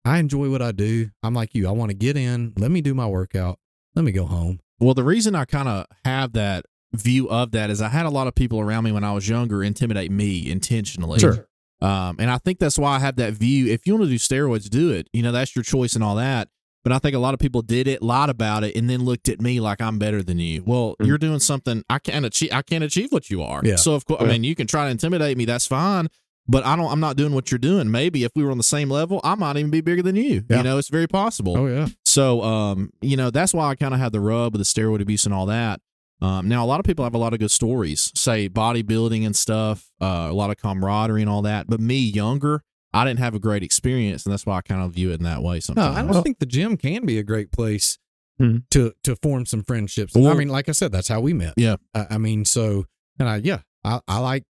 [0.05, 1.11] I enjoy what I do.
[1.23, 1.69] I'm like you.
[1.69, 2.53] I want to get in.
[2.57, 3.59] Let me do my workout.
[3.95, 4.61] Let me go home.
[4.79, 6.65] Well, the reason I kind of have that
[6.95, 9.29] view of that is I had a lot of people around me when I was
[9.29, 11.19] younger intimidate me intentionally.
[11.19, 11.47] Sure.
[11.83, 13.67] Um, and I think that's why I have that view.
[13.73, 15.09] If you want to do steroids, do it.
[15.13, 16.49] You know, that's your choice and all that.
[16.83, 19.29] But I think a lot of people did it, lied about it, and then looked
[19.29, 20.63] at me like I'm better than you.
[20.65, 21.07] Well, Mhm.
[21.07, 22.51] you're doing something I can't achieve.
[22.53, 23.61] I can't achieve what you are.
[23.63, 23.77] Yeah.
[23.77, 25.45] So of course, I mean, you can try to intimidate me.
[25.45, 26.09] That's fine.
[26.51, 26.91] But I don't.
[26.91, 27.91] I'm not doing what you're doing.
[27.91, 30.43] Maybe if we were on the same level, I might even be bigger than you.
[30.51, 30.59] Yeah.
[30.59, 31.57] You know, it's very possible.
[31.57, 31.87] Oh yeah.
[32.05, 35.01] So, um, you know, that's why I kind of had the rub with the steroid
[35.01, 35.81] abuse and all that.
[36.21, 39.35] Um, now, a lot of people have a lot of good stories, say bodybuilding and
[39.37, 41.67] stuff, uh, a lot of camaraderie and all that.
[41.69, 42.63] But me, younger,
[42.93, 45.23] I didn't have a great experience, and that's why I kind of view it in
[45.25, 45.95] that way Sometimes.
[45.97, 46.03] No.
[46.03, 47.97] I don't think the gym can be a great place
[48.39, 48.57] Hmm.
[48.71, 50.15] to to form some friendships.
[50.15, 51.55] Well- I mean, like I said, that's how we met.
[51.57, 51.77] Yeah.
[51.95, 52.87] I, I mean, so
[53.19, 54.45] and I yeah, I, I like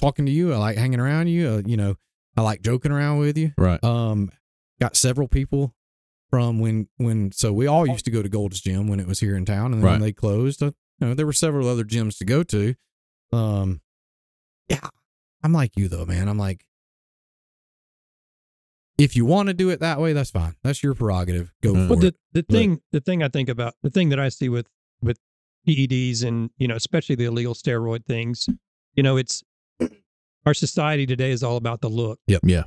[0.00, 0.52] talking to you.
[0.52, 1.48] I like hanging around you.
[1.48, 1.96] Uh, you know,
[2.36, 3.52] I like joking around with you.
[3.58, 3.82] right.
[3.84, 4.30] Um,
[4.80, 5.72] got several people
[6.30, 9.20] from when when so we all used to go to Gold's Gym when it was
[9.20, 9.92] here in town, and then Right.
[9.92, 12.74] when they closed, uh, you know, there were several other gyms to go to.
[13.32, 13.80] Um,
[14.68, 14.88] yeah,
[15.42, 16.28] I'm like you though, man.
[16.28, 16.64] I'm like,
[18.96, 20.54] if you want to do it that way, that's fine.
[20.62, 21.52] That's your prerogative.
[21.62, 21.88] Go Mm.
[21.88, 22.16] for Well, it.
[22.32, 24.66] the the thing the thing I think about the thing that I see with
[25.02, 25.18] with
[25.66, 28.48] PEDs and you know especially the illegal steroid things,
[28.94, 29.42] you know, it's
[30.46, 32.18] our society today is all about the look.
[32.26, 32.42] Yep.
[32.44, 32.64] Yeah.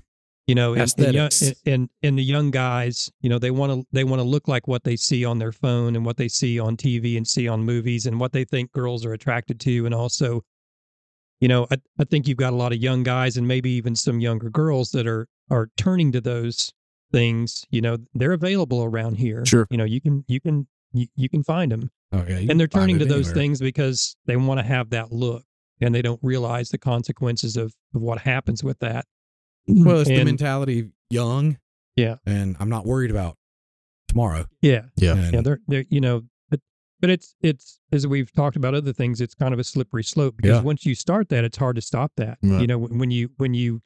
[0.47, 1.61] You know, and, and, young, Aesthetics.
[1.65, 4.65] and and the young guys, you know, they want to they want to look like
[4.67, 7.63] what they see on their phone and what they see on TV and see on
[7.63, 10.41] movies and what they think girls are attracted to, and also
[11.39, 13.95] you know, I, I think you've got a lot of young guys and maybe even
[13.95, 16.73] some younger girls that are are turning to those
[17.11, 17.65] things.
[17.69, 19.45] You know, they're available around here.
[19.45, 19.67] Sure.
[19.69, 22.67] You know, you can you can you, you can find them, Okay, you and they're
[22.67, 23.43] turning to it those anywhere.
[23.43, 25.43] things because they want to have that look,
[25.81, 29.05] and they don't realize the consequences of of what happens with that.
[29.67, 31.57] Well, it's the mentality of young.
[31.95, 32.15] Yeah.
[32.25, 33.37] and I'm not worried about
[34.07, 34.45] tomorrow.
[34.61, 35.15] Yeah, Yeah.
[35.15, 36.59] And- yeah, they're they're you know, but
[36.99, 40.35] but it's it's as we've talked about other things, it's kind of a slippery slope
[40.37, 40.61] because Yeah.
[40.61, 42.37] once you start that, it's hard to stop that.
[42.43, 42.61] Right.
[42.61, 43.81] You know, when you when you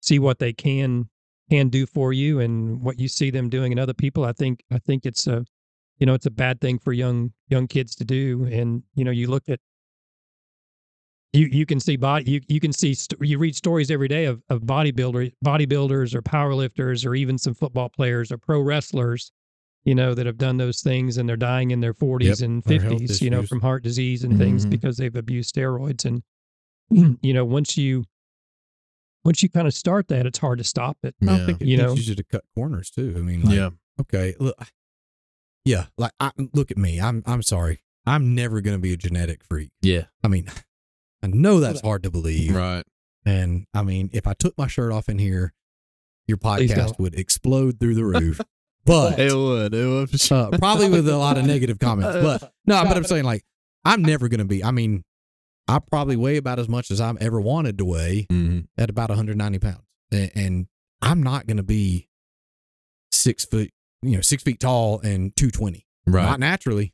[0.00, 1.08] see what they can
[1.50, 4.62] can do for you and what you see them doing in other people, I think
[4.72, 5.44] I think it's a
[5.98, 8.44] you know it's a bad thing for young young kids to do.
[8.50, 9.60] And you know, you look at
[11.34, 14.24] you you can see body you you can see st- you read stories every day
[14.24, 19.32] of of bodybuilder bodybuilders or powerlifters or even some football players or pro wrestlers
[19.84, 22.64] you know that have done those things and they're dying in their 40s Yep, and
[22.64, 24.70] 50s you know from heart disease and things Mhm.
[24.70, 26.22] because they've abused steroids and
[27.22, 28.04] you know once you
[29.24, 31.46] once you kind of start that it's hard to stop it I Yeah.
[31.46, 31.90] think it You know?
[31.94, 33.14] teaches you to cut corners too.
[33.16, 33.70] I mean, like, yeah.
[34.00, 34.54] okay, look,
[35.64, 37.00] yeah, like I, look at me.
[37.00, 37.80] I'm I'm sorry.
[38.06, 39.70] I'm never going to be a genetic freak.
[39.80, 40.04] Yeah.
[40.22, 40.46] I mean,
[41.24, 42.54] I know that's hard to believe.
[42.54, 42.84] Right.
[43.24, 45.54] And I mean, if I took my shirt off in here,
[46.26, 48.40] your podcast would explode through the roof.
[48.84, 49.72] But It would.
[49.72, 50.10] It would.
[50.32, 52.16] uh, probably with a lot of negative comments.
[52.22, 53.42] But no, but I'm saying like
[53.84, 54.62] I'm never going to be.
[54.62, 55.02] I mean,
[55.66, 58.66] I probably weigh about as much as I've ever wanted to weigh Mhm.
[58.76, 59.80] at about 190 pounds,
[60.12, 60.66] and, and
[61.00, 62.08] I'm not going to be
[63.10, 63.70] six foot,
[64.02, 65.86] you know, six feet tall and 220.
[66.06, 66.24] Right.
[66.24, 66.92] Not naturally.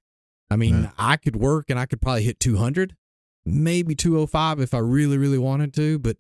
[0.51, 0.93] I mean, Right.
[0.99, 2.97] I could work and I could probably hit 200,
[3.45, 5.99] maybe 205 if I really, really wanted to.
[5.99, 6.17] But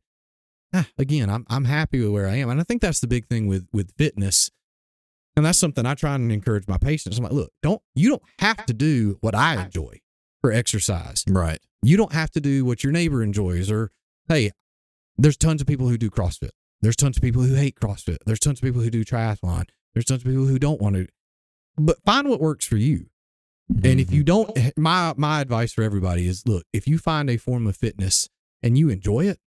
[0.74, 3.26] ah, again, I'm I'm happy with where I am, and I think that's the big
[3.26, 4.51] thing with with fitness.
[5.36, 7.16] And that's something I try and encourage my patients.
[7.16, 10.01] I'm like, look, don't you don't have to do what I enjoy
[10.40, 11.24] for exercise.
[11.28, 11.60] Right.
[11.82, 13.70] You don't have to do what your neighbor enjoys.
[13.70, 13.90] Or
[14.28, 14.51] hey,
[15.16, 16.51] there's tons of people who do CrossFit.
[16.82, 18.18] There's tons of people who hate CrossFit.
[18.26, 19.66] There's tons of people who do triathlon.
[19.94, 21.06] There's tons of people who don't want to.
[21.76, 23.06] But find what works for you.
[23.84, 24.16] And if mm-hmm.
[24.16, 27.66] you don't, eh, my my advice for everybody is: look, if you find a form
[27.66, 28.28] of fitness
[28.62, 29.38] and you enjoy it,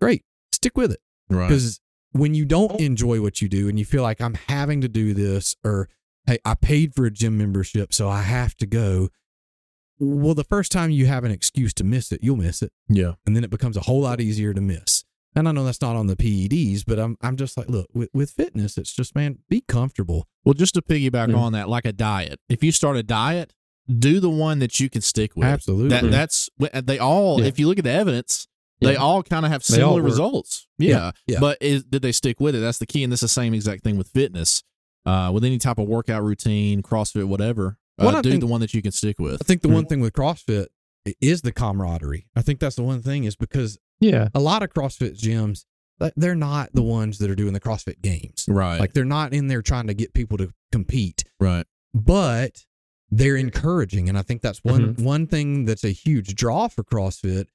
[0.00, 0.22] great,
[0.52, 1.00] stick with it.
[1.28, 1.48] right.
[1.48, 1.80] Because
[2.12, 5.14] when you don't enjoy what you do and you feel like I'm having to do
[5.14, 5.88] this, or
[6.26, 9.08] hey, I paid for a gym membership, so I have to go.
[10.00, 13.12] Well, the first time you have an excuse to miss it, you'll miss it, yeah.
[13.24, 15.04] and then it becomes a whole lot easier to miss.
[15.36, 18.08] And I know that's not on the PEDs, but I'm I'm just like, look, with,
[18.12, 20.28] with fitness, it's just man, be comfortable.
[20.44, 21.36] Well, just to piggyback Yeah.
[21.36, 22.38] on that, like a diet.
[22.48, 23.52] If you start a diet,
[23.88, 25.46] do the one that you can stick with.
[25.46, 25.88] Absolutely.
[25.88, 26.48] That that's
[26.84, 27.40] they all.
[27.40, 27.46] Yeah.
[27.46, 28.46] If you look at the evidence,
[28.80, 30.66] they all kind of have similar results.
[30.78, 31.40] Yeah, yeah.
[31.40, 32.58] But is, did they stick with it?
[32.60, 34.62] That's the key, and this is the same exact thing with fitness.
[35.06, 38.60] Uh, with any type of workout routine, CrossFit, whatever, uh, Well, do think- the one
[38.62, 39.34] that you can stick with.
[39.34, 40.68] I think the one thing with CrossFit
[41.20, 42.26] is the camaraderie.
[42.34, 45.64] I think that's the one thing is because yeah a lot of CrossFit gyms,
[46.16, 48.44] they're not the ones that are doing the CrossFit games.
[48.48, 48.78] Right.
[48.80, 51.66] Like they're not in there trying to get people to compete, right.
[51.94, 52.64] but
[53.10, 54.08] they're encouraging.
[54.08, 57.46] And I think that's one one thing that's a huge draw for CrossFit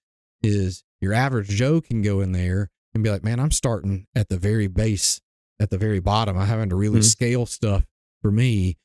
[0.41, 4.29] is your average Joe can go in there and be like, man, I'm starting at
[4.29, 5.19] the very base,
[5.59, 6.37] at the very bottom.
[6.37, 7.11] I'm having to really Mhm.
[7.11, 7.85] scale stuff
[8.21, 8.77] for me,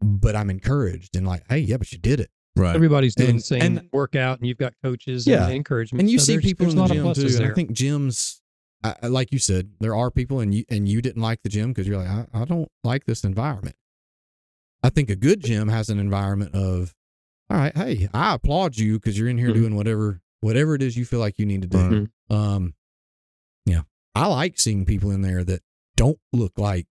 [0.00, 2.30] but I'm encouraged and like, hey, yeah, but you did it.
[2.60, 2.74] Right.
[2.74, 5.44] everybody's doing And- the same and- workout and you've got coaches Yeah.
[5.46, 7.36] and encouragement and you So see there's- people there's in the gym too.
[7.42, 8.40] And I think gyms,
[8.84, 11.48] I, I- like you said, there are people, and you and you didn't like the
[11.48, 13.76] gym because you're like, I, I don't like this environment.
[14.82, 16.94] I think a good gym has an environment of,
[17.50, 19.54] all right, hey, I applaud you because you're in here Mhm.
[19.54, 22.08] doing whatever whatever it is you feel like you need to do.
[22.30, 22.36] Right.
[22.36, 22.74] Um,
[23.66, 23.82] yeah,
[24.14, 25.62] I like seeing people in there that
[25.96, 26.86] don't look like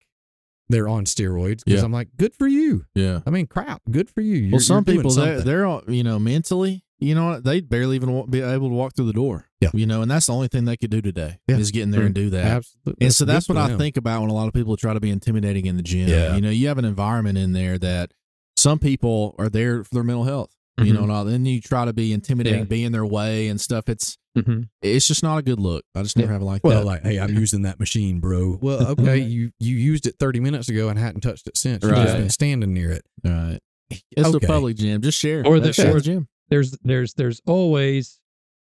[0.69, 1.85] they're on steroids because Yeah.
[1.85, 2.85] I'm like, good for you.
[2.95, 3.19] Yeah.
[3.25, 4.35] I mean, crap, good for you.
[4.37, 5.45] You're, well, some people they're, something.
[5.45, 8.75] they're all you know mentally, you know, what, they barely even wa- be able to
[8.75, 9.45] walk through the door.
[9.61, 9.69] Yeah.
[9.73, 11.57] You know, and that's the only thing they could do today Yeah.
[11.57, 12.45] is get in there and do that.
[12.45, 13.05] absolutely.
[13.07, 13.77] And so that's good what I them.
[13.77, 16.07] think about when a lot of people try to be intimidating in the gym.
[16.07, 16.35] Yeah.
[16.35, 18.11] You know, you have an environment in there that
[18.55, 20.51] some people are there for their mental health.
[20.83, 21.03] You know, Mhm.
[21.03, 22.65] and all, then you try to be intimidating, Yeah.
[22.65, 23.89] be in their way and stuff.
[23.89, 24.69] It's Mhm.
[24.81, 25.83] it's just not a good look.
[25.95, 26.33] I just never Yeah.
[26.33, 26.85] have it like Well, that.
[26.85, 28.57] like, hey, I'm using that machine, bro.
[28.61, 31.83] Well, okay, you you used it 30 minutes ago and hadn't touched it since.
[31.83, 31.89] Right.
[31.95, 32.19] You've just Right.
[32.21, 33.01] been standing near it.
[33.25, 33.59] all right.
[34.15, 34.45] It's Okay.
[34.45, 35.01] a public gym.
[35.01, 35.45] Just share.
[35.45, 36.27] Or the- Let's share gym.
[36.49, 38.19] there's there's there's always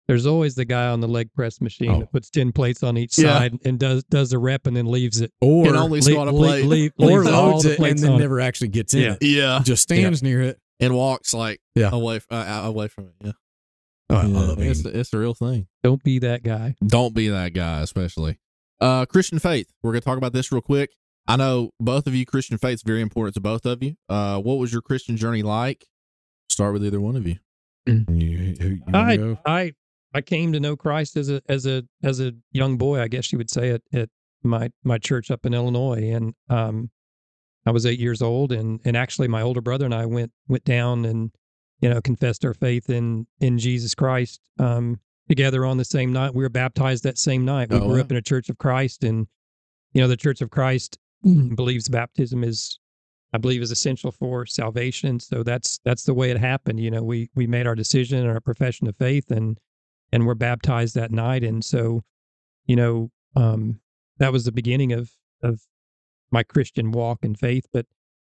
[0.09, 2.01] there's always the guy on the leg press machine Oh.
[2.01, 3.39] that puts 10 plates on each Yeah.
[3.39, 6.27] side and does does a rep and then leaves it Or And only Le- squat
[6.29, 6.65] a le- plate.
[6.67, 8.21] leave- or leaves all loads the it and then on.
[8.21, 9.13] never actually gets in Yeah.
[9.13, 9.23] it.
[9.23, 9.61] Yeah.
[9.65, 10.59] Just stands near it.
[10.81, 11.91] And walks like Yeah.
[11.93, 13.15] away uh, uh, away from it.
[13.25, 13.33] Yeah.
[14.11, 14.39] Oh, I Yeah.
[14.39, 14.67] love it.
[14.67, 15.69] It's, it's a real thing.
[15.83, 18.39] don't be that guy Don't be that guy, especially.
[18.81, 19.69] Uh, Christian faith.
[19.83, 20.91] We're going to talk about this real quick.
[21.29, 23.95] I know both of you, Christian faith is very important to both of you.
[24.09, 25.87] Uh, what was your Christian journey like?
[26.51, 27.37] Start with either one of you.
[27.87, 29.39] You, who- you wanna I go?
[29.47, 29.73] I
[30.15, 33.31] I came to know Christ as a as a as a young boy, I guess
[33.33, 34.09] you would say it at
[34.43, 36.91] my my church up in Illinois, and um,
[37.67, 40.65] I was eight years old, and and actually my older brother and I went went
[40.65, 41.31] down and
[41.81, 44.99] you know confessed our faith in in Jesus Christ um,
[45.29, 46.35] together on the same night.
[46.35, 47.71] We were baptized that same night.
[47.71, 48.01] We Oh, grew wow.
[48.03, 49.27] up in a Church of Christ, and
[49.93, 50.99] you know the Church of Christ
[51.55, 52.79] believes baptism is
[53.35, 55.19] I believe is essential for salvation.
[55.21, 56.81] So that's that's the way it happened.
[56.81, 59.59] You know, we we made our decision and our profession of faith and
[60.13, 61.43] and we're baptized that night.
[61.43, 62.03] And so,
[62.67, 63.81] you know, um,
[64.19, 65.11] that was the beginning of
[65.43, 65.61] of
[66.33, 67.67] my Christian walk and faith.
[67.73, 67.87] But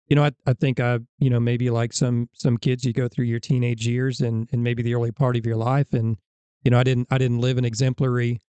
[0.08, 3.06] you know, I, I think I, you know, maybe like some some kids, you go
[3.06, 6.16] through your teenage years and and maybe the early part of your life, and
[6.64, 8.40] you know, I didn't I didn't live an exemplary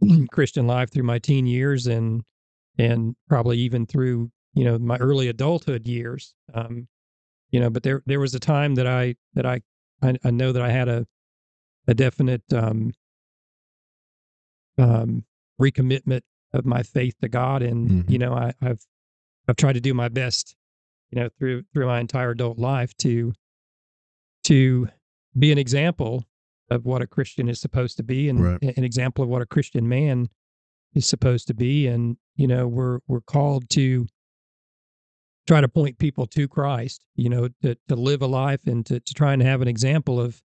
[0.32, 2.22] Christian life through my teen years, and
[2.78, 6.34] and probably even through you know my early adulthood years.
[6.52, 6.88] Um,
[7.50, 9.62] you know, but there there was a time that I that I
[10.02, 11.06] I, I know that I had a
[11.86, 12.92] a definite um,
[14.78, 15.24] um,
[15.60, 16.22] recommitment
[16.52, 18.10] of my faith to God, and Mhm.
[18.10, 18.84] you know I, I've
[19.48, 20.56] I've tried to do my best,
[21.10, 23.32] you know, through through my entire adult life to
[24.44, 24.88] to
[25.38, 26.24] be an example
[26.70, 28.76] of what a Christian is supposed to be, and Right.
[28.76, 30.28] an example of what a Christian man
[30.94, 34.06] is supposed to be, and you know we're we're called to
[35.46, 39.00] try to point people to Christ, you know, to to live a life and to
[39.00, 40.40] to try and have an example of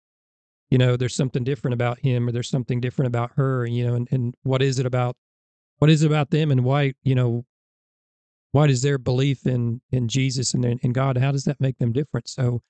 [0.70, 3.94] you know there's something different about him or there's something different about her you know
[3.94, 5.14] and, and what is it about
[5.78, 7.44] what is it about them and why you know
[8.54, 11.18] why does their belief in in jesus and in, god?
[11.18, 12.28] How does that make them different?
[12.28, 12.62] So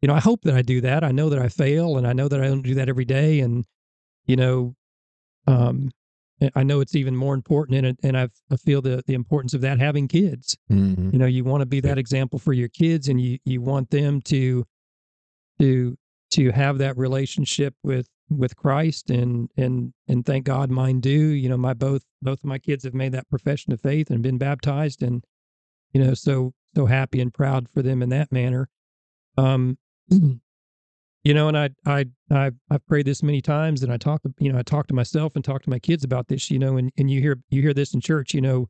[0.00, 1.04] you know i hope that i do that.
[1.04, 3.40] I know that i fail and i know that i don't do that every day
[3.40, 3.64] and
[4.26, 4.74] you know
[5.46, 5.90] um
[6.56, 9.54] i know it's even more important and, it- and I've, i feel the the importance
[9.54, 10.56] of that having kids.
[10.70, 11.12] Mhm.
[11.12, 13.90] you know you want to be that example for your kids and you you want
[13.90, 14.64] them to
[15.60, 15.96] to
[16.30, 18.06] to have that relationship with
[18.38, 22.44] with Christ and and and thank God mine do you know my both both of
[22.44, 25.24] my kids have made that profession of faith and been baptized and
[25.92, 28.68] you know so so happy and proud for them in that manner
[29.36, 29.78] um
[30.08, 34.34] you know and I I I've, I've prayed this many times and I talk to
[34.38, 36.76] you know I talk to myself and talk to my kids about this you know
[36.76, 38.68] and and you hear you hear this in church you know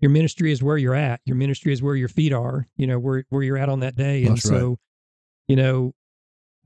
[0.00, 1.20] your ministry is where you're at.
[1.24, 3.96] Your ministry is where your feet are, you know, where where you're at on that
[3.96, 4.24] day.
[4.24, 4.60] And That's right.
[4.60, 4.78] so,
[5.48, 5.94] you know,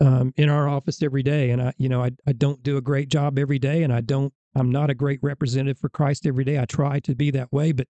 [0.01, 2.81] um, in our office every day, and I, you know, I I don't do a
[2.81, 6.44] great job every day, and I don't, I'm not a great representative for Christ every
[6.44, 6.59] day.
[6.59, 7.86] I try to be that way, but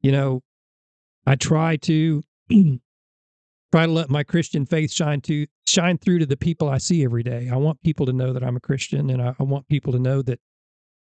[0.00, 0.42] you know,
[1.26, 6.36] I try to try to let my Christian faith shine to shine through to the
[6.36, 7.48] people I see every day.
[7.52, 9.98] I want people to know that I'm a Christian, and I, I want people to
[10.00, 10.40] know that,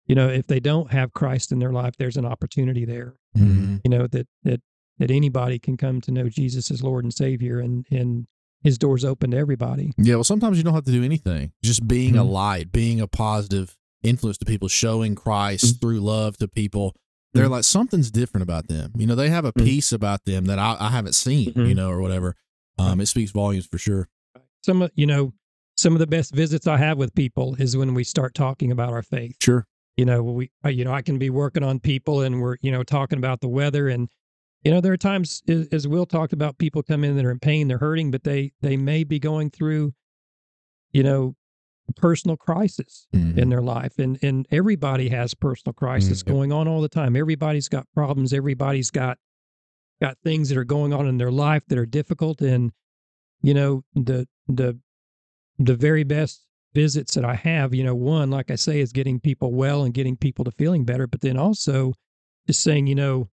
[0.06, 3.80] you know, if they don't have Christ in their life, there's an opportunity there Mhm.
[3.84, 4.60] you know that that
[4.98, 8.26] that anybody can come to know Jesus as Lord and Savior, and and
[8.62, 9.92] His doors open to everybody.
[9.96, 11.52] Yeah, well, sometimes you don't have to do anything.
[11.62, 12.30] Just being a Mhm.
[12.30, 15.78] light, being a positive influence to people, showing Christ Mm-hmm.
[15.80, 16.94] through love to people.
[17.32, 18.92] They're like something's different about them.
[18.96, 19.64] You know, they have a Mhm.
[19.64, 21.52] peace about them that I, I haven't seen.
[21.54, 21.68] Mhm.
[21.68, 22.36] You know, or whatever.
[22.78, 24.08] Um, it speaks volumes for sure.
[24.64, 25.32] Some of you know
[25.76, 28.92] some of the best visits I have with people is when we start talking about
[28.92, 29.36] our faith.
[29.40, 29.66] Sure.
[29.96, 32.82] You know, we you know I can be working on people, and we're you know
[32.82, 34.08] talking about the weather, and
[34.64, 37.38] you know there are times as, Will talked about people come in that are in
[37.38, 39.94] pain, they're hurting, but they they may be going through,
[40.92, 41.34] you know,
[41.96, 43.06] personal crisis.
[43.14, 43.36] Mhm.
[43.38, 46.34] in their life and and everybody has personal crisis Mm, yep.
[46.34, 49.18] going on all the time everybody's got problems everybody's got
[50.00, 52.70] got things that are going on in their life that are difficult and
[53.42, 54.78] you know the the
[55.58, 59.18] the very best visits that I have you know one like I say is getting
[59.18, 61.92] people well and getting people to feeling better but then also
[62.46, 63.28] just saying you know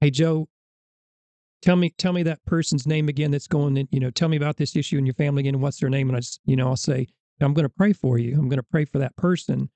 [0.00, 0.48] hey Joe
[1.62, 4.36] tell me tell me that person's name again that's going in you know tell me
[4.36, 6.56] about this issue in your family again and what's their name and I just you
[6.56, 7.06] know I'll say
[7.40, 8.34] I'm going to pray for you.
[8.34, 9.68] I'm going to pray for that person.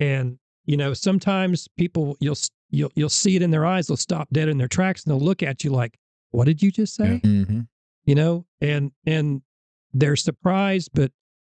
[0.00, 2.36] And you know, sometimes people you'll
[2.70, 3.86] you'll you'll see it in their eyes.
[3.86, 5.98] They'll stop dead in their tracks and they'll look at you like,
[6.30, 7.68] "What did you just say?" Mhm.
[8.04, 9.42] You know, and and
[9.94, 11.10] they're surprised, but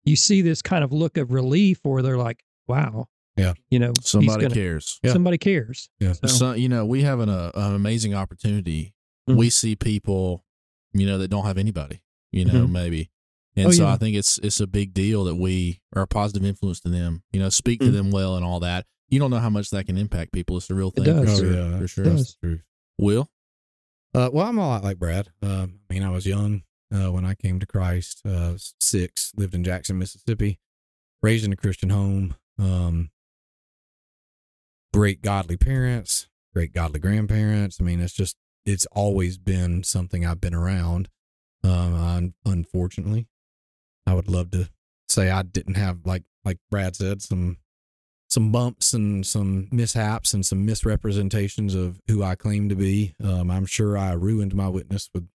[0.05, 3.55] you see this kind of look of relief, or they're like, "Wow, Yeah.
[3.71, 4.99] you know, Somebody gonna- cares.
[5.03, 5.13] Yeah.
[5.13, 6.13] somebody cares." Yeah.
[6.13, 8.95] So, So, you know, we have an, uh, an amazing opportunity.
[9.29, 9.37] Mhm.
[9.37, 10.45] We see people,
[10.93, 12.71] you know, that don't have anybody, you know, Mhm.
[12.71, 13.11] maybe.
[13.57, 13.93] And Oh, so yeah.
[13.93, 17.23] I think it's it's a big deal that we are a positive influence to them,
[17.33, 17.93] you know, speak to Mhm.
[17.93, 18.87] them well and all that.
[19.09, 20.57] You don't know how much that can impact people.
[20.57, 21.39] It's a real It thing for does.
[21.39, 21.47] sure.
[21.57, 22.05] Oh, yeah, for sure.
[22.05, 22.37] That's does.
[22.41, 22.63] the truth.
[22.99, 23.31] Will?
[24.15, 25.29] Uh, well, I'm a lot like Brad.
[25.43, 26.63] Um, I mean, I was young
[26.95, 28.21] uh, when I came to Christ.
[28.27, 30.59] Uh, six, lived in Jackson, Mississippi,
[31.23, 32.35] raised in a Christian home.
[32.59, 33.11] Um,
[34.93, 37.79] great godly parents, great godly grandparents.
[37.81, 41.09] I mean, it's just it's always been something I've been around.
[41.65, 43.29] Um, un- unfortunately,
[44.07, 44.69] I would love to
[45.09, 47.59] say I didn't have like like Brad said, some
[48.29, 53.15] some bumps and some mishaps and some misrepresentations of who I claim to be.
[53.23, 55.29] Um, I'm sure I ruined my witness with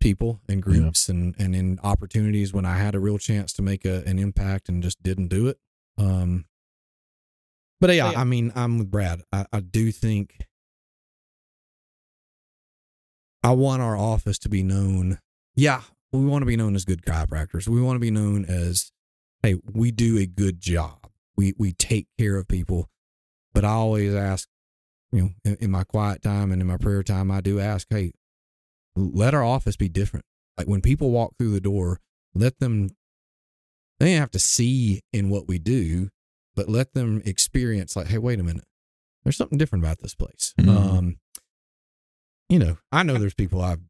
[0.00, 3.84] people and groups and and in opportunities when I had a real chance to make
[3.84, 5.58] a, an impact and just didn't do it.
[5.98, 6.46] Um,
[7.80, 9.22] but yeah, I mean, I'm with Brad.
[9.32, 10.46] I, I do think
[13.42, 15.18] I want our office to be known.
[15.54, 15.82] Yeah,
[16.12, 17.68] we want to be known as good chiropractors.
[17.68, 18.92] We want to be known as,
[19.42, 21.08] hey, we do a good job.
[21.36, 22.88] We we take care of people.
[23.52, 24.48] But I always ask,
[25.10, 27.86] you know, in, in my quiet time and in my prayer time, I do ask,
[27.90, 28.12] hey,
[28.94, 30.24] let our office be different.
[30.56, 31.98] Like when people walk through the door,
[32.34, 32.90] let them
[33.98, 36.08] they don't have to see in what we do,
[36.56, 38.64] but let them experience like, hey, wait a minute.
[39.24, 40.54] There's something different about this place.
[40.58, 40.68] Mhm.
[40.76, 41.16] Um,
[42.48, 43.80] you know, I know there's people I've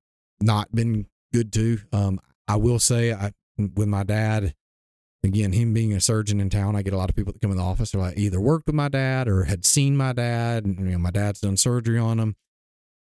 [0.41, 1.79] not been good to.
[1.93, 4.55] Um, I will say I with my dad,
[5.23, 7.51] again, him being a surgeon in town, I get a lot of people that come
[7.51, 10.65] in the office who like either worked with my dad or had seen my dad,
[10.65, 12.37] and you know, my dad's done surgery on him.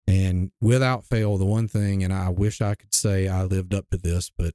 [0.06, 3.88] And without fail, the one thing, and I wish I could say I lived up
[3.90, 4.54] to this, but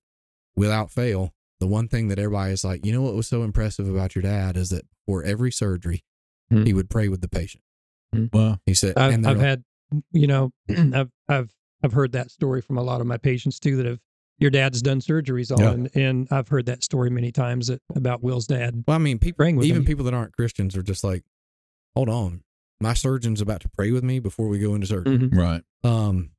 [0.55, 1.33] without fail,
[1.65, 4.21] the one thing that everybody is like, you know what was so impressive about your
[4.21, 6.03] dad is that for every surgery,
[6.51, 6.63] Hmm.
[6.63, 7.63] he would pray with the patient.
[8.31, 8.59] Wow.
[8.67, 9.63] He said, I've, and they're I've like, had,
[10.11, 11.51] you know, I've I've
[11.83, 13.99] I've heard that story from a lot of my patients too that have
[14.37, 15.71] your dad's done surgeries on, Yeah.
[15.71, 18.83] and, and I've heard that story many times that, about Will's dad.
[18.87, 19.85] well, I mean, people, praying with even him.
[19.85, 21.23] people that aren't Christians are just like,
[21.95, 22.43] hold on,
[22.79, 25.17] my surgeon's about to pray with me before we go into surgery.
[25.17, 25.35] Mhm.
[25.35, 25.63] Right.
[25.83, 26.29] Um,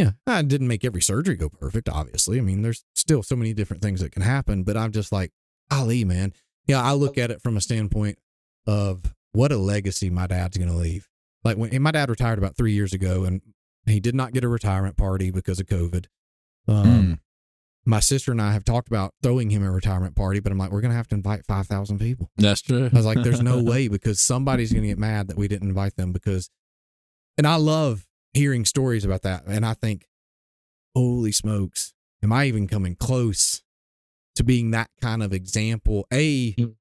[0.00, 1.88] yeah, I didn't make every surgery go perfect.
[1.88, 4.62] Obviously, I mean, there's still so many different things that can happen.
[4.62, 5.32] But I'm just like,
[5.70, 6.32] Ali, man.
[6.66, 8.18] Yeah, I look at it from a standpoint
[8.66, 11.08] of what a legacy my dad's going to leave.
[11.44, 13.40] Like when my dad retired about three years ago, and
[13.86, 16.06] he did not get a retirement party because of COVID.
[16.68, 17.18] Um, Mm.
[17.86, 20.70] My sister and I have talked about throwing him a retirement party, but I'm like,
[20.70, 22.30] we're going to have to invite five thousand people.
[22.36, 22.90] That's true.
[22.92, 25.68] I was like, there's no way because somebody's going to get mad that we didn't
[25.68, 26.50] invite them because,
[27.38, 29.44] and I love hearing stories about that.
[29.46, 30.06] And I think,
[30.94, 31.92] holy smokes,
[32.22, 33.62] am I even coming close
[34.36, 36.06] to being that kind of example?
[36.12, 36.74] A, Mm.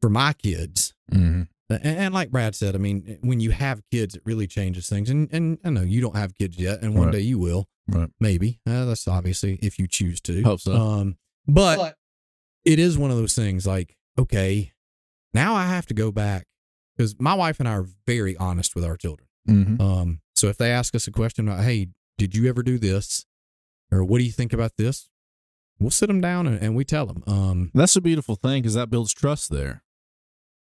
[0.00, 0.94] for my kids.
[1.10, 4.88] hmm And, and like Brad said, I mean, when you have kids, it really changes
[4.88, 5.10] things.
[5.10, 7.12] And, and I know you don't have kids yet, and one Right.
[7.14, 8.10] day you will, Right.
[8.20, 8.60] maybe.
[8.66, 10.42] Uh, that's obviously if you choose to.
[10.42, 10.72] Hope so.
[10.74, 11.16] Um,
[11.48, 11.96] but
[12.64, 14.72] it is one of those things like, okay,
[15.34, 16.46] now I have to go back
[16.96, 19.28] because my wife and I are very honest with our children.
[19.46, 21.88] hmm Um, so if they ask us a question about, hey,
[22.18, 23.24] did you ever do this?
[23.92, 25.08] Or what do you think about this?
[25.78, 27.22] We'll sit them down and, and we tell them.
[27.26, 29.82] Um, That's a beautiful thing because that builds trust there.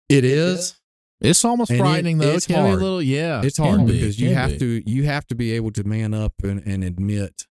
[0.09, 0.79] it is.
[1.21, 2.31] It's almost And it- frightening though.
[2.33, 2.81] it's it can a hard.
[2.81, 3.41] little, yeah.
[3.43, 4.57] It's can hard be, because you have be.
[4.59, 7.47] to you have to be able to man up and, and admit,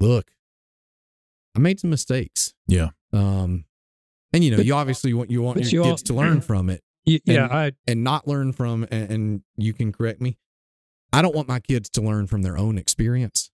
[0.00, 0.30] look,
[1.54, 2.54] I made some mistakes.
[2.66, 2.90] Yeah.
[3.12, 3.64] Um,
[4.32, 6.40] and you know, But- you obviously want you want your you kids all- to learn
[6.40, 6.82] from it.
[7.06, 10.38] Y- Yeah, And- I and not learn from and, and you can correct me
[11.12, 13.50] i don't want my kids to learn from their own experience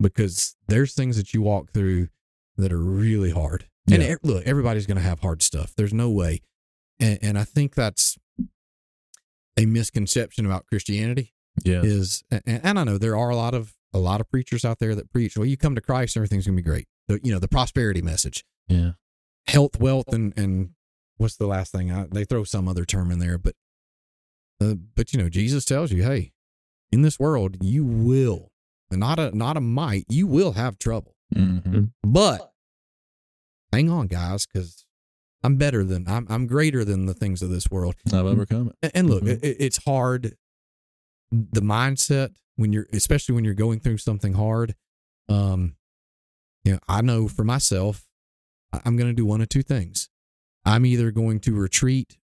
[0.00, 2.08] because there's things that you walk through
[2.56, 4.12] that are really hard and Yeah.
[4.14, 6.40] e- look everybody's going to have hard stuff there's no way
[7.00, 8.16] and, and i think that's
[9.56, 11.32] a misconception about christianity
[11.64, 11.82] Yeah.
[11.82, 14.78] is and, and i know there are a lot of a lot of preachers out
[14.80, 17.32] there that preach well you come to christ everything's going to be great the, you
[17.32, 18.92] know the prosperity message Yeah.
[19.46, 20.70] health, wealth, and and
[21.18, 21.92] what's the last thing?
[21.92, 23.54] I, they throw some other term in there, but
[24.60, 26.32] uh, but you know, Jesus tells you, hey,
[26.94, 28.50] in this world, you will
[28.90, 32.52] not a not a might, you will have trouble, hmm but
[33.72, 34.86] hang on, guys, because
[35.42, 37.96] I'm better than I'm I'm greater than the things of this world.
[38.06, 38.92] I've overcome it.
[38.94, 39.42] And, look, Mhm.
[39.42, 40.36] it, it's hard.
[41.32, 44.76] The mindset when you're, especially when you're going through something hard,
[45.28, 45.74] um,
[46.64, 48.06] you know, I know for myself,
[48.84, 50.08] I'm going to do one of two things.
[50.64, 52.16] I'm either going to retreat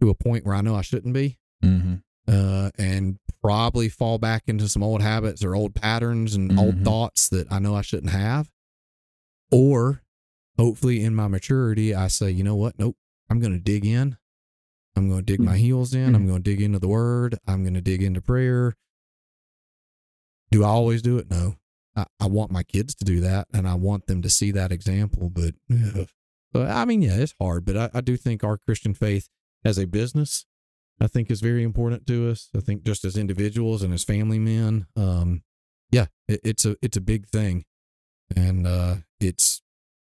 [0.00, 1.94] to a point where I know I shouldn't be, hmm
[2.28, 6.84] uh, and probably fall back into some old habits or old patterns and old Mhm.
[6.84, 8.50] thoughts that I know I shouldn't have.
[9.52, 10.02] Or
[10.58, 12.78] hopefully in my maturity, I say, you know what?
[12.78, 12.96] Nope.
[13.30, 14.16] I'm going to dig in.
[14.96, 16.14] I'm going to dig my heels in.
[16.14, 17.38] I'm going to dig into the word.
[17.46, 18.74] I'm going to dig into prayer.
[20.50, 21.30] Do I always do it?
[21.30, 21.56] No.
[21.94, 24.72] I, I want my kids to do that and I want them to see that
[24.72, 25.28] example.
[25.30, 25.54] But,
[26.52, 27.64] but I mean, yeah, it's hard.
[27.64, 29.28] But I, I do think our Christian faith
[29.64, 30.46] as a business,
[31.00, 32.48] I think is very important to us.
[32.56, 35.42] I think just as individuals and as family men, um,
[35.90, 37.64] yeah, it, it's a it's a big thing,
[38.34, 39.62] and uh, it's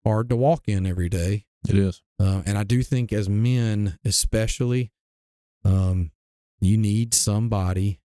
[0.05, 1.45] hard to walk in every day.
[1.67, 2.01] It is.
[2.19, 4.91] Uh, and I do think as men, especially,
[5.65, 6.11] um,
[6.61, 7.99] you need somebody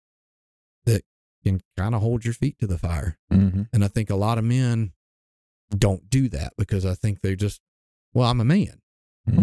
[0.87, 1.03] that
[1.45, 3.19] can kind of hold your feet to the fire.
[3.31, 4.93] hmm And I think a lot of men
[5.77, 7.61] don't do that because I think they just,
[8.15, 8.81] well, I'm a man.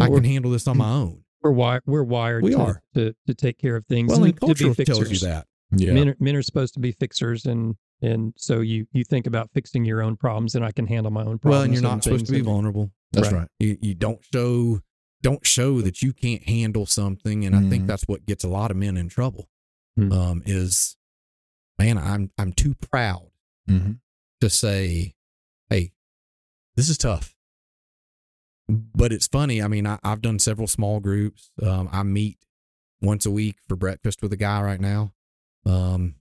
[0.00, 1.24] I We're- can handle this on my own.
[1.42, 1.82] We're wired.
[1.86, 2.42] We're wired.
[2.44, 2.82] We to, are.
[2.94, 4.08] to to take care of things.
[4.10, 5.46] Well, and and to be culture tells you that.
[5.70, 5.92] Yeah.
[5.92, 9.50] Men, are, men are supposed to be fixers, and and so you you think about
[9.54, 11.44] fixing your own problems, and I can handle my own problems.
[11.44, 12.90] Well, and you're not supposed to be and- vulnerable.
[13.12, 13.38] That's Right.
[13.40, 13.48] right.
[13.58, 14.80] You you don't show
[15.22, 17.70] don't show that you can't handle something, and I Mhm.
[17.70, 19.48] think that's what gets a lot of men in trouble.
[19.96, 20.12] Hmm.
[20.12, 20.96] Um, is
[21.78, 23.30] man, I'm I'm too proud
[23.68, 23.92] Mm-hmm.
[24.40, 25.14] to say,
[25.70, 25.92] hey,
[26.76, 27.34] this is tough.
[28.68, 29.62] But it's funny.
[29.62, 31.50] I mean, I, I've done several small groups.
[31.62, 32.38] Um, I meet
[33.00, 35.12] once a week for breakfast with a guy right now.
[35.64, 36.16] Um,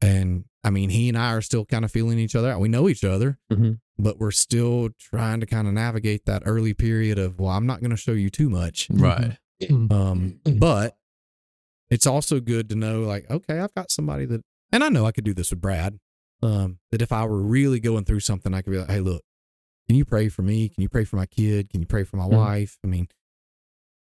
[0.00, 2.60] and I mean, he and I are still kind of feeling each other out.
[2.60, 3.80] We know each other, Mhm.
[3.98, 7.80] but we're still trying to kind of navigate that early period of, well, I'm not
[7.80, 8.88] going to show you too much.
[8.90, 9.36] Right.
[9.70, 10.96] Um, but
[11.90, 15.10] it's also good to know, like, okay, I've got somebody that, and I know I
[15.10, 15.98] could do this with Brad.
[16.44, 19.24] Um, that if I were really going through something, I could be like, hey, look,
[19.88, 20.68] can you pray for me?
[20.68, 21.70] Can you pray for my kid?
[21.70, 22.36] Can you pray for my Mhm.
[22.36, 22.78] wife?
[22.84, 23.08] I mean,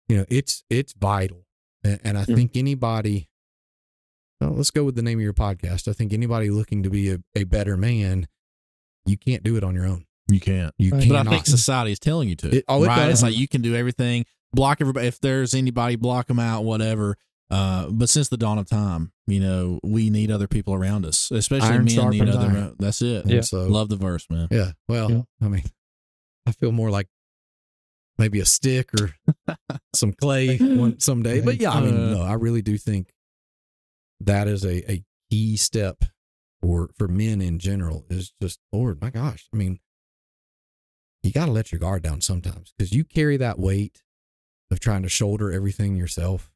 [0.08, 1.46] you know, it's it's vital,
[1.82, 2.34] and, and I Mhm.
[2.36, 3.28] think anybody.
[4.40, 5.88] Well, let's go with the name of your podcast.
[5.88, 8.26] I think anybody looking to be a, a better man,
[9.06, 10.04] you can't do it on your own.
[10.28, 10.74] You can't.
[10.78, 11.02] You Right.
[11.02, 11.24] cannot.
[11.26, 12.56] But I think society is telling you to.
[12.58, 12.96] It- oh, it right?
[13.06, 13.12] does.
[13.14, 14.24] It's like you can do everything.
[14.52, 15.06] Block everybody.
[15.06, 16.64] If there's anybody, block them out.
[16.64, 17.16] Whatever.
[17.52, 21.30] Uh, but since the dawn of time, you know, we need other people around us,
[21.30, 22.46] especially Iron men need other.
[22.46, 22.76] iron.
[22.78, 23.26] That's it.
[23.26, 23.42] Yeah.
[23.42, 24.48] So Love the verse, man.
[24.50, 24.72] Yeah.
[24.88, 25.22] Well, Yeah.
[25.42, 25.64] I mean,
[26.46, 27.08] I feel more like
[28.16, 29.14] maybe a stick or
[29.94, 31.42] some clay one someday.
[31.42, 33.12] But yeah, I mean, Uh, no, I really do think
[34.20, 36.04] that is a, a key step
[36.62, 39.48] for for men in general is just Lord, my gosh.
[39.52, 39.78] I mean,
[41.22, 44.02] you got to let your guard down sometimes because you carry that weight
[44.70, 46.50] of trying to shoulder everything yourself.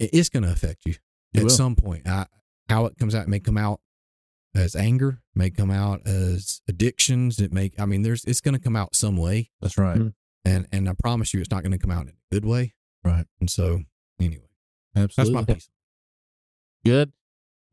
[0.00, 0.94] It is going to affect you
[1.34, 1.50] It at will.
[1.50, 2.08] some point.
[2.08, 2.26] I,
[2.68, 3.80] how it comes out may come out
[4.54, 7.38] as anger, may come out as addictions.
[7.40, 9.98] It may, I mean, there's, it's going to come out some way, That's right.
[9.98, 10.14] Mm.
[10.44, 12.74] and and I promise you, it's not going to come out in a good way.
[13.04, 13.26] Right.
[13.40, 13.80] And so,
[14.20, 14.48] anyway,
[14.94, 15.68] that's my piece.
[16.84, 17.12] Good.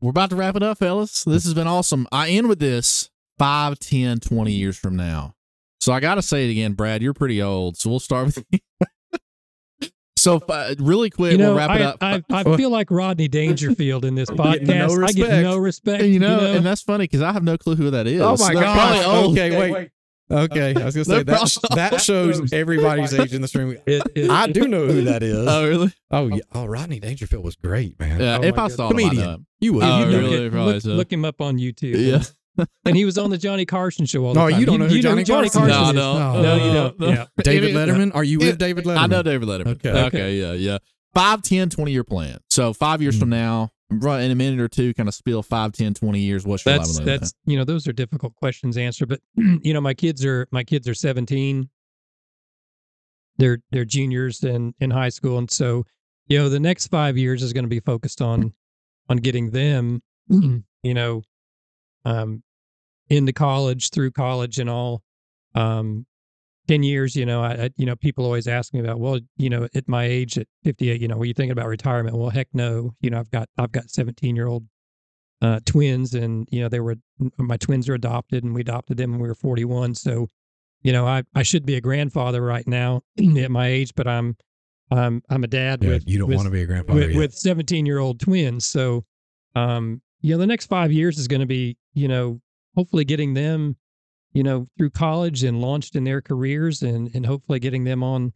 [0.00, 1.24] We're about to wrap it up, fellas.
[1.24, 2.06] This has been awesome.
[2.12, 5.34] I end with this 5, 10, 20 years from now.
[5.80, 7.76] So I got to say it again, Brad, you're pretty old.
[7.76, 8.58] So we'll start with you.
[10.18, 11.96] So uh, really quick, You know, we'll wrap it I, up.
[12.00, 15.08] I, uh, I uh, feel like Rodney Dangerfield in this Getting no podcast.
[15.08, 16.04] I get no respect.
[16.04, 18.20] you know, and that's funny because I have no clue who that is.
[18.20, 19.02] Oh my They're gosh.
[19.02, 19.40] probably.
[19.40, 19.90] Okay, wait.
[20.30, 23.78] Okay, I was going to say that that shows everybody's age in the stream.
[23.86, 25.38] It- it- I do know who that is.
[25.48, 25.92] Oh, really?
[26.10, 26.42] Oh yeah.
[26.54, 28.20] Oh, Rodney Dangerfield was great, man.
[28.20, 29.28] Yeah, Oh if I saw him, uh, Comedian.
[29.30, 29.46] him.
[29.60, 29.84] You would.
[29.84, 30.18] Oh, you know.
[30.18, 30.50] really?
[30.50, 30.90] look, look, so.
[30.90, 31.94] look him up on YouTube.
[31.96, 32.22] Yeah.
[32.84, 34.60] And he was on the Johnny Carson show all the No, time.
[34.60, 35.68] you don't know who Johnny Carson is.
[35.88, 35.92] is.
[35.92, 36.42] No, no.
[36.42, 37.00] No, you don't.
[37.00, 37.08] No.
[37.08, 37.26] Yeah.
[37.42, 38.14] David Letterman.
[38.14, 38.98] Are you Yeah, with David Letterman?
[38.98, 39.66] I know David Letterman.
[39.76, 39.90] Okay.
[39.90, 40.00] Okay.
[40.06, 40.40] Okay.
[40.40, 40.78] yeah, yeah.
[41.14, 42.38] Five, 10, 20 year plan.
[42.50, 43.20] So five years Mm.
[43.20, 46.44] from now, right in a minute or two, kind of spill five, 10, 20 years.
[46.46, 49.06] What's your That's life that's you know those are difficult questions to answer.
[49.06, 51.68] But you know my kids are my kids are 17.
[53.38, 55.84] They're they're juniors in in high school, and so
[56.26, 58.52] you know the next five years is going to be focused on
[59.08, 61.22] on getting them you know
[62.04, 62.42] um
[63.10, 65.02] into college through college and all
[65.54, 66.04] um
[66.68, 69.68] 10 years you know I, you know people always ask me about well you know
[69.74, 72.94] at my age at 58 you know were you thinking about retirement well heck no
[73.00, 74.64] you know i've got i've got 17 year old
[75.40, 76.96] uh twins and you know they were
[77.38, 80.26] my twins are adopted and we adopted them when we were 41 so
[80.82, 83.00] you know i i should be a grandfather right now
[83.38, 84.36] at my age but i'm
[84.90, 87.16] i'm i'm a dad Yeah, with you don't with- want to be a grandfather with,
[87.16, 88.66] with 17 year old twins.
[88.66, 89.04] So,
[89.54, 92.40] um, you know, the next five years is going to be, you know,
[92.78, 93.74] hopefully getting them,
[94.32, 98.32] you know, through college and launched in their careers and, and hopefully getting them on,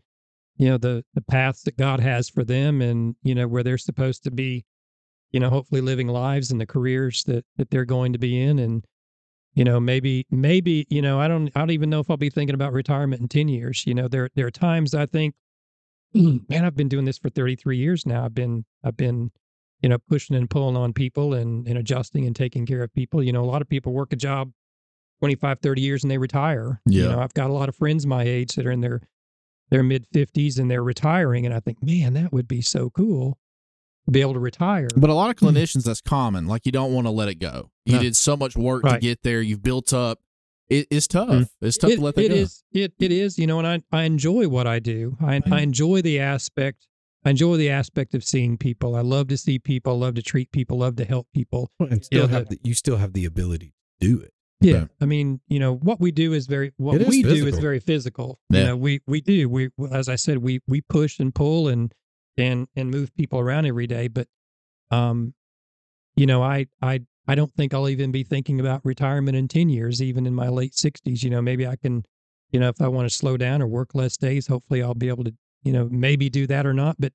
[0.56, 3.78] you know, the, the paths that God has for them and, you know, where they're
[3.78, 4.64] supposed to be,
[5.30, 8.58] you know, hopefully living lives and the careers that, that they're going to be in.
[8.58, 8.84] And,
[9.54, 12.28] you know, maybe, maybe, you know, I don't, I don't even know if I'll be
[12.28, 13.86] thinking about retirement in 10 years.
[13.86, 15.36] You know, there, there are times I think,
[16.14, 18.24] man, I've been doing this for 33 years now.
[18.24, 19.30] I've been, I've been,
[19.82, 23.22] you know, pushing and pulling on people and, and adjusting and taking care of people.
[23.22, 24.52] You know, a lot of people work a job
[25.20, 26.80] 25, 30 years and they retire.
[26.86, 27.02] Yeah.
[27.02, 29.00] You know, I've got a lot of friends my age that are in their,
[29.70, 31.44] their mid 50s and they're retiring.
[31.46, 33.38] And I think, man, that would be so cool
[34.06, 34.88] to be able to retire.
[34.96, 36.46] But a lot of clinicians, that's common.
[36.46, 37.70] Like you don't want to let it go.
[37.84, 38.02] You No.
[38.02, 39.40] did so much work to get there.
[39.42, 40.18] You've built up.
[40.68, 41.28] It, it's tough.
[41.28, 41.48] Mm.
[41.60, 42.34] It's tough it, to let that it go.
[42.34, 45.60] is- it it is you know and i i enjoy what i do i i
[45.60, 46.86] enjoy the aspect
[47.24, 50.50] i enjoy the aspect of seeing people i love to see people love to treat
[50.52, 53.74] people love to help people and still Yeah, have the, you still have the ability
[54.00, 54.32] to do it.
[54.60, 54.88] yeah Okay.
[55.00, 57.80] i mean you know what we do is very what is we do is very
[57.80, 58.58] physical Yeah.
[58.60, 61.92] you know we we do we as i said we we push and pull and
[62.36, 64.26] and and move people around every day but
[64.90, 65.34] um
[66.16, 69.68] you know i i i don't think i'll even be thinking about retirement in 10
[69.68, 72.04] years even in my late 60s you know maybe i can
[72.54, 75.08] you know, if I want to slow down or work less days, hopefully I'll be
[75.08, 75.32] able to,
[75.62, 76.96] you know, maybe do that or not.
[76.98, 77.12] But,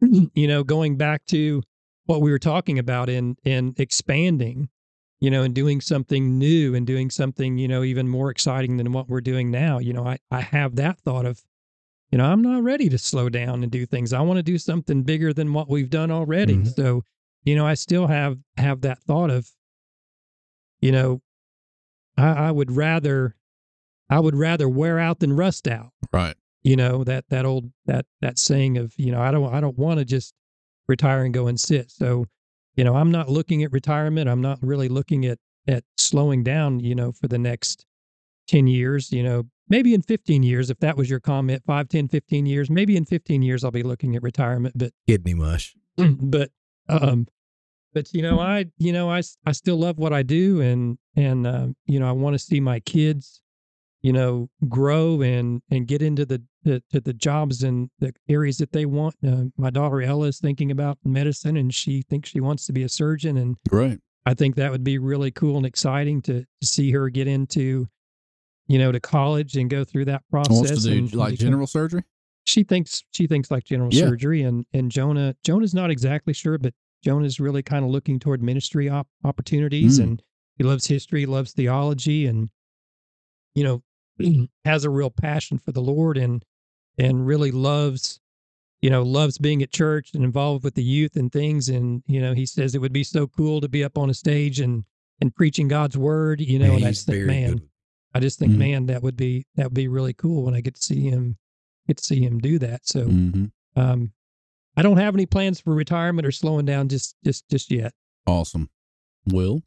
[0.00, 1.62] you know, going back to
[2.06, 4.68] what we were talking about in in expanding,
[5.20, 8.92] you know, and doing something new and doing something, you know, even more exciting than
[8.92, 9.78] what we're doing now.
[9.78, 11.42] You know, I, I have that thought of,
[12.10, 14.12] you know, I'm not ready to slow down and do things.
[14.12, 16.56] I want to do something bigger than what we've done already.
[16.56, 16.74] Mhm.
[16.74, 17.02] So,
[17.44, 19.50] you know, I still have have that thought of,
[20.80, 21.22] you know,
[22.16, 23.36] I, I would rather
[24.10, 25.92] I would rather wear out than rust out.
[26.12, 26.36] Right.
[26.64, 29.78] You know, that that old that that saying of, you know, I don't I don't
[29.78, 30.34] want to just
[30.88, 31.90] retire and go and sit.
[31.90, 32.26] So,
[32.74, 34.28] you know, I'm not looking at retirement.
[34.28, 35.38] I'm not really looking at
[35.68, 37.86] at slowing down, you know, for the next
[38.48, 42.08] 10 years, you know, maybe in 15 years, if that was your comment, 5, 10,
[42.08, 44.76] 15 years, maybe in 15 years I'll be looking at retirement.
[44.76, 45.74] But Kidney mush.
[45.96, 46.50] but
[46.88, 47.26] um
[47.94, 51.46] but you know i you know i i still love what i do and and
[51.46, 53.40] uh, you know i want to see my kids
[54.04, 58.70] you know grow and and get into the, the the jobs and the areas that
[58.70, 62.66] they want uh, my daughter ella is thinking about medicine and she thinks she wants
[62.66, 66.20] to be a surgeon and right i think that would be really cool and exciting
[66.20, 67.88] to to see her get into
[68.68, 71.46] you know to college and go through that process Wants to do and like become-
[71.46, 72.02] general surgery.
[72.44, 74.04] she thinks she thinks like general Yeah.
[74.08, 78.42] surgery and and jonah jonah's not exactly sure but jonah's really kind of looking toward
[78.42, 80.02] ministry op- opportunities Mm.
[80.02, 80.22] and
[80.58, 82.50] he loves history loves theology and
[83.54, 83.82] you know
[84.64, 86.44] has a real passion for the lord and
[86.98, 88.20] and really loves
[88.82, 92.20] you know loves being at church and involved with the youth and things and you
[92.20, 94.84] know he says it would be so cool to be up on a stage and
[95.20, 97.68] and preaching god's word you know Yeah, and i just think man good.
[98.16, 98.58] I just think, Mhm.
[98.58, 101.36] man, that would be that would be really cool when I get to see him
[101.88, 102.86] get to see him do that.
[102.86, 104.12] So hmm um
[104.76, 107.92] I don't have any plans for retirement or slowing down just just just yet.
[108.24, 108.70] Awesome.
[109.26, 109.62] Will.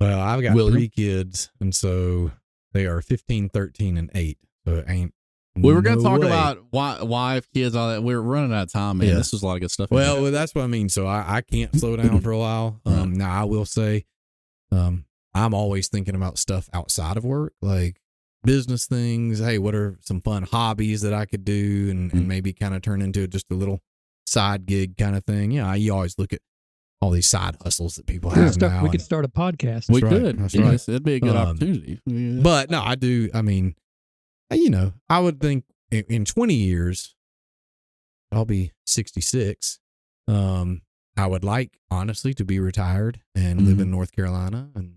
[0.00, 0.72] Well, I've got William?
[0.78, 2.32] three kids, and so
[2.72, 4.38] they are 15, 13, and 8.
[4.66, 5.12] So it ain't.
[5.54, 6.26] We were going to no talk way.
[6.28, 8.02] about why, wife, kids, all that.
[8.02, 9.08] We're running out of time, man.
[9.08, 9.14] Yeah.
[9.16, 9.90] This was a lot of good stuff.
[9.90, 10.88] Well, well, that's what I mean.
[10.88, 12.80] So I, I can't slow down for a while.
[12.86, 14.06] Um, Now I will say,
[14.70, 15.04] um,
[15.34, 18.00] I'm always thinking about stuff outside of work, like
[18.44, 19.40] business things.
[19.40, 22.14] Hey, what are some fun hobbies that I could do, and, Mhm.
[22.14, 23.82] and maybe kind of turn into just a little
[24.26, 25.50] side gig kind of thing.
[25.52, 26.40] Yeah, you always look at
[27.02, 28.82] all these side hustles that people We could have start, now.
[28.84, 29.90] we could start a podcast.
[29.90, 30.08] we right.
[30.10, 30.38] could.
[30.38, 31.98] That's yes, it'd be a good Um, opportunity.
[32.06, 32.40] Yeah.
[32.40, 33.28] But no, I do.
[33.34, 33.74] I mean,
[34.52, 37.14] you know, I would think in, in 20 years,
[38.30, 39.80] I'll be 66.
[40.28, 40.82] Um,
[41.16, 43.82] I would like, honestly, to be retired and live Mhm.
[43.82, 44.94] in North Carolina and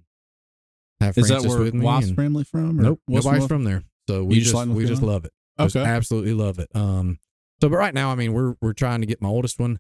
[1.02, 1.84] have is that Francis where with me.
[1.84, 2.80] wife's and- family from?
[2.80, 3.84] or nope, what's nobody's North- from there.
[4.08, 5.34] So we You just, just we just love it.
[5.60, 5.86] Just Okay.
[5.90, 6.70] absolutely love it.
[6.76, 7.18] Um,
[7.62, 9.80] so but right now, I mean, we're we're trying to get my oldest one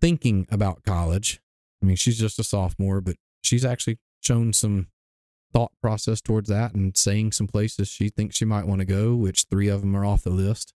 [0.00, 1.40] thinking about college.
[1.82, 4.88] I mean, she's just a sophomore, but she's actually shown some
[5.52, 9.14] thought process towards that and saying some places she thinks she might want to go,
[9.16, 10.72] which three of them are off the list.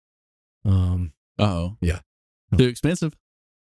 [0.65, 2.01] Um, Oh, Yeah.
[2.57, 3.15] Too expensive.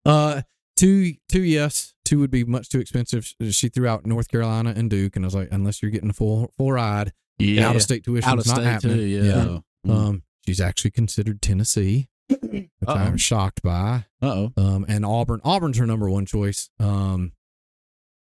[0.06, 0.42] uh,
[0.76, 3.32] two, two, yes, two would be much too expensive.
[3.50, 6.14] She threw out North Carolina and Duke, and I was like, unless you're getting a
[6.14, 7.68] full full ride, Yeah.
[7.68, 8.96] out of state tuition, Out of not state happening.
[8.96, 9.02] too.
[9.06, 9.58] Yeah.
[9.88, 12.94] Uh Um, she's actually considered Tennessee, which Uh-oh.
[12.94, 14.04] I'm shocked by.
[14.22, 14.52] oh.
[14.56, 15.40] Um, and Auburn.
[15.44, 16.70] Auburn's her number one choice.
[16.80, 17.32] Um,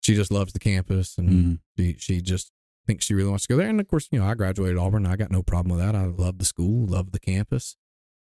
[0.02, 1.60] she just loves the campus, and Mhm.
[1.78, 2.52] she she just
[2.86, 3.68] thinks she really wants to go there.
[3.70, 5.06] And of course, you know, I graduated Auburn.
[5.06, 5.96] I got no problem with that.
[5.96, 7.76] I love the school, love the campus.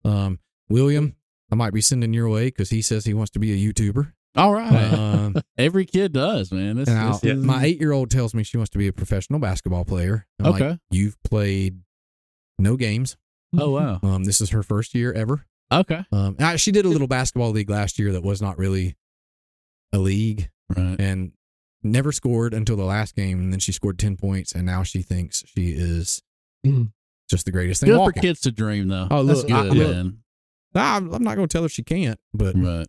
[0.05, 1.15] Um, William,
[1.53, 4.13] I might be sending your way because he says he wants to be a YouTuber.
[4.35, 4.93] All right.
[4.93, 6.77] Um, Every kid does, man.
[6.77, 8.93] This, now, this is- my eight year old tells me she wants to be a
[8.93, 10.27] professional basketball player.
[10.41, 10.79] I'm like, Okay.
[10.91, 11.81] You've played
[12.59, 13.17] no games.
[13.57, 14.01] Oh wow.
[14.03, 15.47] Um, this is her first year ever.
[15.73, 16.05] Okay.
[16.13, 18.97] Um, she did a little basketball league last year that was not really
[19.93, 20.97] a league Right.
[21.01, 21.33] and
[21.83, 23.41] never scored until the last game.
[23.41, 24.53] And then she scored 10 points.
[24.53, 26.23] And now she thinks she is
[26.65, 26.93] Mhm.
[27.31, 29.09] just the greatest thing Good for kids to dream, though.
[29.11, 30.15] Oh, That's look, I- good, look.
[30.75, 32.87] Nah, I'm, I'm not going to tell her she can't, but Right.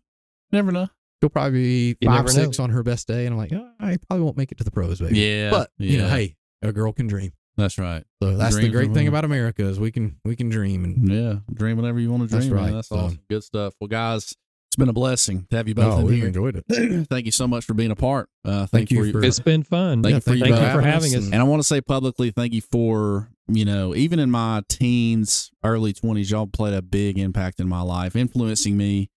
[0.52, 0.88] Never know.
[1.22, 2.64] she'll probably be five, never six know.
[2.64, 3.26] on her best day.
[3.26, 5.18] And I'm like, oh, I probably won't make it to the pros, baby.
[5.18, 5.50] Yeah.
[5.50, 7.32] But, you know, hey, a girl can dream.
[7.58, 8.04] That's right.
[8.22, 11.34] So that's the great thing about America is we can we can dream and Yeah.
[11.52, 12.54] Dream whatever you want to That's dream.
[12.56, 12.64] man.
[12.66, 12.72] right.
[12.72, 13.18] That's So- awesome.
[13.28, 13.74] Good stuff.
[13.80, 14.32] Well, guys,
[14.68, 16.26] it's been a blessing to have you both oh, in we've here.
[16.28, 17.06] enjoyed it.
[17.10, 18.28] thank you so much for being a part.
[18.44, 20.02] Uh, thank, Thank you for, for- It's been fun.
[20.02, 20.72] Thank Yeah, you for, thank you both.
[20.72, 21.24] for having us.
[21.24, 24.62] and- And I want to say publicly, thank you for, you know, even in my
[24.68, 29.10] teens, early 20s, y'all played a big impact in my life, influencing me.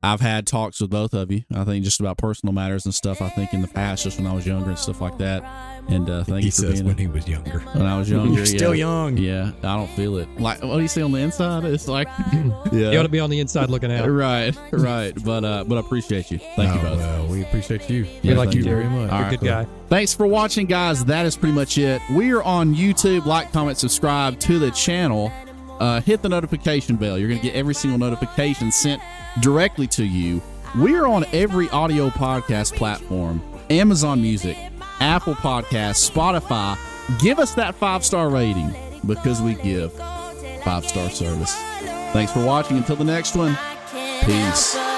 [0.00, 3.20] I've had talks with both of you, I think, just about personal matters and stuff,
[3.20, 5.42] I think, in the past, just when I was younger and stuff like that.
[5.88, 7.58] And uh, thank he you for says being when he was younger.
[7.60, 8.32] when I was younger.
[8.36, 8.86] You're still yeah.
[8.86, 9.16] young.
[9.16, 10.28] Yeah, I don't feel it.
[10.40, 11.64] Like, what do you say on the inside?
[11.64, 12.92] It's like, yeah.
[12.92, 14.08] You ought to be on the inside looking out.
[14.08, 15.12] Right, right.
[15.24, 16.38] But uh, but I appreciate you.
[16.38, 16.98] Thank you Oh, both.
[16.98, 18.04] Well, we appreciate you.
[18.22, 18.64] Yeah, we like you, you.
[18.68, 19.10] Very much.
[19.10, 19.66] You're a right, good guy.
[19.88, 21.04] Thanks for watching, guys.
[21.06, 22.00] That is pretty much it.
[22.12, 23.26] We are on YouTube.
[23.26, 25.32] Like, comment, subscribe to the channel.
[25.80, 27.18] uh, hit the notification bell.
[27.18, 29.00] You're going to get every single notification sent
[29.40, 30.42] directly to you.
[30.76, 34.56] We're on every audio podcast platform Amazon Music,
[35.00, 36.78] Apple Podcasts, Spotify.
[37.20, 38.74] Give us that five star rating
[39.06, 39.92] because we give
[40.62, 41.54] five star service.
[42.12, 42.76] Thanks for watching.
[42.76, 43.56] Until the next one,
[44.24, 44.97] peace.